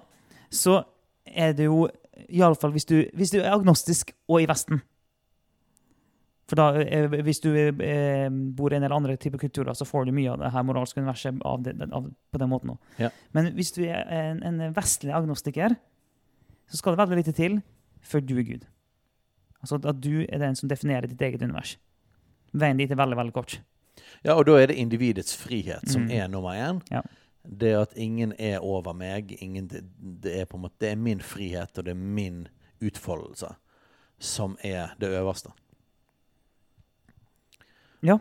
så 0.53 0.79
er 1.25 1.53
det 1.53 1.65
jo 1.65 1.87
Iallfall 2.29 2.71
hvis, 2.71 2.85
du- 2.85 3.09
hvis 3.13 3.31
du 3.31 3.39
er 3.41 3.51
agnostisk 3.53 4.11
og 4.29 4.41
i 4.41 4.45
Vesten. 4.49 4.81
For 6.47 6.55
da, 6.59 6.65
eh, 6.83 7.07
Hvis 7.23 7.39
du 7.41 7.49
eh, 7.55 8.29
bor 8.29 8.71
i 8.71 8.75
en 8.75 8.83
eller 8.83 8.95
andre 8.95 9.15
type 9.17 9.37
kulturer, 9.39 9.73
så 9.73 9.85
får 9.87 10.05
du 10.05 10.11
mye 10.11 10.29
av 10.33 10.39
det 10.39 10.51
her 10.51 10.63
moralske 10.67 10.99
universet 10.99 11.39
av 11.45 11.63
det, 11.63 11.75
av, 11.91 12.09
på 12.33 12.39
den 12.41 12.49
måten 12.51 12.69
òg. 12.75 12.77
Ja. 12.99 13.09
Men 13.33 13.53
hvis 13.55 13.71
du 13.73 13.81
er 13.85 14.03
en, 14.11 14.43
en 14.43 14.73
vestlig 14.75 15.13
agnostiker, 15.15 15.75
så 16.69 16.77
skal 16.77 16.93
det 16.95 16.99
veldig 16.99 17.17
lite 17.23 17.33
til 17.37 17.61
før 18.03 18.25
du 18.27 18.37
er 18.37 18.43
Gud. 18.43 18.65
Altså 19.63 19.79
at 19.87 20.01
du 20.03 20.25
er 20.27 20.37
den 20.43 20.55
som 20.59 20.67
definerer 20.69 21.07
ditt 21.07 21.21
eget 21.23 21.41
univers. 21.41 21.77
Veien 22.53 22.77
dit 22.77 22.91
er 22.91 22.99
veldig, 22.99 23.15
veldig 23.17 23.33
kort. 23.33 23.61
Ja, 24.25 24.35
og 24.35 24.45
da 24.45 24.57
er 24.59 24.67
det 24.67 24.75
individets 24.77 25.35
frihet 25.39 25.87
som 25.89 26.03
Mm. 26.05 26.11
er 26.11 26.27
nummer 26.27 26.49
én. 26.59 26.81
Ja. 26.91 27.01
Det 27.43 27.73
at 27.75 27.93
ingen 27.99 28.33
er 28.39 28.59
over 28.63 28.93
meg. 28.95 29.33
Ingen, 29.43 29.67
det, 29.67 29.81
det, 30.23 30.39
er 30.41 30.45
på 30.45 30.57
en 30.57 30.61
måte, 30.65 30.77
det 30.81 30.91
er 30.93 30.95
min 30.95 31.19
frihet, 31.21 31.77
og 31.77 31.85
det 31.85 31.91
er 31.91 31.99
min 31.99 32.47
utfoldelse 32.83 33.49
som 34.23 34.57
er 34.63 34.93
det 35.01 35.09
øverste. 35.17 35.51
Ja. 38.03 38.17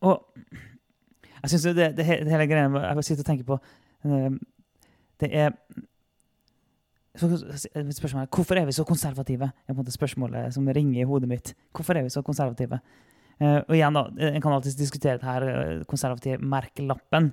Og 0.00 0.26
jeg 1.42 1.50
syns 1.52 1.62
det, 1.76 1.76
det, 1.96 2.04
he- 2.04 2.20
det 2.24 2.32
hele 2.32 2.46
greia 2.48 2.68
Jeg 2.96 3.04
sitter 3.04 3.22
og 3.22 3.26
tenker 3.28 3.44
på 3.48 3.56
eh, 4.04 4.30
Det 5.20 5.28
er 5.36 5.50
Spørsmålet 7.20 8.28
er, 8.28 8.36
Hvorfor 8.36 8.54
er 8.60 8.64
vi 8.68 8.72
så 8.72 8.84
konservative? 8.84 9.44
er 9.50 9.72
på 9.72 9.74
en 9.74 9.80
måte 9.82 9.92
spørsmålet 9.92 10.54
som 10.54 10.68
ringer 10.68 11.00
i 11.00 11.04
hodet 11.08 11.28
mitt. 11.28 11.54
Hvorfor 11.74 11.96
er 11.98 12.02
vi 12.06 12.12
så 12.12 12.22
konservative? 12.22 12.78
Eh, 13.40 13.58
og 13.68 13.74
igjen 13.76 13.96
da, 13.96 14.04
En 14.30 14.40
kan 14.40 14.52
alltid 14.52 14.76
diskutere 14.78 15.18
det 15.18 15.24
her 15.28 15.42
eh, 15.48 15.84
konservativ-merkelappen. 15.90 17.32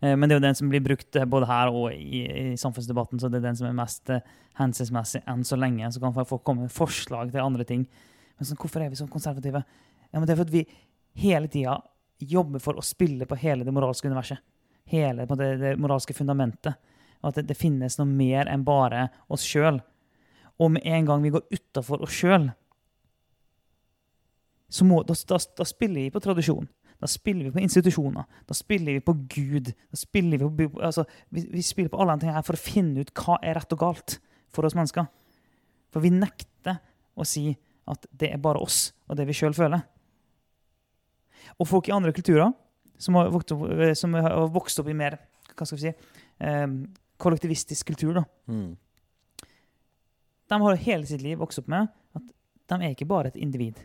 Eh, 0.00 0.14
men 0.16 0.28
det 0.28 0.34
er 0.34 0.40
jo 0.40 0.46
den 0.46 0.58
som 0.58 0.70
blir 0.72 0.82
brukt 0.84 1.16
eh, 1.16 1.28
både 1.28 1.48
her 1.50 1.72
og 1.72 1.92
i, 1.94 2.24
i 2.24 2.56
samfunnsdebatten, 2.60 3.20
så 3.20 3.30
det 3.30 3.40
er 3.40 3.48
den 3.48 3.58
som 3.58 3.68
er 3.68 3.76
mest 3.76 4.10
eh, 4.12 4.24
hensiktsmessig 4.60 5.24
enn 5.30 5.44
så 5.46 5.58
lenge. 5.60 5.90
Så 5.92 6.02
kan 6.02 6.16
folk 6.16 6.44
komme 6.46 6.66
med 6.66 6.74
forslag 6.74 7.32
til 7.32 7.44
andre 7.44 7.66
ting. 7.68 7.86
Men 8.38 8.48
sånn, 8.48 8.60
hvorfor 8.60 8.84
er 8.84 8.92
vi 8.92 9.00
så 9.00 9.08
konservative? 9.10 9.62
Ja, 10.10 10.18
men 10.18 10.26
det 10.28 10.34
er 10.34 10.42
fordi 10.42 10.62
vi 10.62 11.24
hele 11.24 11.50
tida 11.50 11.78
jobber 12.24 12.62
for 12.62 12.78
å 12.78 12.84
spille 12.84 13.28
på 13.28 13.38
hele 13.38 13.66
det 13.66 13.74
moralske 13.74 14.10
universet. 14.10 14.42
Hele 14.90 15.26
det, 15.26 15.50
det 15.62 15.76
moralske 15.80 16.16
fundamentet. 16.16 16.76
Og 17.22 17.30
at 17.30 17.40
det, 17.40 17.48
det 17.50 17.58
finnes 17.58 17.96
noe 17.98 18.10
mer 18.10 18.50
enn 18.52 18.66
bare 18.66 19.08
oss 19.32 19.46
sjøl. 19.48 19.80
Og 20.60 20.74
med 20.76 20.84
en 20.86 21.08
gang 21.08 21.24
vi 21.24 21.32
går 21.34 21.48
utafor 21.50 22.04
oss 22.04 22.14
sjøl, 22.14 22.52
så 24.74 24.84
da, 25.06 25.14
da, 25.28 25.38
da 25.58 25.64
spiller 25.68 26.02
vi 26.02 26.10
på 26.10 26.22
tradisjon. 26.22 26.66
Da 27.04 27.08
spiller 27.12 27.44
vi 27.44 27.52
på 27.52 27.60
institusjoner. 27.60 28.24
Da 28.48 28.54
spiller 28.56 28.96
vi 28.96 29.00
på 29.04 29.12
Gud. 29.28 29.74
Da 29.92 29.98
spiller 30.00 30.40
vi, 30.40 30.68
på, 30.68 30.80
altså, 30.80 31.04
vi, 31.28 31.42
vi 31.52 31.62
spiller 31.62 31.92
på 31.92 31.98
alle 32.00 32.14
de 32.16 32.24
tingene 32.24 32.38
her 32.38 32.46
for 32.46 32.56
å 32.56 32.62
finne 32.62 33.04
ut 33.04 33.12
hva 33.18 33.36
er 33.44 33.58
rett 33.58 33.74
og 33.76 33.82
galt 33.82 34.14
for 34.54 34.64
oss 34.64 34.76
mennesker. 34.78 35.10
For 35.92 36.00
vi 36.00 36.14
nekter 36.14 36.78
å 37.12 37.26
si 37.28 37.50
at 37.92 38.08
det 38.08 38.30
er 38.32 38.40
bare 38.40 38.62
oss 38.64 38.86
og 39.04 39.18
det 39.20 39.28
vi 39.28 39.36
sjøl 39.36 39.52
føler. 39.52 39.84
Og 41.60 41.68
folk 41.68 41.92
i 41.92 41.94
andre 41.94 42.14
kulturer 42.16 42.54
som 42.96 43.20
har 43.20 43.28
vokst 43.34 43.52
opp, 43.52 43.68
som 44.00 44.16
har 44.16 44.48
vokst 44.54 44.80
opp 44.80 44.88
i 44.88 44.96
mer 44.96 45.18
hva 45.52 45.68
skal 45.68 45.76
vi 45.76 45.84
si, 45.84 45.92
eh, 46.40 46.66
kollektivistisk 47.20 47.92
kultur, 47.92 48.16
da. 48.16 48.24
Mm. 48.48 48.76
de 50.48 50.62
har 50.62 50.76
hele 50.88 51.06
sitt 51.06 51.20
liv 51.20 51.38
vokst 51.38 51.60
opp 51.60 51.68
med 51.68 51.92
at 52.16 52.32
de 52.72 52.80
er 52.80 52.96
ikke 52.96 53.12
bare 53.12 53.28
et 53.28 53.36
individ. 53.36 53.76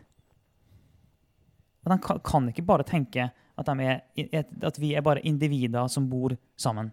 Og 1.84 1.92
de 1.92 1.98
kan, 2.04 2.20
kan 2.24 2.48
ikke 2.50 2.66
bare 2.68 2.86
tenke 2.88 3.30
at, 3.30 3.68
er, 3.68 4.00
at 4.66 4.80
vi 4.80 4.94
er 4.94 5.04
bare 5.04 5.22
individer 5.26 5.88
som 5.88 6.08
bor 6.10 6.36
sammen. 6.60 6.92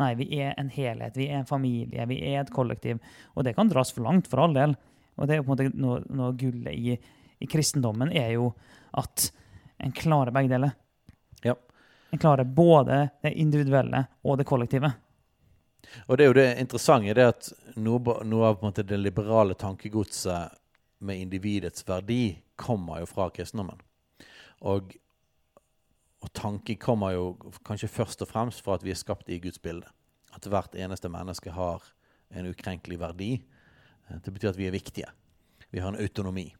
Nei, 0.00 0.14
vi 0.16 0.28
er 0.40 0.54
en 0.56 0.70
helhet, 0.72 1.16
vi 1.18 1.28
er 1.28 1.42
en 1.42 1.48
familie, 1.48 2.06
vi 2.08 2.18
er 2.32 2.40
et 2.40 2.52
kollektiv. 2.54 3.02
Og 3.36 3.44
det 3.44 3.54
kan 3.58 3.68
dras 3.68 3.92
for 3.92 4.06
langt, 4.06 4.30
for 4.30 4.40
all 4.40 4.54
del. 4.56 4.76
Og 5.20 5.28
det 5.28 5.36
er 5.36 5.42
på 5.42 5.50
en 5.50 5.52
måte 5.52 5.68
noe, 5.76 6.00
noe 6.08 6.32
gullet 6.40 6.72
i, 6.72 6.96
i 7.42 7.50
kristendommen 7.50 8.12
er 8.16 8.32
jo 8.38 8.52
at 8.98 9.28
en 9.82 9.92
klarer 9.92 10.32
begge 10.32 10.54
deler. 10.54 10.72
Ja. 11.44 11.56
En 12.14 12.22
klarer 12.22 12.48
både 12.48 13.04
det 13.24 13.34
individuelle 13.40 14.06
og 14.22 14.38
det 14.40 14.48
kollektive. 14.48 14.92
Og 16.06 16.16
det 16.16 16.24
er 16.24 16.30
jo 16.30 16.38
det 16.38 16.48
interessante, 16.62 17.14
det 17.18 17.28
at 17.28 17.52
noe, 17.76 18.16
noe 18.24 18.52
av 18.52 18.62
det 18.78 18.96
liberale 18.96 19.56
tankegodset 19.58 20.61
med 21.02 21.20
individets 21.20 21.84
verdi 21.88 22.38
kommer 22.56 23.02
jo 23.02 23.08
fra 23.10 23.28
kristendommen. 23.34 23.80
Og, 24.62 24.94
og 26.22 26.32
tanken 26.36 26.78
kommer 26.80 27.16
jo 27.16 27.26
kanskje 27.66 27.90
først 27.90 28.22
og 28.22 28.30
fremst 28.30 28.62
fra 28.62 28.78
at 28.78 28.86
vi 28.86 28.94
er 28.94 29.00
skapt 29.00 29.30
i 29.32 29.40
Guds 29.42 29.58
bilde. 29.62 29.88
At 30.32 30.46
hvert 30.48 30.76
eneste 30.78 31.10
menneske 31.12 31.52
har 31.52 31.84
en 32.32 32.48
ukrenkelig 32.48 33.00
verdi. 33.00 33.32
Eh, 34.08 34.16
Det 34.24 34.32
betyr 34.32 34.52
at 34.54 34.58
vi 34.58 34.66
er 34.66 34.76
viktige. 34.76 35.10
Vi 35.70 35.80
har 35.80 35.88
en 35.92 36.00
autonomi. 36.00 36.54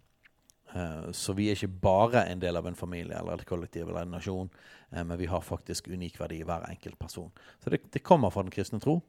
Eh, 0.74 1.12
Så 1.12 1.32
vi 1.32 1.48
er 1.48 1.56
ikke 1.56 1.80
bare 1.80 2.26
en 2.28 2.40
del 2.40 2.56
av 2.56 2.66
en 2.66 2.74
familie 2.74 3.18
eller 3.18 3.34
et 3.34 3.46
kollektiv 3.46 3.88
eller 3.88 4.02
en 4.02 4.10
nasjon, 4.10 4.50
eh, 4.92 5.04
men 5.04 5.18
vi 5.18 5.26
har 5.26 5.40
faktisk 5.40 5.88
unik 5.88 6.20
verdi 6.20 6.40
i 6.40 6.44
hver 6.44 6.68
enkelt 6.68 6.98
person. 6.98 7.32
Så 7.60 7.70
det, 7.70 7.92
det 7.92 8.02
kommer 8.02 8.30
fra 8.30 8.42
den 8.42 8.50
kristne 8.50 8.80
tro. 8.80 9.00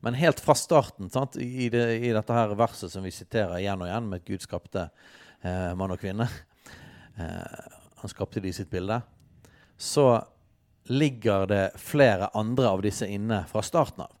Men 0.00 0.16
helt 0.16 0.40
fra 0.40 0.54
starten, 0.56 1.10
sant, 1.10 1.36
i, 1.36 1.68
det, 1.68 1.84
i 2.00 2.12
dette 2.12 2.32
her 2.34 2.54
verset 2.56 2.92
som 2.92 3.04
vi 3.04 3.12
siterer 3.12 3.58
igjen 3.60 3.82
og 3.82 3.88
igjen, 3.90 4.08
med 4.08 4.22
at 4.22 4.28
Gud 4.30 4.44
skapte 4.44 4.86
eh, 5.42 5.72
mann 5.76 5.92
og 5.92 6.00
kvinne 6.00 6.24
eh, 7.20 7.66
Han 8.00 8.12
skapte 8.12 8.40
de 8.40 8.48
i 8.48 8.56
sitt 8.56 8.70
bilde. 8.72 9.00
Så 9.76 10.06
ligger 10.88 11.46
det 11.46 11.64
flere 11.76 12.30
andre 12.34 12.72
av 12.72 12.82
disse 12.82 13.06
inne 13.06 13.44
fra 13.50 13.62
starten 13.62 14.06
av. 14.06 14.16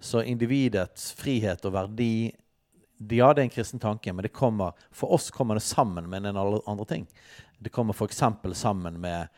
Så 0.00 0.22
individets 0.22 1.12
frihet 1.16 1.64
og 1.64 1.72
verdi 1.72 2.34
Ja, 3.10 3.32
det 3.32 3.40
er 3.40 3.46
en 3.48 3.52
kristen 3.52 3.80
tanke, 3.80 4.12
men 4.12 4.28
kommer, 4.28 4.76
for 4.92 5.12
oss 5.16 5.30
kommer 5.34 5.58
det 5.58 5.64
sammen 5.64 6.06
med 6.08 6.26
en 6.26 6.36
del 6.36 6.60
andre 6.66 6.86
ting. 6.86 7.08
Det 7.58 7.72
kommer 7.72 7.96
f.eks. 7.96 8.22
sammen 8.52 9.00
med 9.00 9.28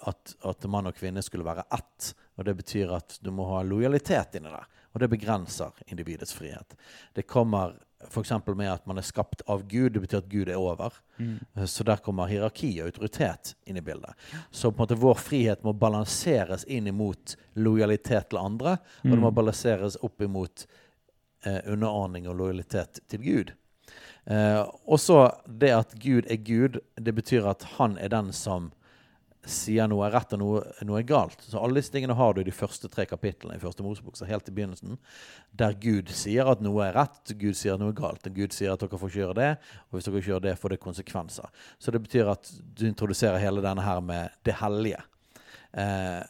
at, 0.00 0.36
at 0.44 0.68
mann 0.70 0.86
og 0.86 0.96
kvinne 0.96 1.22
skulle 1.24 1.46
være 1.46 1.66
ett. 1.74 2.12
Og 2.36 2.44
det 2.44 2.54
betyr 2.60 2.92
at 2.96 3.18
du 3.20 3.32
må 3.34 3.48
ha 3.50 3.62
lojalitet 3.66 4.38
inni 4.38 4.52
der. 4.52 4.68
Og 4.94 5.02
det 5.02 5.10
begrenser 5.10 5.74
individets 5.90 6.32
frihet. 6.32 6.76
Det 7.12 7.26
kommer 7.26 7.74
f.eks. 8.08 8.32
med 8.46 8.72
at 8.72 8.86
man 8.86 8.98
er 8.98 9.06
skapt 9.06 9.42
av 9.50 9.64
Gud. 9.68 9.92
Det 9.92 10.00
betyr 10.04 10.20
at 10.22 10.28
Gud 10.30 10.48
er 10.48 10.60
over. 10.60 10.94
Så 11.66 11.84
der 11.84 12.02
kommer 12.04 12.30
hierarki 12.30 12.70
og 12.82 12.92
autoritet 12.92 13.54
inn 13.66 13.80
i 13.80 13.84
bildet. 13.84 14.14
Så 14.50 14.70
på 14.70 14.76
en 14.76 14.84
måte 14.84 15.00
vår 15.00 15.18
frihet 15.18 15.64
må 15.66 15.72
balanseres 15.72 16.66
inn 16.70 16.86
imot 16.90 17.36
lojalitet 17.58 18.30
til 18.30 18.42
andre. 18.42 18.76
Og 19.02 19.10
det 19.10 19.20
må 19.24 19.32
balanseres 19.34 19.98
opp 20.04 20.22
imot 20.22 20.66
eh, 21.46 21.60
underordning 21.64 22.28
og 22.28 22.38
lojalitet 22.42 23.02
til 23.10 23.24
Gud. 23.24 23.54
Eh, 24.24 24.62
og 24.84 25.00
så 25.00 25.26
det 25.46 25.74
at 25.74 25.98
Gud 26.00 26.30
er 26.30 26.40
Gud, 26.44 26.80
det 26.96 27.14
betyr 27.16 27.50
at 27.50 27.66
han 27.78 27.98
er 27.98 28.12
den 28.14 28.32
som 28.36 28.72
sier 29.50 29.88
noe 29.90 30.06
er 30.06 30.14
rett 30.16 30.34
og 30.36 30.40
noe, 30.40 30.60
noe 30.86 31.00
er 31.00 31.06
galt. 31.08 31.42
Så 31.44 31.60
alle 31.60 31.78
disse 31.78 31.92
tingene 31.92 32.16
har 32.16 32.34
du 32.34 32.40
i 32.40 32.46
de 32.46 32.54
første 32.54 32.88
tre 32.92 33.06
kapitlene 33.08 33.58
i 33.58 33.62
første 33.62 33.84
Mosebok, 33.84 34.16
så 34.18 34.28
helt 34.28 34.48
i 34.48 34.54
begynnelsen, 34.54 34.98
der 35.52 35.76
Gud 35.80 36.12
sier 36.14 36.48
at 36.52 36.62
noe 36.64 36.86
er 36.86 36.96
rett, 36.96 37.34
Gud 37.40 37.58
sier 37.58 37.76
at 37.76 37.82
noe 37.82 37.92
er 37.92 37.98
galt. 37.98 38.28
Gud 38.36 38.56
sier 38.56 38.74
at 38.74 38.82
dere 38.82 39.00
får 39.00 39.12
ikke 39.12 39.22
gjøre 39.22 39.38
det, 39.40 39.50
og 39.88 39.98
hvis 39.98 40.08
dere 40.08 40.22
ikke 40.22 40.32
gjør 40.32 40.44
det, 40.46 40.54
får 40.60 40.74
det 40.74 40.80
konsekvenser. 40.84 41.66
Så 41.78 41.94
det 41.94 42.02
betyr 42.06 42.32
at 42.34 42.52
du 42.62 42.86
introduserer 42.88 43.42
hele 43.42 43.64
denne 43.64 43.84
her 43.84 44.00
med 44.04 44.34
det 44.48 44.56
hellige. 44.62 45.02
Eh, 45.72 46.22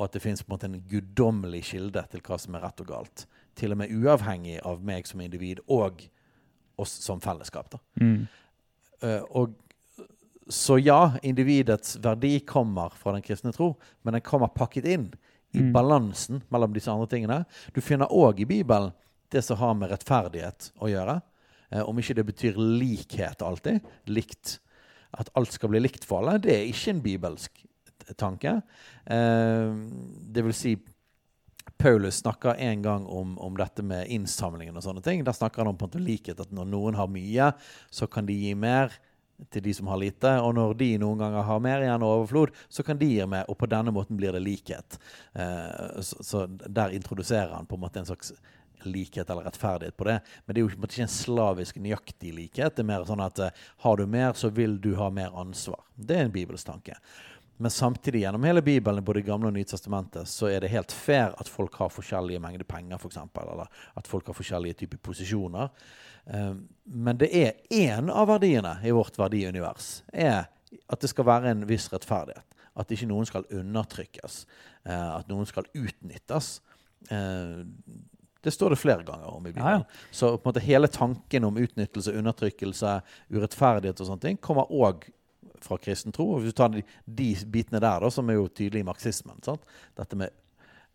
og 0.00 0.06
at 0.08 0.16
det 0.16 0.22
fins 0.24 0.42
en 0.48 0.64
en 0.64 0.82
guddommelig 0.88 1.64
kilde 1.72 2.02
til 2.10 2.22
hva 2.24 2.38
som 2.40 2.54
er 2.56 2.64
rett 2.64 2.80
og 2.80 2.88
galt. 2.88 3.26
Til 3.54 3.72
og 3.72 3.78
med 3.82 3.92
uavhengig 3.92 4.60
av 4.64 4.82
meg 4.82 5.06
som 5.06 5.20
individ 5.20 5.60
og 5.68 6.06
oss 6.80 6.92
som 7.04 7.20
fellesskap. 7.20 7.70
da. 7.70 7.78
Eh, 9.02 9.22
og 9.30 9.54
så 10.50 10.78
ja, 10.82 11.14
individets 11.22 11.96
verdi 12.02 12.40
kommer 12.46 12.92
fra 12.98 13.14
den 13.14 13.22
kristne 13.22 13.52
tro, 13.54 13.72
men 14.02 14.16
den 14.16 14.24
kommer 14.26 14.50
pakket 14.52 14.86
inn 14.86 15.10
i 15.54 15.60
Mm. 15.62 15.72
balansen 15.72 16.42
mellom 16.48 16.72
disse 16.72 16.90
andre 16.90 17.06
tingene. 17.10 17.44
Du 17.74 17.80
finner 17.80 18.06
òg 18.06 18.40
i 18.40 18.46
Bibelen 18.46 18.92
det 19.30 19.42
som 19.42 19.56
har 19.56 19.74
med 19.74 19.90
rettferdighet 19.90 20.70
å 20.78 20.90
gjøre. 20.90 21.20
Eh, 21.70 21.82
om 21.82 21.98
ikke 21.98 22.14
det 22.14 22.26
betyr 22.26 22.54
likhet 22.58 23.42
alltid, 23.42 23.80
likt, 24.06 24.58
at 25.14 25.30
alt 25.34 25.52
skal 25.52 25.70
bli 25.70 25.80
likt 25.80 26.04
for 26.04 26.22
alle, 26.22 26.38
det 26.38 26.54
er 26.54 26.70
ikke 26.70 26.90
en 26.90 27.02
bibelsk 27.02 27.66
tanke. 28.16 28.62
Eh, 29.06 29.74
det 30.30 30.44
vil 30.44 30.54
si 30.54 30.76
Paulus 31.78 32.20
snakker 32.20 32.58
en 32.58 32.82
gang 32.82 33.06
om, 33.06 33.38
om 33.38 33.56
dette 33.56 33.82
med 33.82 34.08
innsamlingen 34.12 34.76
og 34.76 34.82
sånne 34.84 35.02
ting. 35.02 35.24
Der 35.24 35.32
snakker 35.32 35.62
han 35.62 35.68
om 35.68 35.76
på 35.76 35.86
en 35.86 35.90
måte 35.94 36.04
likhet, 36.04 36.40
at 36.40 36.52
når 36.52 36.66
noen 36.68 36.98
har 36.98 37.08
mye, 37.08 37.52
så 37.90 38.06
kan 38.10 38.26
de 38.26 38.34
gi 38.34 38.54
mer 38.54 38.92
til 39.50 39.64
de 39.64 39.74
som 39.74 39.90
har 39.90 40.00
lite. 40.00 40.32
Og 40.44 40.54
når 40.56 40.76
de 40.80 40.90
noen 41.00 41.20
ganger 41.22 41.46
har 41.48 41.64
mer 41.64 41.84
igjen 41.84 42.04
og 42.06 42.14
overflod, 42.20 42.54
så 42.68 42.84
kan 42.86 43.00
de 43.00 43.08
gi 43.08 43.26
mer, 43.26 43.48
og 43.48 43.58
på 43.60 43.68
denne 43.70 43.94
måten 43.94 44.18
blir 44.20 44.36
det 44.36 44.44
likhet. 44.44 44.98
Eh, 45.32 46.00
så, 46.00 46.46
der 46.48 46.96
introduserer 46.96 47.54
han 47.56 47.68
på 47.68 47.78
en 47.78 47.84
måte 47.86 48.02
en 48.02 48.10
slags 48.10 48.34
likhet 48.82 49.30
eller 49.30 49.44
rettferdighet 49.44 49.96
på 49.96 50.06
det. 50.08 50.20
Men 50.44 50.54
det 50.54 50.60
er 50.60 50.64
jo 50.64 50.70
ikke 50.72 51.02
en 51.04 51.12
slavisk 51.12 51.80
nøyaktig 51.80 52.32
likhet. 52.36 52.76
Det 52.76 52.84
er 52.84 52.92
mer 52.92 53.08
sånn 53.08 53.24
at 53.24 53.42
eh, 53.44 53.66
har 53.84 54.00
du 54.00 54.06
mer, 54.06 54.32
så 54.38 54.52
vil 54.54 54.78
du 54.80 54.94
ha 55.00 55.10
mer 55.14 55.36
ansvar. 55.36 55.82
Det 55.96 56.16
er 56.16 56.28
en 56.28 56.34
bibelstanke. 56.34 56.96
Men 57.60 57.70
samtidig 57.70 58.22
gjennom 58.22 58.44
hele 58.48 58.62
Bibelen, 58.64 59.04
både 59.04 59.20
Gamle 59.20 59.50
og 59.50 59.52
Nye 59.52 60.24
så 60.24 60.46
er 60.48 60.62
det 60.64 60.70
helt 60.72 60.92
fair 60.92 61.34
at 61.36 61.48
folk 61.48 61.74
har 61.76 61.92
forskjellige 61.92 62.40
mengder 62.40 62.64
penger, 62.64 62.96
f.eks., 62.96 63.18
eller 63.36 63.68
at 64.00 64.06
folk 64.08 64.30
har 64.32 64.34
forskjellige 64.38 64.78
typer 64.80 64.96
posisjoner. 64.96 65.68
Eh, 66.26 66.54
Men 66.92 67.16
det 67.16 67.28
er 67.32 67.52
én 67.70 68.10
av 68.10 68.26
verdiene 68.28 68.78
i 68.84 68.90
vårt 68.90 69.16
verdiunivers 69.18 70.02
er 70.12 70.48
at 70.90 71.00
det 71.00 71.10
skal 71.10 71.24
være 71.24 71.50
en 71.50 71.66
viss 71.68 71.88
rettferdighet. 71.92 72.44
At 72.76 72.90
ikke 72.90 73.06
noen 73.06 73.26
skal 73.26 73.44
undertrykkes. 73.50 74.46
eh, 74.86 75.16
At 75.16 75.28
noen 75.28 75.46
skal 75.46 75.64
utnyttes. 75.74 76.60
Eh, 77.10 77.64
Det 78.42 78.52
står 78.52 78.70
det 78.70 78.78
flere 78.78 79.04
ganger 79.04 79.26
om 79.28 79.46
i 79.46 79.52
Bibelen. 79.52 79.66
Ja, 79.66 79.78
ja. 79.78 79.84
Så 80.10 80.36
på 80.38 80.48
en 80.48 80.52
måte 80.54 80.60
hele 80.64 80.88
tanken 80.88 81.44
om 81.44 81.56
utnyttelse, 81.56 82.12
undertrykkelse, 82.16 83.02
urettferdighet 83.30 84.00
og 84.00 84.06
sånne 84.06 84.20
ting 84.20 84.38
kommer 84.40 84.64
òg 84.72 85.04
fra 85.60 85.76
kristen 85.76 86.10
tro. 86.12 86.24
Og 86.34 86.40
hvis 86.40 86.54
du 86.54 86.56
tar 86.56 86.68
de, 86.72 86.82
de 87.04 87.34
bitene 87.44 87.80
der, 87.80 88.00
da, 88.00 88.08
som 88.10 88.30
er 88.30 88.38
jo 88.38 88.48
tydelig 88.48 88.80
i 88.80 88.86
marxismen 88.88 89.42
sant? 89.44 89.60
Dette 89.94 90.16
med 90.16 90.30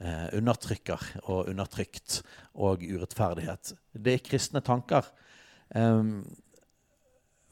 eh, 0.06 0.28
undertrykker 0.38 1.10
og 1.26 1.52
undertrykt 1.52 2.22
og 2.54 2.86
urettferdighet. 2.86 3.74
Det 3.92 4.18
er 4.18 4.26
kristne 4.26 4.62
tanker. 4.66 5.10
Um, 5.74 6.22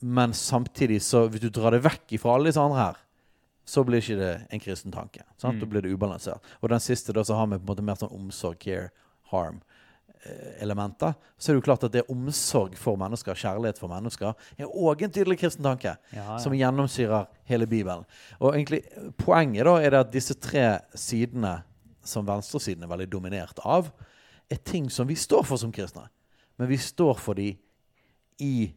men 0.04 0.34
samtidig, 0.34 1.02
så 1.02 1.26
hvis 1.32 1.42
du 1.42 1.50
drar 1.50 1.74
det 1.74 1.84
vekk 1.86 2.18
fra 2.22 2.36
alle 2.36 2.52
disse 2.52 2.62
andre 2.62 2.80
her, 2.82 3.04
så 3.66 3.84
blir 3.88 4.04
ikke 4.04 4.20
det 4.20 4.34
en 4.52 4.60
kristen 4.60 4.92
tanke. 4.92 5.24
Sant? 5.38 5.56
Mm. 5.56 5.62
Da 5.62 5.70
blir 5.72 5.86
det 5.86 5.94
ubalansert. 5.94 6.44
Og 6.60 6.72
den 6.74 6.84
siste, 6.84 7.16
da, 7.16 7.24
så 7.24 7.38
har 7.40 7.48
vi 7.48 7.60
på 7.60 7.64
en 7.64 7.70
måte 7.72 7.86
mer 7.88 8.00
sånn 8.00 8.12
omsorg, 8.12 8.60
care, 8.60 8.90
harm 9.32 9.62
eh, 10.26 10.60
elementer, 10.66 11.16
så 11.38 11.52
er 11.52 11.56
det 11.56 11.62
jo 11.62 11.66
klart 11.70 11.86
at 11.88 11.96
det 11.96 12.02
er 12.04 12.12
omsorg 12.12 12.76
for 12.80 13.00
mennesker, 13.00 13.40
kjærlighet 13.40 13.80
for 13.80 13.92
mennesker, 13.92 14.36
er 14.60 14.68
òg 14.68 15.06
en 15.06 15.14
tydelig 15.16 15.40
kristen 15.40 15.64
tanke 15.66 15.96
Ja, 16.12 16.36
som 16.44 16.56
gjennomsyrer 16.58 17.30
hele 17.50 17.70
Bibelen. 17.70 18.04
Og 18.42 18.52
egentlig 18.52 18.84
Poenget 19.24 19.70
da 19.70 19.78
er 19.80 19.96
det 19.96 20.04
at 20.04 20.12
disse 20.14 20.36
tre 20.36 20.68
sidene, 21.00 21.62
som 22.04 22.26
venstresiden 22.28 22.84
er 22.84 22.92
veldig 22.92 23.10
dominert 23.12 23.60
av, 23.66 23.92
er 24.52 24.60
ting 24.64 24.90
som 24.92 25.08
vi 25.08 25.16
står 25.16 25.44
for 25.48 25.58
som 25.62 25.72
kristne. 25.72 26.08
Men 26.60 26.68
vi 26.70 26.78
står 26.78 27.18
for 27.20 27.34
de 27.40 27.54
i, 28.44 28.74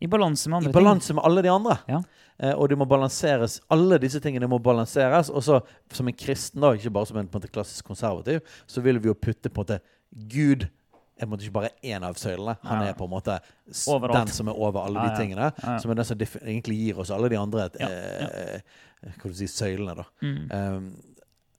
I 0.00 0.06
balanse 0.10 0.48
med 0.48 0.56
i 0.56 0.58
andre 0.66 0.72
balanse 0.72 1.14
med 1.16 1.24
alle 1.24 1.42
de 1.42 1.50
andre. 1.52 1.78
Ja. 1.88 2.02
Eh, 2.38 2.52
og 2.54 2.68
det 2.68 2.78
må 2.78 2.86
balanseres, 2.88 3.60
alle 3.70 3.98
disse 4.02 4.20
tingene 4.20 4.48
må 4.50 4.58
balanseres. 4.62 5.30
Og 5.30 5.42
så 5.44 5.60
som 5.92 6.08
en 6.10 6.16
kristen, 6.18 6.60
da, 6.64 6.72
ikke 6.74 6.90
bare 6.94 7.06
som 7.10 7.18
en, 7.20 7.28
på 7.30 7.40
en 7.42 7.48
klassisk 7.52 7.84
konservativ, 7.90 8.40
så 8.66 8.82
vil 8.84 8.98
vi 9.02 9.08
jo 9.12 9.14
putte 9.14 9.50
på 9.50 9.62
en 9.62 9.64
måte 9.64 9.80
Gud 10.30 10.66
er 11.14 11.26
på 11.26 11.28
en 11.28 11.30
måte 11.30 11.46
ikke 11.46 11.54
bare 11.54 11.70
én 11.86 12.02
av 12.06 12.16
søylene. 12.18 12.56
Han 12.66 12.80
Ja. 12.82 12.88
er 12.90 12.94
på 12.98 13.04
en 13.06 13.10
måte 13.10 13.36
Overalt. 13.86 14.14
den 14.26 14.32
som 14.34 14.48
er 14.48 14.52
over 14.58 14.80
alle 14.84 14.98
Ja, 15.00 15.10
de 15.14 15.22
tingene. 15.22 15.52
Som 15.80 15.90
er 15.90 15.94
den 15.94 16.04
som 16.04 16.18
egentlig 16.18 16.76
gir 16.78 16.98
oss 16.98 17.10
alle 17.10 17.28
de 17.30 17.36
andre 17.38 17.70
Ja, 17.78 17.86
eh, 17.88 18.60
du 19.22 19.32
si, 19.34 19.46
søylene. 19.46 19.94
da. 19.94 20.04
Mm. 20.22 20.50
Um, 20.50 21.13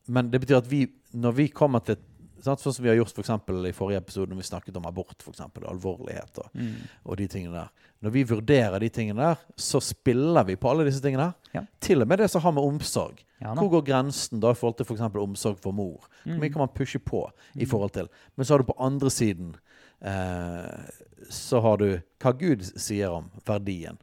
men 0.07 0.29
det 0.31 0.39
betyr 0.41 0.57
at 0.57 0.67
vi, 0.71 0.85
når 1.13 1.31
vi 1.33 1.47
kommer 1.49 1.79
til 1.85 1.97
Sånn 2.45 2.59
som 2.59 2.83
vi 2.83 2.89
har 2.91 2.97
gjort 2.99 3.09
for 3.15 3.23
eksempel 3.23 3.63
i 3.65 3.71
forrige 3.73 3.97
episode 4.03 4.29
når 4.29 4.37
vi 4.37 4.43
snakket 4.45 4.75
om 4.77 4.83
abort, 4.85 5.15
for 5.23 5.31
eksempel, 5.33 5.63
alvorlighet 5.65 6.37
og, 6.43 6.49
Mm. 6.53 6.75
og 7.05 7.17
de 7.17 7.25
tingene 7.27 7.53
der. 7.55 7.69
Når 8.03 8.11
vi 8.13 8.23
vurderer 8.23 8.79
de 8.79 8.89
tingene 8.89 9.17
der, 9.17 9.35
så 9.57 9.79
spiller 9.81 10.43
vi 10.45 10.55
på 10.55 10.69
alle 10.69 10.85
disse 10.85 11.01
tingene. 11.01 11.33
Ja. 11.55 11.63
Til 11.81 12.01
og 12.03 12.07
med 12.07 12.19
det 12.19 12.29
som 12.29 12.41
har 12.41 12.51
med 12.51 12.61
omsorg. 12.61 13.23
Ja. 13.41 13.55
Hvor 13.55 13.69
går 13.71 13.85
grensen 13.87 14.39
da 14.43 14.51
i 14.51 14.53
forhold 14.53 14.77
til 14.77 14.85
f.eks. 14.85 15.01
omsorg 15.01 15.57
for 15.63 15.71
mor? 15.73 16.05
Hvor 16.23 16.37
mye 16.37 16.49
Mm. 16.49 16.53
kan 16.53 16.59
man 16.59 16.75
pushe 16.75 16.99
på 16.99 17.31
i 17.55 17.65
forhold 17.65 17.91
til? 17.93 18.07
Men 18.37 18.45
så 18.45 18.53
har 18.53 18.57
du 18.59 18.63
på 18.71 18.77
andre 18.79 19.09
siden 19.09 19.55
eh, 20.01 20.81
Så 21.29 21.61
har 21.61 21.77
du 21.77 22.01
hva 22.21 22.31
Gud 22.37 22.61
sier 22.77 23.09
om 23.09 23.31
verdien 23.47 23.97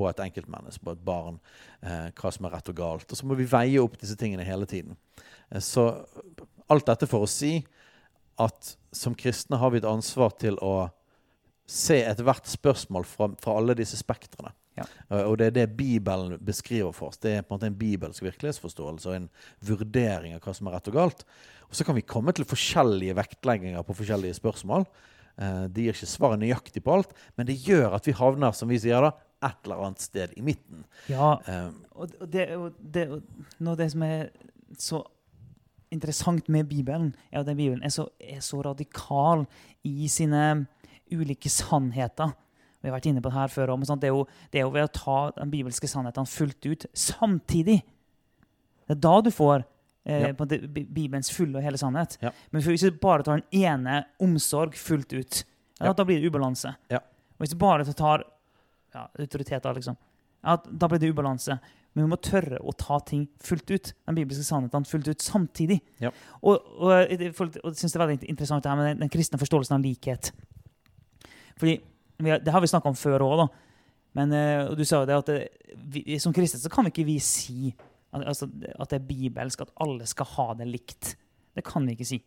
på 0.00 0.08
et 0.08 0.22
enkeltmenneske, 0.24 0.84
på 0.84 0.94
et 0.96 1.04
barn. 1.04 1.36
Eh, 1.84 2.08
hva 2.16 2.32
som 2.32 2.48
er 2.48 2.56
rett 2.56 2.72
og 2.72 2.78
galt. 2.80 3.10
Og 3.10 3.20
så 3.20 3.28
må 3.28 3.36
vi 3.38 3.48
veie 3.48 3.82
opp 3.82 3.98
disse 4.00 4.16
tingene 4.20 4.46
hele 4.48 4.68
tiden. 4.68 4.96
Eh, 5.50 5.60
så 5.60 5.90
alt 6.70 6.88
dette 6.88 7.08
for 7.10 7.26
å 7.26 7.30
si 7.30 7.58
at 8.40 8.74
som 8.96 9.16
kristne 9.18 9.58
har 9.60 9.72
vi 9.74 9.82
et 9.82 9.88
ansvar 9.88 10.32
til 10.40 10.56
å 10.64 10.88
se 11.70 12.00
ethvert 12.02 12.48
spørsmål 12.50 13.04
fra, 13.06 13.28
fra 13.38 13.58
alle 13.60 13.76
disse 13.78 13.98
spektrene. 14.00 14.54
Ja. 14.78 14.86
Eh, 15.10 15.26
Og 15.26 15.36
det 15.38 15.50
er 15.50 15.56
det 15.58 15.76
Bibelen 15.76 16.38
beskriver 16.40 16.94
for 16.96 17.12
oss. 17.12 17.20
Det 17.20 17.36
er 17.36 17.44
på 17.44 17.52
en 17.52 17.58
måte 17.58 17.70
en 17.70 17.78
bibelsk 17.78 18.24
virkelighetsforståelse 18.24 19.10
og 19.10 19.18
en 19.18 19.30
vurdering 19.68 20.34
av 20.34 20.42
hva 20.46 20.56
som 20.56 20.70
er 20.70 20.78
rett 20.78 20.90
og 20.90 20.98
galt. 20.98 21.24
Og 21.68 21.78
så 21.78 21.86
kan 21.86 21.98
vi 21.98 22.06
komme 22.06 22.34
til 22.34 22.48
forskjellige 22.48 23.18
vektlegginger 23.20 23.84
på 23.86 23.98
forskjellige 24.00 24.40
spørsmål. 24.40 24.88
De 25.70 25.84
gir 25.84 25.94
ikke 25.94 26.08
svaret 26.10 26.40
nøyaktig 26.42 26.82
på 26.84 26.92
alt, 26.92 27.12
men 27.38 27.46
det 27.48 27.54
gjør 27.62 27.94
at 27.96 28.08
vi 28.08 28.12
havner 28.18 28.52
som 28.52 28.68
vi 28.68 28.80
sier 28.82 29.06
da, 29.06 29.12
et 29.42 29.64
eller 29.64 29.84
annet 29.86 30.00
sted 30.04 30.32
i 30.36 30.42
midten. 30.44 30.84
Ja, 31.08 31.38
Eh, 31.48 31.70
og 31.96 32.10
det, 32.32 32.48
og 32.56 32.74
det, 32.80 33.06
og 33.10 33.22
noe 33.60 33.72
av 33.72 33.78
det 33.80 33.90
som 33.92 34.02
er 34.06 34.30
så 34.78 35.02
interessant 35.92 36.48
med 36.48 36.68
Bibelen, 36.70 37.14
er 37.32 37.40
at 37.40 37.46
den 37.48 37.56
Bibelen 37.58 37.82
er 37.82 37.90
så, 37.90 38.06
er 38.20 38.40
så 38.44 38.60
radikal 38.62 39.46
i 39.84 40.06
sine 40.08 40.66
ulike 41.10 41.50
sannheter. 41.50 42.30
Vi 42.80 42.88
har 42.88 42.94
vært 42.96 43.08
inne 43.10 43.20
på 43.20 43.28
det 43.32 43.36
her 43.36 43.48
før 43.52 43.72
også, 43.74 43.96
det, 44.00 44.08
er 44.08 44.14
jo, 44.14 44.26
det 44.52 44.60
er 44.60 44.64
jo 44.68 44.70
ved 44.76 44.86
å 44.86 44.92
ta 44.94 45.16
de 45.36 45.48
bibelske 45.50 45.88
sannhetene 45.90 46.30
fullt 46.30 46.68
ut 46.70 46.86
samtidig. 46.96 47.80
Det 48.86 48.96
er 48.96 49.02
da 49.02 49.16
du 49.20 49.30
får 49.34 49.64
eh, 50.06 50.28
Ja. 50.28 50.28
en 50.30 50.72
Bibelens 50.94 51.30
fulle 51.34 51.58
og 51.58 51.64
hele 51.66 51.76
sannhet. 51.80 52.16
Ja. 52.22 52.30
Men 52.50 52.62
hvis 52.62 52.80
du 52.86 52.90
bare 53.02 53.22
tar 53.26 53.42
den 53.42 53.60
ene 53.64 54.04
omsorg 54.22 54.74
fullt 54.78 55.12
ut, 55.12 55.42
ja, 55.80 55.92
da 55.92 56.04
blir 56.04 56.20
det 56.20 56.30
ubalanse. 56.30 56.72
Ja. 56.92 56.98
Og 57.36 57.44
hvis 57.44 57.52
du 57.52 57.58
bare 57.60 57.84
tar 57.92 58.24
ja, 58.94 59.06
autoriteter, 59.18 59.76
liksom, 59.76 59.98
ja, 60.44 60.56
da 60.56 60.88
blir 60.88 61.00
det 61.02 61.10
ubalanse. 61.12 61.58
Men 61.92 62.06
vi 62.06 62.10
må 62.12 62.18
tørre 62.22 62.60
å 62.62 62.72
ta 62.78 63.00
ting 63.02 63.24
fullt 63.42 63.70
ut. 63.72 63.92
Den 64.06 64.18
bibelske 64.18 64.44
sannheten 64.46 64.86
fullt 64.86 65.08
ut 65.10 65.24
samtidig. 65.24 65.80
Ja. 66.02 66.12
Og, 66.38 66.68
og, 66.78 66.92
jeg 67.10 67.32
synes 67.34 67.82
det 67.82 67.98
er 67.98 68.04
veldig 68.04 68.30
interessant 68.30 68.64
det 68.64 68.70
her 68.70 68.78
med 68.78 68.88
den, 68.92 69.00
den 69.02 69.12
kristne 69.12 69.40
forståelsen 69.40 69.76
av 69.76 69.84
likhet. 69.84 70.30
Fordi, 71.58 71.80
Det 72.20 72.52
har 72.52 72.60
vi 72.62 72.70
snakka 72.70 72.92
om 72.92 72.98
før 72.98 73.26
òg. 73.26 73.48
Men 74.18 74.32
eh, 74.34 74.64
og 74.66 74.76
du 74.78 74.84
sa 74.86 75.02
jo 75.02 75.08
det 75.08 75.18
at 75.18 75.28
det, 75.30 75.38
vi, 75.90 76.18
som 76.22 76.34
kristne 76.34 76.58
så 76.58 76.70
kan 76.72 76.86
vi 76.86 76.90
ikke 76.94 77.06
vi 77.06 77.18
si 77.22 77.70
at, 78.10 78.24
altså, 78.24 78.48
at 78.50 78.90
det 78.90 78.98
er 78.98 79.06
bibelsk 79.06 79.62
at 79.62 79.70
alle 79.82 80.06
skal 80.10 80.26
ha 80.34 80.46
det 80.58 80.66
likt. 80.70 81.14
Det 81.54 81.64
kan 81.66 81.86
vi 81.86 81.94
ikke 81.94 82.08
si. 82.08 82.18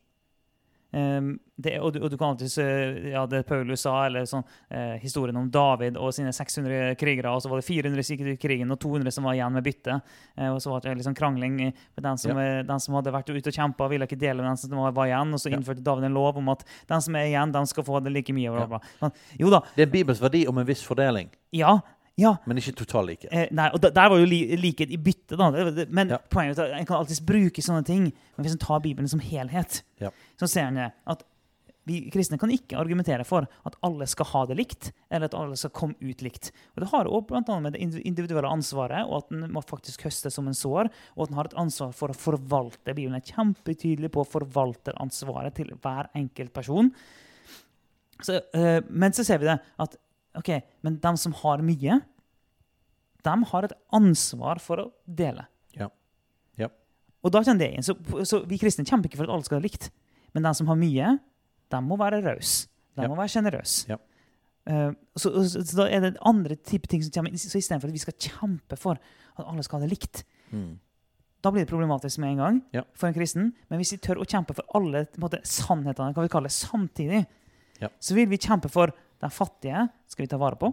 Um, 0.94 1.40
det, 1.58 1.80
og, 1.82 1.94
du, 1.94 2.00
og 2.06 2.12
du 2.12 2.18
kan 2.18 2.36
alltid 2.36 3.10
ja, 3.14 3.24
det 3.30 3.44
Paulus 3.50 3.82
sa, 3.86 4.06
eller 4.06 4.28
sånn, 4.30 4.44
eh, 4.70 4.96
historien 5.02 5.38
om 5.40 5.48
David 5.54 5.98
og 5.98 6.12
sine 6.14 6.30
600 6.34 6.96
krigere. 7.00 7.32
og 7.34 7.42
Så 7.42 7.50
var 7.50 7.62
det 7.62 7.66
400 7.66 8.06
stykker 8.06 8.30
i 8.34 8.36
krigen 8.38 8.74
og 8.74 8.80
200 8.82 9.14
som 9.14 9.26
var 9.26 9.34
igjen 9.38 9.54
med 9.54 9.66
bytte. 9.66 10.00
Eh, 10.38 10.50
og 10.54 10.60
så 10.62 10.70
var 10.74 10.86
det 10.86 11.06
sånn 11.06 11.18
krangling. 11.18 11.56
med 11.58 12.04
Den 12.06 12.18
som, 12.22 12.38
ja. 12.38 12.62
den 12.66 12.80
som 12.80 12.94
hadde 12.98 13.14
vært 13.14 13.30
ute 13.34 13.50
og 13.50 13.58
kjempa, 13.58 13.90
ville 13.90 14.06
ikke 14.06 14.20
dele 14.22 14.42
med 14.42 14.52
den 14.52 14.58
som 14.58 14.78
var, 14.78 14.92
var 14.92 15.10
igjen. 15.10 15.34
Og 15.34 15.40
så 15.42 15.50
Ja. 15.50 15.58
innførte 15.58 15.84
David 15.84 16.04
en 16.06 16.14
lov 16.14 16.38
om 16.38 16.50
at 16.50 16.64
den 16.88 17.02
som 17.02 17.16
er 17.16 17.26
igjen, 17.30 17.52
den 17.54 17.66
skal 17.66 17.84
få 17.84 18.04
det 18.04 18.14
like 18.14 18.34
mye. 18.34 18.52
Bla, 18.54 18.68
bla. 18.68 18.80
Men, 19.02 19.12
jo 19.40 19.50
da, 19.50 19.62
Det 19.76 19.88
er 19.88 19.92
Bibels 19.92 20.22
verdi 20.22 20.46
om 20.48 20.58
en 20.58 20.66
viss 20.66 20.84
fordeling, 20.86 21.30
ja, 21.54 21.80
ja. 22.20 22.36
men 22.46 22.58
ikke 22.58 22.76
total 22.78 23.08
likhet. 23.10 23.30
Eh, 23.32 23.48
nei, 23.52 23.70
og 23.74 23.82
da, 23.82 23.90
Der 23.90 24.10
var 24.10 24.22
jo 24.22 24.26
li, 24.30 24.42
likhet 24.60 24.92
i 24.94 24.98
bytte, 24.98 25.38
da. 25.38 25.50
Men 25.90 26.10
Ja. 26.10 26.18
poenget 26.30 26.60
er 26.60 26.74
at 26.74 26.80
en 26.80 26.86
kan 26.86 26.98
alltids 26.98 27.22
bruke 27.26 27.62
sånne 27.62 27.86
ting. 27.86 28.12
Men 28.38 28.46
hvis 28.46 28.54
en 28.54 28.60
tar 28.60 28.80
Bibelen 28.82 29.10
som 29.10 29.20
helhet, 29.20 29.82
Ja. 30.00 30.10
så 30.40 30.48
ser 30.48 30.68
en 30.68 30.92
at 31.08 31.24
vi 31.86 32.10
kristne 32.14 32.40
kan 32.40 32.52
ikke 32.54 32.78
argumentere 32.80 33.26
for 33.28 33.48
at 33.68 33.76
alle 33.84 34.06
skal 34.08 34.26
ha 34.32 34.46
det 34.46 34.58
likt, 34.58 34.92
eller 35.12 35.26
at 35.28 35.36
alle 35.36 35.58
skal 35.60 35.74
komme 35.76 35.96
ut 36.00 36.24
likt. 36.24 36.52
Og 36.76 36.84
Det 36.84 36.90
har 36.92 37.06
òg 37.12 37.32
annet 37.36 37.62
med 37.62 37.74
det 37.74 37.82
individuelle 38.06 38.50
ansvaret, 38.50 39.04
og 39.06 39.24
at 39.24 39.32
en 39.36 39.52
må 39.52 39.64
faktisk 39.66 40.06
høste 40.08 40.32
som 40.32 40.48
en 40.48 40.54
sår, 40.54 40.90
og 41.18 41.26
at 41.26 41.30
en 41.30 41.36
har 41.36 41.46
et 41.46 41.60
ansvar 41.60 41.94
for 41.94 42.14
å 42.14 42.16
forvalte. 42.16 42.96
Bibelen 42.96 43.16
er 43.16 43.28
kjempetydelig 43.28 44.12
på 44.12 44.24
forvalteransvaret 44.26 45.56
til 45.56 45.74
hver 45.82 46.08
enkelt 46.16 46.54
person. 46.54 46.94
Så, 48.24 48.40
eh, 48.54 48.80
men 48.90 49.12
så 49.12 49.26
ser 49.26 49.40
vi 49.40 49.46
det 49.50 49.60
at 49.80 49.98
ok, 50.36 50.50
men 50.84 51.00
de 51.04 51.12
som 51.18 51.34
har 51.44 51.62
mye, 51.66 52.00
de 53.24 53.36
har 53.52 53.64
et 53.68 53.76
ansvar 53.96 54.60
for 54.64 54.82
å 54.84 54.88
dele. 55.08 55.46
Ja. 55.78 55.88
Ja. 56.60 56.68
Og 57.24 57.32
da 57.32 57.42
kjenner 57.46 57.64
det 57.64 57.70
inn. 57.78 57.86
Så, 57.86 57.96
så 58.28 58.42
vi 58.50 58.58
kristne 58.62 58.86
kjemper 58.88 59.08
ikke 59.10 59.22
for 59.22 59.30
at 59.30 59.36
alle 59.38 59.48
skal 59.48 59.60
ha 59.62 59.64
likt. 59.64 59.90
Men 60.36 60.44
de 60.48 60.52
som 60.58 60.68
har 60.68 60.80
mye, 60.80 61.14
de 61.72 61.82
må 61.86 61.98
være 62.02 62.20
rause. 62.26 62.68
De 62.98 63.06
Ja. 63.06 63.10
må 63.10 63.16
være 63.18 63.32
sjenerøse. 63.34 63.88
Ja. 63.90 63.98
Uh, 64.70 64.92
så, 65.20 65.32
så, 65.50 65.60
så 65.66 65.76
da 65.82 65.86
er 65.92 66.04
det 66.06 66.18
andre 66.24 66.56
type 66.56 66.88
ting 66.88 67.02
som 67.04 67.12
kommer. 67.16 67.34
Så 67.40 67.58
istedenfor 67.60 67.90
at 67.90 67.96
vi 67.96 68.04
skal 68.04 68.16
kjempe 68.22 68.78
for 68.80 69.00
at 69.00 69.46
alle 69.48 69.64
skal 69.66 69.80
ha 69.82 69.88
det 69.88 69.94
likt, 69.98 70.24
Mm. 70.54 70.76
da 71.42 71.50
blir 71.50 71.64
det 71.66 71.72
problematisk 71.72 72.20
med 72.22 72.30
en 72.36 72.38
gang 72.38 72.58
Ja. 72.76 72.84
for 72.94 73.08
en 73.08 73.14
kristen. 73.16 73.48
Men 73.72 73.80
hvis 73.80 73.92
vi 73.96 73.98
tør 73.98 74.20
å 74.22 74.28
kjempe 74.30 74.54
for 74.54 74.64
alle 74.78 75.08
måte, 75.18 75.40
sannhetene 75.44 76.14
kan 76.14 76.22
vi 76.28 76.30
kalle 76.30 76.46
det, 76.46 76.54
samtidig, 76.54 77.24
Ja. 77.82 77.88
så 78.00 78.14
vil 78.14 78.28
vi 78.30 78.38
kjempe 78.38 78.70
for 78.70 78.94
de 79.24 79.30
fattige 79.32 79.88
skal 80.12 80.26
vi 80.26 80.32
ta 80.32 80.40
vare 80.42 80.60
på. 80.60 80.70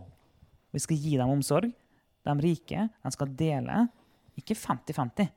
Vi 0.75 0.83
skal 0.83 0.99
gi 0.99 1.17
dem 1.19 1.31
omsorg. 1.31 1.71
De 2.27 2.35
rike 2.43 2.89
de 2.91 3.13
skal 3.15 3.33
dele. 3.39 3.87
Ikke 4.39 4.57
50-50, 4.59 5.31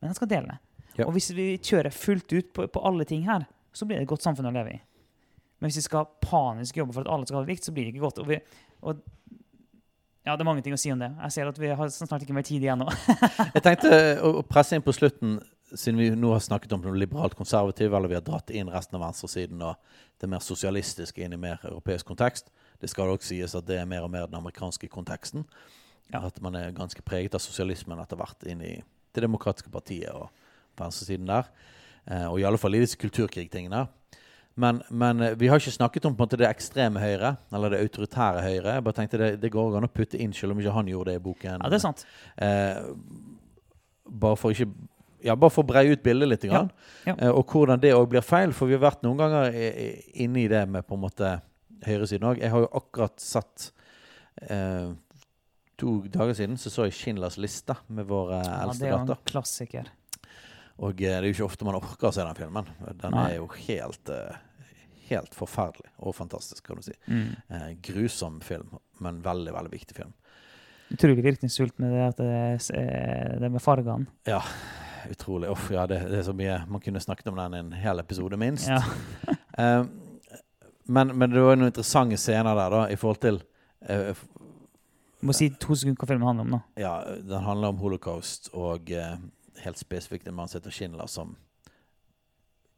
men 0.00 0.10
de 0.10 0.16
skal 0.16 0.30
dele. 0.30 0.58
Ja. 0.98 1.06
Og 1.06 1.14
hvis 1.14 1.30
vi 1.34 1.52
kjører 1.62 1.94
fullt 1.94 2.32
ut 2.32 2.52
på, 2.54 2.66
på 2.70 2.82
alle 2.86 3.06
ting 3.08 3.24
her, 3.26 3.46
så 3.74 3.86
blir 3.86 3.98
det 3.98 4.06
et 4.06 4.10
godt 4.10 4.24
samfunn 4.26 4.48
å 4.50 4.54
leve 4.54 4.74
i. 4.74 4.80
Men 5.58 5.70
hvis 5.70 5.80
vi 5.80 5.88
skal 5.88 6.08
panisk 6.22 6.78
jobbe 6.78 6.94
for 6.94 7.06
at 7.06 7.12
alle 7.12 7.26
skal 7.26 7.40
ha 7.40 7.44
det 7.44 7.54
likt, 7.54 7.66
så 7.66 7.74
blir 7.74 7.86
det 7.86 7.94
ikke 7.94 8.04
godt. 8.06 8.20
Og 8.22 8.30
vi, 8.30 8.38
og 8.86 9.00
ja, 10.26 10.34
det 10.34 10.42
er 10.42 10.48
mange 10.48 10.62
ting 10.64 10.74
å 10.76 10.80
si 10.80 10.92
om 10.92 11.00
det. 11.00 11.10
Jeg 11.24 11.34
ser 11.34 11.50
at 11.50 11.58
vi 11.58 11.70
har 11.80 11.92
snart 11.94 12.24
ikke 12.24 12.36
mer 12.36 12.46
tid 12.46 12.64
igjen 12.64 12.82
nå. 12.82 12.88
Jeg 13.56 13.64
tenkte 13.64 13.92
å 14.26 14.42
presse 14.46 14.76
inn 14.76 14.84
på 14.84 14.94
slutten, 14.94 15.38
siden 15.74 15.98
vi 16.00 16.08
nå 16.16 16.32
har 16.32 16.42
snakket 16.44 16.72
om 16.72 16.84
noe 16.84 16.96
liberalt 16.98 17.36
konservativ, 17.38 17.94
eller 17.94 18.10
vi 18.10 18.16
har 18.16 18.24
dratt 18.24 18.50
inn 18.50 18.70
resten 18.72 18.98
av 18.98 19.04
venstresiden 19.06 19.62
og 19.64 19.76
det 20.20 20.30
mer 20.30 20.42
sosialistiske 20.44 21.22
inn 21.24 21.36
i 21.36 21.40
mer 21.40 21.60
europeisk 21.68 22.08
kontekst. 22.08 22.52
Det 22.80 22.90
skal 22.90 23.12
også 23.12 23.32
sies 23.32 23.56
at 23.58 23.66
det 23.68 23.80
er 23.80 23.88
mer 23.88 24.06
og 24.06 24.12
mer 24.12 24.26
den 24.26 24.38
amerikanske 24.38 24.88
konteksten. 24.92 25.46
Ja. 26.12 26.22
At 26.24 26.40
man 26.40 26.56
er 26.56 26.76
ganske 26.76 27.02
preget 27.04 27.36
av 27.36 27.42
sosialismen 27.44 28.00
etter 28.00 28.18
hvert 28.18 28.46
inn 28.48 28.64
i 28.64 28.78
Det 29.16 29.22
demokratiske 29.24 29.70
partiet 29.72 30.12
og 30.12 30.28
venstresiden 30.78 31.26
der. 31.26 31.46
Eh, 32.06 32.26
og 32.28 32.38
i 32.38 32.44
alle 32.44 32.58
fall 32.60 32.76
i 32.76 32.82
disse 32.82 32.98
kulturkrigtingene. 33.00 33.86
Men, 34.54 34.82
men 34.90 35.22
eh, 35.24 35.34
vi 35.40 35.48
har 35.48 35.58
ikke 35.58 35.74
snakket 35.74 36.04
om 36.04 36.14
på 36.14 36.22
en 36.22 36.28
måte 36.28 36.38
det 36.38 36.46
ekstreme 36.46 37.00
høyre, 37.00 37.32
eller 37.54 37.72
det 37.72 37.80
autoritære 37.86 38.44
høyre. 38.44 38.74
Jeg 38.76 38.84
bare 38.84 38.98
tenkte 38.98 39.20
det, 39.22 39.30
det 39.42 39.50
går 39.54 39.78
an 39.78 39.88
å 39.88 39.90
putte 39.90 40.20
inn, 40.20 40.36
selv 40.36 40.54
om 40.54 40.60
ikke 40.60 40.76
han 40.76 40.92
gjorde 40.92 41.10
det 41.10 41.20
i 41.20 41.24
boken. 41.24 41.64
Ja, 41.64 41.72
det 41.72 41.80
er 41.80 41.84
sant. 41.84 42.04
Eh, 42.36 42.80
bare 44.22 44.38
for 44.38 44.54
ikke 44.54 44.70
ja, 45.24 45.34
bare 45.36 45.50
for 45.50 45.64
å 45.64 45.68
breie 45.70 45.92
ut 45.92 46.02
bildet 46.04 46.28
litt. 46.30 46.46
Grann. 46.50 46.70
Ja. 47.06 47.14
Eh, 47.18 47.30
og 47.32 47.46
hvordan 47.50 47.80
det 47.82 47.94
òg 47.96 48.08
blir 48.12 48.22
feil. 48.24 48.52
For 48.56 48.70
vi 48.70 48.76
har 48.76 48.84
vært 48.86 49.02
noen 49.06 49.18
ganger 49.18 49.52
inne 50.14 50.44
i 50.44 50.48
det 50.50 50.64
med 50.70 50.86
på 50.86 50.94
en 50.98 51.04
måte 51.06 51.34
høyresiden 51.86 52.28
òg. 52.32 52.40
Jeg 52.42 52.50
har 52.54 52.64
jo 52.64 52.70
akkurat 52.80 53.20
sett 53.22 53.70
eh, 54.48 54.90
To 55.78 55.92
dager 56.10 56.34
siden 56.34 56.56
så, 56.58 56.72
så 56.74 56.88
jeg 56.88 56.96
Schindlers 56.96 57.36
liste 57.38 57.76
med 57.94 58.08
vår 58.10 58.32
Ja, 58.34 58.40
eldste 58.64 58.82
det 58.82 58.88
er 58.88 58.96
jo 58.96 59.02
datter. 59.06 59.20
klassiker. 59.30 59.90
Og 60.82 60.98
eh, 61.02 61.06
det 61.06 61.12
er 61.20 61.26
jo 61.28 61.34
ikke 61.36 61.46
ofte 61.46 61.66
man 61.68 61.78
orker 61.78 62.08
å 62.10 62.14
se 62.14 62.24
den 62.26 62.38
filmen. 62.38 62.66
Den 62.98 63.14
Nei. 63.14 63.26
er 63.30 63.36
jo 63.38 63.46
helt, 63.68 64.10
eh, 64.10 64.40
helt 65.12 65.38
forferdelig 65.38 65.86
og 66.02 66.16
fantastisk, 66.18 66.64
kan 66.66 66.80
du 66.82 66.86
si. 66.88 66.96
Mm. 67.06 67.28
Eh, 67.54 67.68
grusom 67.90 68.40
film, 68.42 68.74
men 69.02 69.22
veldig, 69.22 69.54
veldig 69.54 69.72
viktig 69.76 70.00
film. 70.00 70.10
Utrolig 70.90 71.22
virkningsfullt 71.26 71.78
med 71.78 71.94
det, 71.94 72.04
at 72.08 72.20
det, 72.24 72.74
eh, 72.74 73.38
det 73.38 73.50
med 73.54 73.62
fargene. 73.62 74.06
Ja, 74.26 74.42
utrolig. 75.10 75.50
Uff, 75.52 75.70
ja, 75.74 75.86
det, 75.90 76.00
det 76.10 76.20
er 76.20 76.26
så 76.26 76.34
mye 76.36 76.58
Man 76.68 76.82
kunne 76.84 77.00
snakket 77.00 77.30
om 77.30 77.38
den 77.38 77.54
i 77.54 77.62
en 77.62 77.72
hel 77.72 78.00
episode, 78.02 78.38
minst. 78.40 78.68
Ja. 78.68 78.82
Eh, 79.58 79.84
men, 80.86 81.10
men 81.18 81.32
det 81.32 81.40
var 81.42 81.56
noen 81.58 81.72
interessante 81.72 82.14
scener 82.16 82.54
der, 82.54 82.70
da, 82.70 82.82
i 82.94 82.96
forhold 82.96 83.18
til 83.24 83.40
uh, 83.90 84.20
Må 85.26 85.34
si 85.34 85.48
to 85.50 85.74
sekunder 85.74 85.98
hva 85.98 86.06
filmen 86.06 86.28
handler 86.28 86.46
om 86.46 86.52
da. 86.54 86.60
Ja, 86.78 86.92
den 87.26 87.42
handler 87.42 87.72
om 87.74 87.80
holocaust, 87.82 88.52
og 88.54 88.92
uh, 88.94 89.16
helt 89.64 89.80
spesifikt 89.82 90.30
en 90.30 90.36
mann 90.38 90.46
som 90.46 90.60
heter 90.60 90.76
Schindler, 90.76 91.10
som 91.10 91.34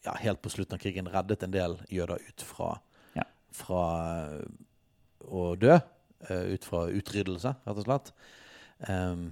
ja, 0.06 0.14
helt 0.24 0.40
på 0.40 0.54
slutten 0.54 0.78
av 0.78 0.80
krigen 0.80 1.12
reddet 1.12 1.44
en 1.44 1.52
del 1.52 1.76
jøder 1.92 2.24
ut 2.24 2.46
fra, 2.48 2.70
Ja. 3.18 3.28
fra 3.52 3.84
å 5.28 5.50
dø. 5.60 5.76
ut 6.30 6.64
fra 6.64 6.86
utryddelse, 6.92 7.54
rett 7.64 7.78
og 7.78 7.84
slett. 7.86 8.10
Em, 8.88 9.30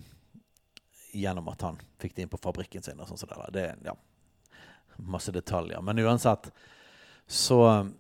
gjennom 1.13 1.49
at 1.49 1.63
han 1.67 1.79
fikk 1.99 2.17
det 2.17 2.25
inn 2.25 2.33
på 2.33 2.41
fabrikken 2.43 2.83
sin. 2.83 3.01
og 3.01 3.09
sånn 3.09 3.21
som 3.21 3.31
der. 3.33 3.51
Det 3.55 3.65
er 3.71 3.77
ja, 3.85 3.95
masse 4.97 5.33
detaljer. 5.33 5.81
Men 5.83 5.99
uansett 6.05 6.51
så 7.27 7.59
eh, 7.69 7.91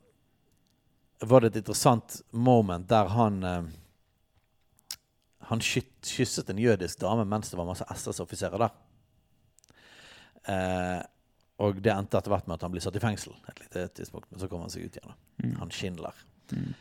var 1.20 1.40
det 1.40 1.52
et 1.52 1.60
interessant 1.62 2.20
moment 2.30 2.88
der 2.88 3.12
han 3.12 3.42
eh, 3.44 3.62
han 5.48 5.62
kysset 5.64 6.50
en 6.50 6.58
jødisk 6.60 7.00
dame 7.00 7.24
mens 7.24 7.48
det 7.50 7.56
var 7.56 7.64
masse 7.64 7.86
SS-offiserer 7.88 8.60
der. 8.60 8.74
Eh, 10.44 11.00
og 11.64 11.80
det 11.82 11.94
endte 11.94 12.18
etter 12.18 12.32
hvert 12.32 12.46
med 12.46 12.58
at 12.58 12.66
han 12.66 12.74
ble 12.74 12.82
satt 12.84 12.98
i 12.98 13.02
fengsel. 13.02 13.32
et 13.48 13.62
lite 13.62 13.86
tidspunkt, 13.88 14.30
Men 14.30 14.40
så 14.40 14.48
kom 14.48 14.60
han 14.60 14.70
seg 14.70 14.84
ut 14.84 14.98
igjen. 14.98 15.14
Mm. 15.42 15.54
Han 15.62 15.70
Schindler. 15.70 16.20
Mm. 16.52 16.74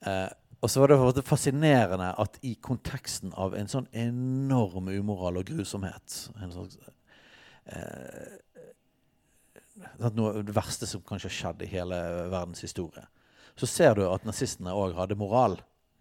Eh, 0.00 0.28
og 0.62 0.70
så 0.70 0.80
var 0.84 0.92
det 1.16 1.24
fascinerende 1.26 2.12
at 2.22 2.36
i 2.46 2.54
konteksten 2.62 3.32
av 3.34 3.54
en 3.58 3.66
sånn 3.70 3.88
enorm 3.92 4.88
umoral 4.94 5.40
og 5.40 5.48
grusomhet 5.48 6.18
en 6.40 6.52
slags, 6.54 6.78
eh, 7.66 8.38
Noe 10.14 10.42
det 10.46 10.54
verste 10.54 10.86
som 10.86 11.00
kanskje 11.06 11.26
har 11.30 11.34
skjedd 11.36 11.62
i 11.64 11.68
hele 11.72 11.96
verdens 12.30 12.60
historie. 12.62 13.02
Så 13.58 13.66
ser 13.66 13.96
du 13.98 14.02
at 14.06 14.24
nazistene 14.28 14.70
òg 14.76 14.94
hadde 14.94 15.16
moral. 15.18 15.56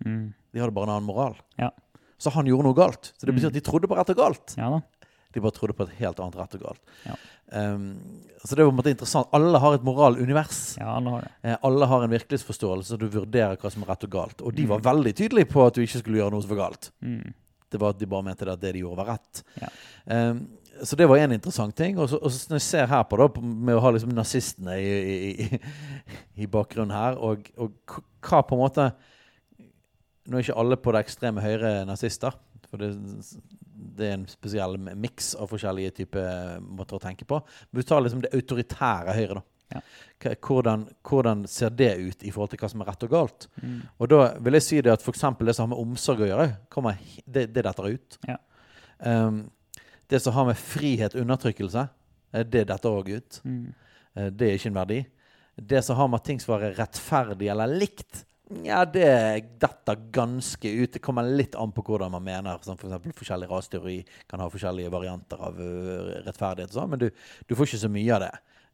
Mm. 0.06 0.34
De 0.54 0.62
hadde 0.62 0.76
bare 0.76 0.90
en 0.90 0.94
annen 0.98 1.08
moral. 1.08 1.38
Ja. 1.58 1.72
Så 2.22 2.30
han 2.36 2.46
gjorde 2.46 2.68
noe 2.68 2.78
galt. 2.78 3.14
Så 3.18 3.26
det 3.26 3.34
betyr 3.34 3.48
Mm. 3.50 3.54
at 3.56 3.58
de 3.58 3.64
trodde 3.66 3.88
på 3.90 3.98
rett 3.98 4.12
og 4.14 4.18
galt. 4.20 4.54
Ja 4.58 4.70
da. 4.70 4.82
De 5.34 5.42
bare 5.44 5.56
trodde 5.56 5.74
på 5.78 5.86
et 5.88 5.94
helt 6.02 6.20
annet 6.20 6.36
rett 6.40 6.56
og 6.58 6.64
galt. 6.66 6.82
Ja. 7.08 7.16
Um, 7.52 7.86
så 8.46 8.56
det 8.56 8.64
var 8.64 8.70
på 8.72 8.74
en 8.74 8.80
måte 8.80 8.92
interessant. 8.94 9.28
Alle 9.36 9.60
har 9.60 9.74
et 9.76 9.84
moralunivers. 9.84 10.62
Ja, 10.80 10.94
alle 10.98 11.10
har 11.18 11.22
det. 11.28 11.32
Eh, 11.44 11.58
alle 11.68 11.88
har 11.92 12.04
en 12.06 12.14
virkelighetsforståelse, 12.14 12.88
så 12.94 12.98
du 13.00 13.08
vurderer 13.12 13.58
hva 13.60 13.72
som 13.72 13.84
er 13.84 13.92
rett 13.94 14.06
og 14.08 14.12
galt. 14.16 14.42
Og 14.42 14.56
de 14.56 14.64
Mm. 14.64 14.70
var 14.70 14.80
veldig 14.94 15.14
tydelige 15.16 15.50
på 15.52 15.66
at 15.68 15.76
du 15.76 15.82
ikke 15.84 16.00
skulle 16.04 16.18
gjøre 16.22 16.32
noe 16.32 16.42
som 16.46 16.50
var 16.56 16.62
galt. 16.70 16.92
Mm. 17.02 17.34
Det 17.72 17.80
var 17.80 17.90
at 17.96 18.00
de 18.00 18.06
bare 18.12 18.24
mente 18.24 18.48
at 18.52 18.60
det 18.60 18.74
de 18.74 18.80
gjorde, 18.84 18.98
var 18.98 19.12
rett. 19.16 19.44
Ja. 19.62 19.70
Um, 20.32 20.48
så 20.84 20.96
det 20.98 21.08
var 21.08 21.18
en 21.18 21.32
interessant 21.36 21.76
ting. 21.76 21.98
Og 22.00 22.10
så, 22.10 22.18
og 22.24 22.32
så 22.32 22.50
når 22.50 22.56
jeg 22.60 22.68
ser 22.68 22.88
her 22.88 23.04
på, 23.04 23.18
da, 23.20 23.42
med 23.42 23.76
å 23.76 23.82
ha 23.84 23.92
liksom 23.92 24.10
nazistene 24.16 24.76
i, 24.80 24.92
i, 25.16 25.32
i, 25.46 25.60
i 26.44 26.48
bakgrunnen 26.48 26.92
her, 26.96 27.20
og, 27.20 27.48
og 27.58 27.72
hva 28.26 28.42
på 28.44 28.56
en 28.56 28.64
måte 28.64 28.92
Nå 30.30 30.38
er 30.38 30.44
ikke 30.46 30.56
alle 30.62 30.78
på 30.78 30.92
det 30.94 31.00
ekstreme 31.04 31.42
høyre 31.42 31.70
nazister. 31.90 32.36
For 32.72 32.80
det, 32.80 32.92
det 33.98 34.08
er 34.08 34.14
en 34.16 34.28
spesiell 34.32 34.78
miks 34.80 35.34
av 35.36 35.52
forskjellige 35.52 35.96
typer 36.02 36.62
måter 36.64 36.98
å 36.98 37.04
tenke 37.04 37.28
på. 37.28 37.42
Men 37.70 37.82
vi 37.82 37.88
tar 37.88 38.04
liksom 38.04 38.24
det 38.24 38.32
autoritære 38.38 39.16
høyre, 39.18 39.42
da. 39.42 39.48
Ja. 39.72 39.82
Hvordan, 40.44 40.84
hvordan 41.08 41.46
ser 41.48 41.72
det 41.72 41.94
ut 41.96 42.24
i 42.28 42.32
forhold 42.34 42.52
til 42.52 42.60
hva 42.60 42.70
som 42.72 42.82
er 42.84 42.90
rett 42.92 43.06
og 43.08 43.14
galt? 43.14 43.48
Mm. 43.62 43.78
Og 44.04 44.10
da 44.12 44.20
vil 44.44 44.58
jeg 44.58 44.66
si 44.66 44.82
det 44.84 44.92
at 44.92 45.04
f.eks. 45.06 45.24
det 45.40 45.56
som 45.56 45.64
har 45.64 45.72
med 45.72 45.84
omsorg 45.84 46.26
å 46.26 46.28
gjøre, 46.28 46.48
kommer, 46.74 47.00
det, 47.24 47.46
det 47.56 47.64
detter 47.68 47.96
ut. 47.96 48.18
Ja. 48.28 48.36
Um, 49.00 49.46
det 50.12 50.20
som 50.20 50.36
har 50.36 50.50
med 50.50 50.60
frihet 50.60 51.16
undertrykkelse, 51.16 51.86
eh, 52.34 52.44
det 52.44 52.66
detter 52.68 52.92
òg 53.00 53.14
ut. 53.16 53.40
Mm. 53.48 53.74
Eh, 54.16 54.28
Det 54.28 54.50
er 54.50 54.60
ikke 54.60 54.72
en 54.74 54.80
verdi. 54.82 55.00
Det 55.56 55.84
som 55.86 55.96
har 55.96 56.10
med 56.12 56.24
ting 56.28 56.40
som 56.44 56.58
er 56.58 56.76
rettferdig 56.76 57.48
eller 57.52 57.72
likt, 57.72 58.26
ja, 58.66 58.84
det 58.86 59.08
detter 59.62 60.00
ganske 60.14 60.70
ut. 60.70 60.94
Det 60.94 61.02
kommer 61.04 61.28
litt 61.28 61.56
an 61.60 61.72
på 61.76 61.84
hvordan 61.88 62.12
man 62.12 62.24
mener. 62.26 62.60
Som 62.66 62.78
for 62.78 62.90
eksempel 62.90 63.16
forskjellig 63.18 63.50
rasteori 63.52 63.98
kan 64.30 64.44
ha 64.44 64.50
forskjellige 64.52 64.92
varianter 64.94 65.42
av 65.50 65.60
øh, 65.62 66.14
rettferdighet 66.28 66.74
sånn, 66.76 66.90
men 66.94 67.04
du, 67.06 67.10
du 67.48 67.56
får 67.56 67.72
ikke 67.72 67.84
så 67.86 67.92
mye 67.92 68.16
av 68.18 68.26
det. 68.28 68.32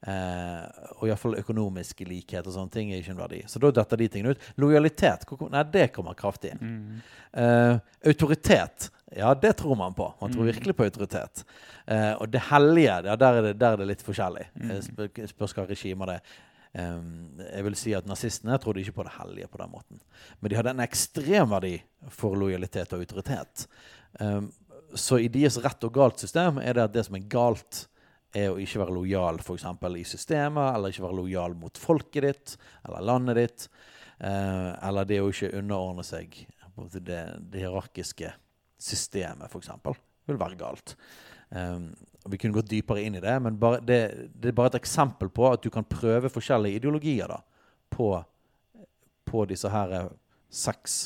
Eh, 0.08 0.66
og 1.00 1.08
iallfall 1.10 1.40
økonomisk 1.40 2.04
likhet 2.06 2.46
og 2.46 2.54
sånne 2.54 2.70
ting 2.74 2.92
er 2.94 3.00
ikke 3.02 3.16
en 3.16 3.22
verdi. 3.24 3.40
Så 3.50 3.58
da 3.64 3.72
detter 3.80 3.98
de 3.98 4.10
tingene 4.14 4.36
ut. 4.36 4.44
Lojalitet, 4.62 5.26
nei, 5.50 5.64
det 5.74 5.88
kommer 5.96 6.18
kraftig 6.20 6.54
inn. 6.54 6.62
Mm. 6.62 7.00
Eh, 7.42 7.80
autoritet, 8.12 8.92
ja, 9.18 9.32
det 9.34 9.56
tror 9.58 9.78
man 9.80 9.96
på. 9.98 10.12
Man 10.22 10.34
tror 10.34 10.46
Mm. 10.46 10.52
virkelig 10.54 10.76
på 10.78 10.86
autoritet. 10.86 11.44
Eh, 11.88 12.14
og 12.22 12.30
det 12.30 12.42
hellige, 12.52 13.02
ja, 13.10 13.16
der, 13.16 13.34
er 13.34 13.42
det, 13.42 13.58
der 13.60 13.74
er 13.74 13.78
det 13.78 13.88
litt 13.88 14.04
forskjellig. 14.06 14.46
Mm. 14.54 14.72
Eh, 14.72 15.28
spørs 15.34 15.56
hva 15.58 15.66
regimer 15.70 16.06
det 16.06 16.16
er. 16.20 16.38
Jeg 16.74 17.64
vil 17.66 17.78
si 17.80 17.94
at 17.98 18.08
Nazistene 18.10 18.58
trodde 18.62 18.84
ikke 18.84 19.00
på 19.00 19.06
det 19.08 19.16
hellige 19.18 19.50
på 19.52 19.60
den 19.62 19.72
måten. 19.72 20.02
Men 20.40 20.52
de 20.52 20.58
hadde 20.60 20.74
en 20.76 20.84
ekstrem 20.84 21.50
verdi 21.52 21.76
for 22.14 22.38
lojalitet 22.38 22.94
og 22.94 23.04
autoritet. 23.06 23.68
Så 24.96 25.20
i 25.20 25.30
deres 25.32 25.58
rett 25.64 25.84
og 25.88 25.94
galt 25.96 26.22
system 26.24 26.62
er 26.62 26.78
det 26.78 26.88
at 26.88 26.96
det 26.96 27.06
som 27.08 27.18
er 27.18 27.30
galt, 27.32 27.86
er 28.36 28.52
å 28.52 28.60
ikke 28.62 28.82
være 28.82 28.96
lojal 28.96 29.40
f.eks. 29.42 29.66
i 29.98 30.04
systemet, 30.06 30.76
eller 30.76 30.92
ikke 30.92 31.06
være 31.06 31.20
lojal 31.22 31.56
mot 31.58 31.80
folket 31.80 32.26
ditt 32.26 32.58
eller 32.86 33.06
landet 33.06 33.40
ditt. 33.40 33.70
eh, 34.20 34.72
eller 34.88 35.08
det 35.08 35.22
å 35.22 35.30
ikke 35.32 35.54
underordne 35.58 36.04
seg 36.06 36.36
det, 37.00 37.24
det 37.50 37.64
hierarkiske 37.64 38.34
systemet, 38.78 39.50
f.eks. 39.50 39.72
vil 40.28 40.40
være 40.40 40.60
galt. 40.60 40.96
Um, 41.50 41.92
vi 42.28 42.38
kunne 42.38 42.58
gått 42.58 42.70
dypere 42.70 43.06
inn 43.08 43.16
i 43.16 43.24
det, 43.24 43.36
men 43.40 43.60
bare 43.60 43.80
det, 43.80 44.00
det 44.36 44.52
er 44.52 44.56
bare 44.58 44.74
et 44.74 44.82
eksempel 44.82 45.30
på 45.32 45.46
at 45.48 45.64
du 45.64 45.70
kan 45.72 45.88
prøve 45.88 46.32
forskjellige 46.32 46.82
ideologier 46.82 47.32
da, 47.32 47.38
på, 47.94 48.10
på 49.28 49.46
disse 49.48 49.72
her 49.72 49.94
eh, 49.96 50.10
seks 50.52 50.98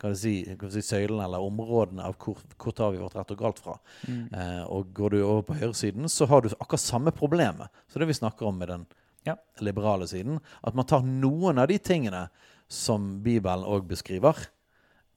kan 0.00 0.14
du 0.14 0.16
si, 0.16 0.44
kan 0.44 0.68
du 0.68 0.72
si, 0.72 0.82
søylene 0.84 1.26
eller 1.26 1.44
områdene 1.44 2.06
av 2.08 2.16
hvor, 2.20 2.38
hvor 2.56 2.72
tar 2.76 2.94
vi 2.94 3.02
vårt 3.02 3.18
rett 3.18 3.32
og 3.34 3.42
galt 3.42 3.60
fra. 3.60 3.74
Mm. 4.08 4.22
Eh, 4.32 4.62
og 4.72 4.94
går 4.96 5.12
du 5.12 5.18
over 5.20 5.42
på 5.50 5.58
høyresiden, 5.60 6.08
så 6.08 6.28
har 6.30 6.40
du 6.40 6.48
akkurat 6.54 6.80
samme 6.80 7.12
problemet. 7.12 7.68
Så 7.90 8.00
det 8.00 8.08
vi 8.08 8.16
snakker 8.16 8.48
om 8.48 8.58
med 8.58 8.72
den 8.72 8.86
Ja. 9.28 9.34
liberale 9.60 10.06
siden, 10.08 10.40
at 10.64 10.74
man 10.74 10.86
tar 10.88 11.02
noen 11.04 11.58
av 11.58 11.68
de 11.68 11.76
tingene 11.78 12.30
som 12.68 13.20
Bibelen 13.22 13.66
òg 13.68 13.84
beskriver, 13.84 14.46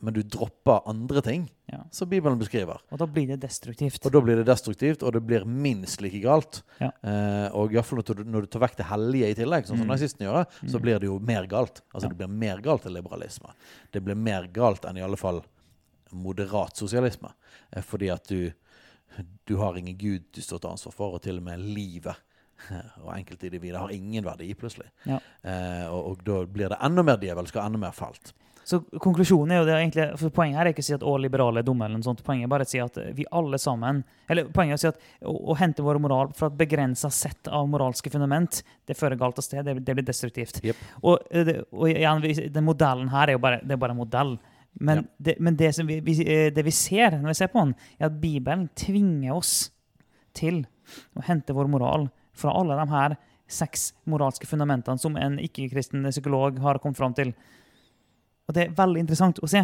men 0.03 0.13
du 0.13 0.19
dropper 0.21 0.81
andre 0.91 1.21
ting 1.23 1.45
Ja. 1.71 1.79
som 1.95 2.09
Bibelen 2.11 2.37
beskriver. 2.37 2.81
Og 2.91 2.99
da 2.99 3.05
blir 3.07 3.27
det 3.31 3.39
destruktivt. 3.41 4.03
Og 4.05 4.11
da 4.11 4.19
blir 4.21 4.35
det 4.35 4.45
destruktivt, 4.49 5.01
og 5.07 5.13
det 5.15 5.21
blir 5.25 5.45
minst 5.47 6.01
like 6.03 6.19
galt. 6.21 6.59
Ja. 6.81 6.89
Eh, 7.01 7.47
og 7.55 7.71
iallfall 7.71 8.01
når, 8.03 8.15
du- 8.19 8.23
når 8.35 8.41
du 8.41 8.47
tar 8.47 8.59
vekk 8.65 8.75
det 8.81 8.85
hellige 8.89 9.29
i 9.31 9.37
tillegg, 9.39 9.63
sånn 9.65 9.77
som 9.79 9.87
Mm. 9.87 9.93
nazistene 9.95 10.27
gjør, 10.27 10.45
så 10.67 10.75
Mm. 10.77 10.81
blir 10.81 10.99
det 10.99 11.07
jo 11.07 11.19
mer 11.19 11.47
galt. 11.47 11.81
Altså 11.95 12.03
Ja. 12.05 12.09
det 12.09 12.17
blir 12.17 12.27
mer 12.29 12.57
galt 12.61 12.85
enn 12.85 12.93
liberalisme. 12.93 13.53
Det 13.93 14.03
blir 14.03 14.15
mer 14.15 14.47
galt 14.47 14.83
enn 14.85 14.97
i 14.97 15.01
alle 15.01 15.15
fall 15.17 15.41
moderat 16.11 16.75
sosialisme. 16.77 17.31
Eh, 17.71 17.81
fordi 17.81 18.11
at 18.13 18.27
du, 18.27 18.51
du 19.45 19.55
har 19.57 19.75
ingen 19.77 19.97
gud 19.97 20.23
du 20.33 20.41
står 20.41 20.59
til 20.61 20.69
ansvar 20.69 20.93
for, 20.93 21.13
og 21.15 21.21
til 21.21 21.37
og 21.37 21.43
med 21.43 21.59
livet 21.59 22.15
og 23.03 23.13
enkeltindividet 23.17 23.79
har 23.79 23.89
ingen 23.91 24.23
verdi 24.23 24.53
plutselig. 24.53 24.87
Ja. 25.05 25.19
Eh, 25.43 25.87
og, 25.91 26.05
og 26.11 26.23
da 26.23 26.45
blir 26.45 26.69
det 26.69 26.77
enda 26.81 27.03
mer 27.03 27.17
djevelsk 27.17 27.55
og 27.57 27.65
enda 27.65 27.79
mer 27.79 27.91
falt. 27.91 28.33
Så 28.63 28.79
konklusjonen 29.03 29.51
er 29.51 29.61
jo 29.61 29.65
det 29.67 29.75
egentlig, 29.75 30.05
for 30.21 30.33
Poenget 30.33 30.59
her 30.59 30.69
er 30.69 30.73
ikke 30.73 30.83
å 30.83 30.87
si 30.87 30.95
at 30.95 31.03
å, 31.03 31.15
liberale 31.19 31.59
er 31.61 31.67
dumme, 31.67 31.85
eller 31.85 31.99
noe 31.99 32.07
sånt. 32.07 32.23
Poenget 32.23 32.47
er 32.47 32.53
bare 32.53 32.67
å 32.67 32.69
si 32.69 32.79
at 32.83 32.99
vi 33.17 33.25
alle 33.35 33.59
sammen 33.61 34.03
eller 34.31 34.47
poenget 34.55 34.77
er 34.77 34.79
å 34.79 34.83
si 34.83 34.91
at 34.91 35.27
å, 35.27 35.35
å 35.51 35.57
hente 35.59 35.83
vår 35.85 35.99
moral 36.03 36.31
fra 36.37 36.47
et 36.47 36.57
begrensa 36.57 37.11
sett 37.13 37.49
av 37.51 37.67
moralske 37.69 38.11
fundament, 38.13 38.61
det 38.87 38.95
fører 38.97 39.19
galt 39.19 39.41
av 39.41 39.45
sted. 39.45 39.65
Det, 39.67 39.75
det 39.83 39.97
blir 39.97 40.07
destruktivt. 40.07 40.61
Yep. 40.63 40.81
Og, 41.03 41.27
eh, 41.35 41.59
og 41.75 41.91
igjen, 41.91 42.23
den 42.55 42.67
modellen 42.67 43.11
her 43.13 43.29
er 43.29 43.37
jo 43.37 43.43
bare, 43.43 43.59
det 43.63 43.75
er 43.75 43.83
bare 43.83 43.95
en 43.97 44.01
modell. 44.03 44.37
Men, 44.73 45.03
Ja. 45.03 45.03
det, 45.27 45.35
men 45.39 45.55
det, 45.59 45.73
som 45.75 45.87
vi, 45.87 45.99
vi, 46.01 46.15
eh, 46.23 46.47
det 46.53 46.63
vi 46.65 46.71
ser 46.73 47.19
når 47.19 47.33
vi 47.33 47.39
ser 47.43 47.51
på 47.53 47.61
den, 47.61 47.75
er 47.99 48.07
at 48.07 48.21
Bibelen 48.21 48.69
tvinger 48.79 49.35
oss 49.35 49.69
til 50.33 50.63
å 51.17 51.25
hente 51.27 51.53
vår 51.53 51.69
moral 51.69 52.07
fra 52.33 52.55
alle 52.57 52.79
de 52.79 52.87
her 52.89 53.17
seks 53.53 53.91
moralske 54.09 54.47
fundamentene 54.49 54.97
som 54.97 55.17
en 55.19 55.37
ikke-kristen 55.41 56.07
psykolog 56.09 56.57
har 56.63 56.79
kommet 56.81 56.97
fram 56.97 57.13
til. 57.13 57.33
Og 58.53 58.57
det 58.59 58.67
er 58.67 58.75
veldig 58.77 59.01
interessant 59.01 59.39
å 59.41 59.49
se 59.49 59.63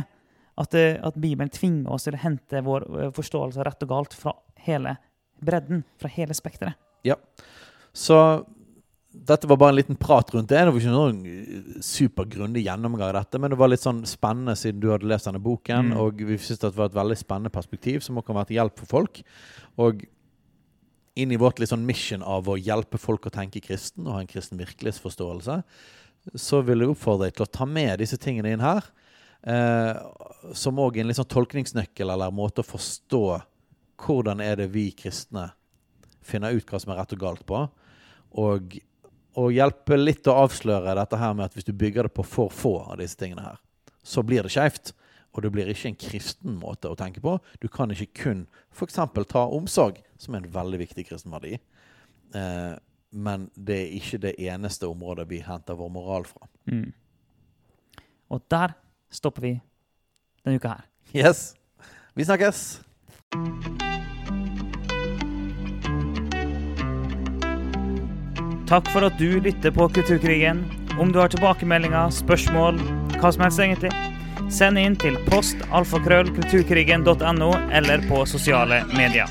at, 0.59 0.73
eh, 0.75 0.97
at 0.97 1.17
Bibelen 1.21 1.51
tvinger 1.53 1.93
oss 1.93 2.07
til 2.07 2.17
å 2.17 2.23
hente 2.23 2.63
vår 2.65 2.87
eh, 2.89 3.11
forståelse 3.13 3.61
av 3.61 3.67
rett 3.69 3.85
og 3.85 3.91
galt 3.93 4.15
fra 4.17 4.33
hele 4.65 4.97
bredden, 5.39 5.83
fra 6.01 6.09
hele 6.09 6.33
spekteret. 6.33 6.73
Så 7.93 8.15
dette 9.09 9.47
var 9.49 9.57
bare 9.57 9.73
en 9.73 9.79
liten 9.79 9.97
prat 9.97 10.29
rundt 10.33 10.49
det. 10.51 10.59
Det 10.61 10.71
var 10.73 10.81
ikke 10.81 10.91
noen 10.93 11.21
eh, 11.29 11.79
supergrundig 11.85 12.65
gjennomgang 12.65 13.11
av 13.11 13.19
dette, 13.21 13.39
men 13.41 13.53
det 13.53 13.59
var 13.61 13.69
litt 13.71 13.85
sånn 13.85 14.01
spennende 14.09 14.57
siden 14.57 14.81
du 14.81 14.89
hadde 14.91 15.09
lest 15.09 15.29
denne 15.29 15.41
boken, 15.41 15.93
Mm. 15.93 15.97
og 16.01 16.17
vi 16.17 16.37
syntes 16.37 16.65
det 16.65 16.77
var 16.77 16.89
et 16.89 16.97
veldig 16.97 17.17
spennende 17.17 17.53
perspektiv 17.53 18.01
som 18.01 18.17
også 18.17 18.27
kan 18.27 18.39
være 18.41 18.47
til 18.47 18.59
hjelp 18.59 18.79
for 18.79 18.85
folk. 18.97 19.21
Og 19.77 20.03
inn 21.15 21.31
i 21.31 21.39
vårt 21.41 21.59
litt 21.59 21.69
sånn 21.69 21.85
mission 21.85 22.23
av 22.23 22.47
å 22.47 22.57
hjelpe 22.57 22.97
folk 22.97 23.25
å 23.27 23.33
tenke 23.33 23.61
kristen 23.61 24.07
og 24.07 24.13
ha 24.13 24.19
en 24.23 24.29
kristen 24.29 24.59
virkelighetsforståelse, 24.59 25.63
så 26.35 26.61
vil 26.65 26.83
jeg 26.83 26.93
oppfordre 26.93 27.27
deg 27.27 27.37
til 27.37 27.45
å 27.45 27.53
ta 27.59 27.67
med 27.69 27.99
disse 28.01 28.19
tingene 28.21 28.53
inn 28.53 28.63
her, 28.63 28.85
eh, 29.43 29.95
som 30.57 30.81
òg 30.81 30.99
en 30.99 31.09
litt 31.09 31.19
sånn 31.19 31.29
tolkningsnøkkel 31.31 32.11
eller 32.11 32.35
måte 32.35 32.63
å 32.63 32.67
forstå 32.67 33.23
hvordan 33.99 34.43
er 34.43 34.59
det 34.61 34.69
vi 34.73 34.89
kristne 34.95 35.49
finner 36.23 36.55
ut 36.55 36.67
hva 36.69 36.79
som 36.79 36.93
er 36.93 37.01
rett 37.01 37.15
og 37.15 37.23
galt 37.23 37.43
på, 37.47 37.63
og, 38.39 38.77
og 39.39 39.55
hjelpe 39.55 39.97
litt 39.97 40.27
å 40.29 40.37
avsløre 40.45 40.95
dette 40.99 41.19
her 41.19 41.35
med 41.35 41.47
at 41.47 41.57
hvis 41.57 41.67
du 41.67 41.73
bygger 41.73 42.07
det 42.07 42.13
på 42.15 42.25
for 42.27 42.53
få 42.53 42.75
av 42.85 42.99
disse 43.01 43.17
tingene 43.19 43.47
her, 43.47 43.59
så 44.05 44.23
blir 44.25 44.45
det 44.45 44.53
skeivt. 44.53 44.93
Og 45.37 45.43
det 45.45 45.51
blir 45.53 45.69
ikke 45.69 45.91
en 45.91 45.99
kristen 45.99 46.55
måte 46.57 46.89
å 46.89 46.97
tenke 46.97 47.21
på. 47.21 47.35
Du 47.61 47.67
kan 47.69 47.91
ikke 47.93 48.23
kun 48.23 48.39
f.eks. 48.73 48.97
ta 49.29 49.43
omsorg, 49.45 49.99
som 50.17 50.33
er 50.33 50.41
en 50.41 50.53
veldig 50.55 50.79
viktig 50.81 51.05
kristen 51.05 51.33
verdi, 51.33 51.59
eh, 52.33 52.73
men 53.11 53.49
det 53.55 53.77
er 53.83 53.93
ikke 53.97 54.17
det 54.21 54.33
eneste 54.37 54.87
området 54.89 55.29
vi 55.29 55.41
henter 55.45 55.73
vår 55.77 55.89
moral 55.93 56.25
fra. 56.29 56.47
Mm. 56.69 56.91
Og 58.29 58.41
der 58.51 58.69
stopper 59.09 59.41
vi 59.41 59.61
denne 60.45 60.55
uka 60.61 60.67
her. 60.67 60.81
Yes. 61.15 61.55
Vi 62.15 62.23
snakkes! 62.23 62.81
Takk 68.69 68.85
for 68.93 69.01
at 69.07 69.17
du 69.17 69.39
lytter 69.41 69.71
på 69.73 69.89
Kulturkrigen. 69.89 70.65
Om 70.99 71.11
du 71.11 71.19
har 71.19 71.27
tilbakemeldinger, 71.33 72.09
spørsmål, 72.13 72.77
hva 73.17 73.31
som 73.33 73.41
helst 73.47 73.59
egentlig, 73.63 73.91
send 74.53 74.77
inn 74.77 74.95
til 75.01 75.17
postalfakrøllkulturkrigen.no 75.29 77.51
eller 77.73 77.97
på 78.09 78.25
sosiale 78.29 78.83
medier. 78.93 79.25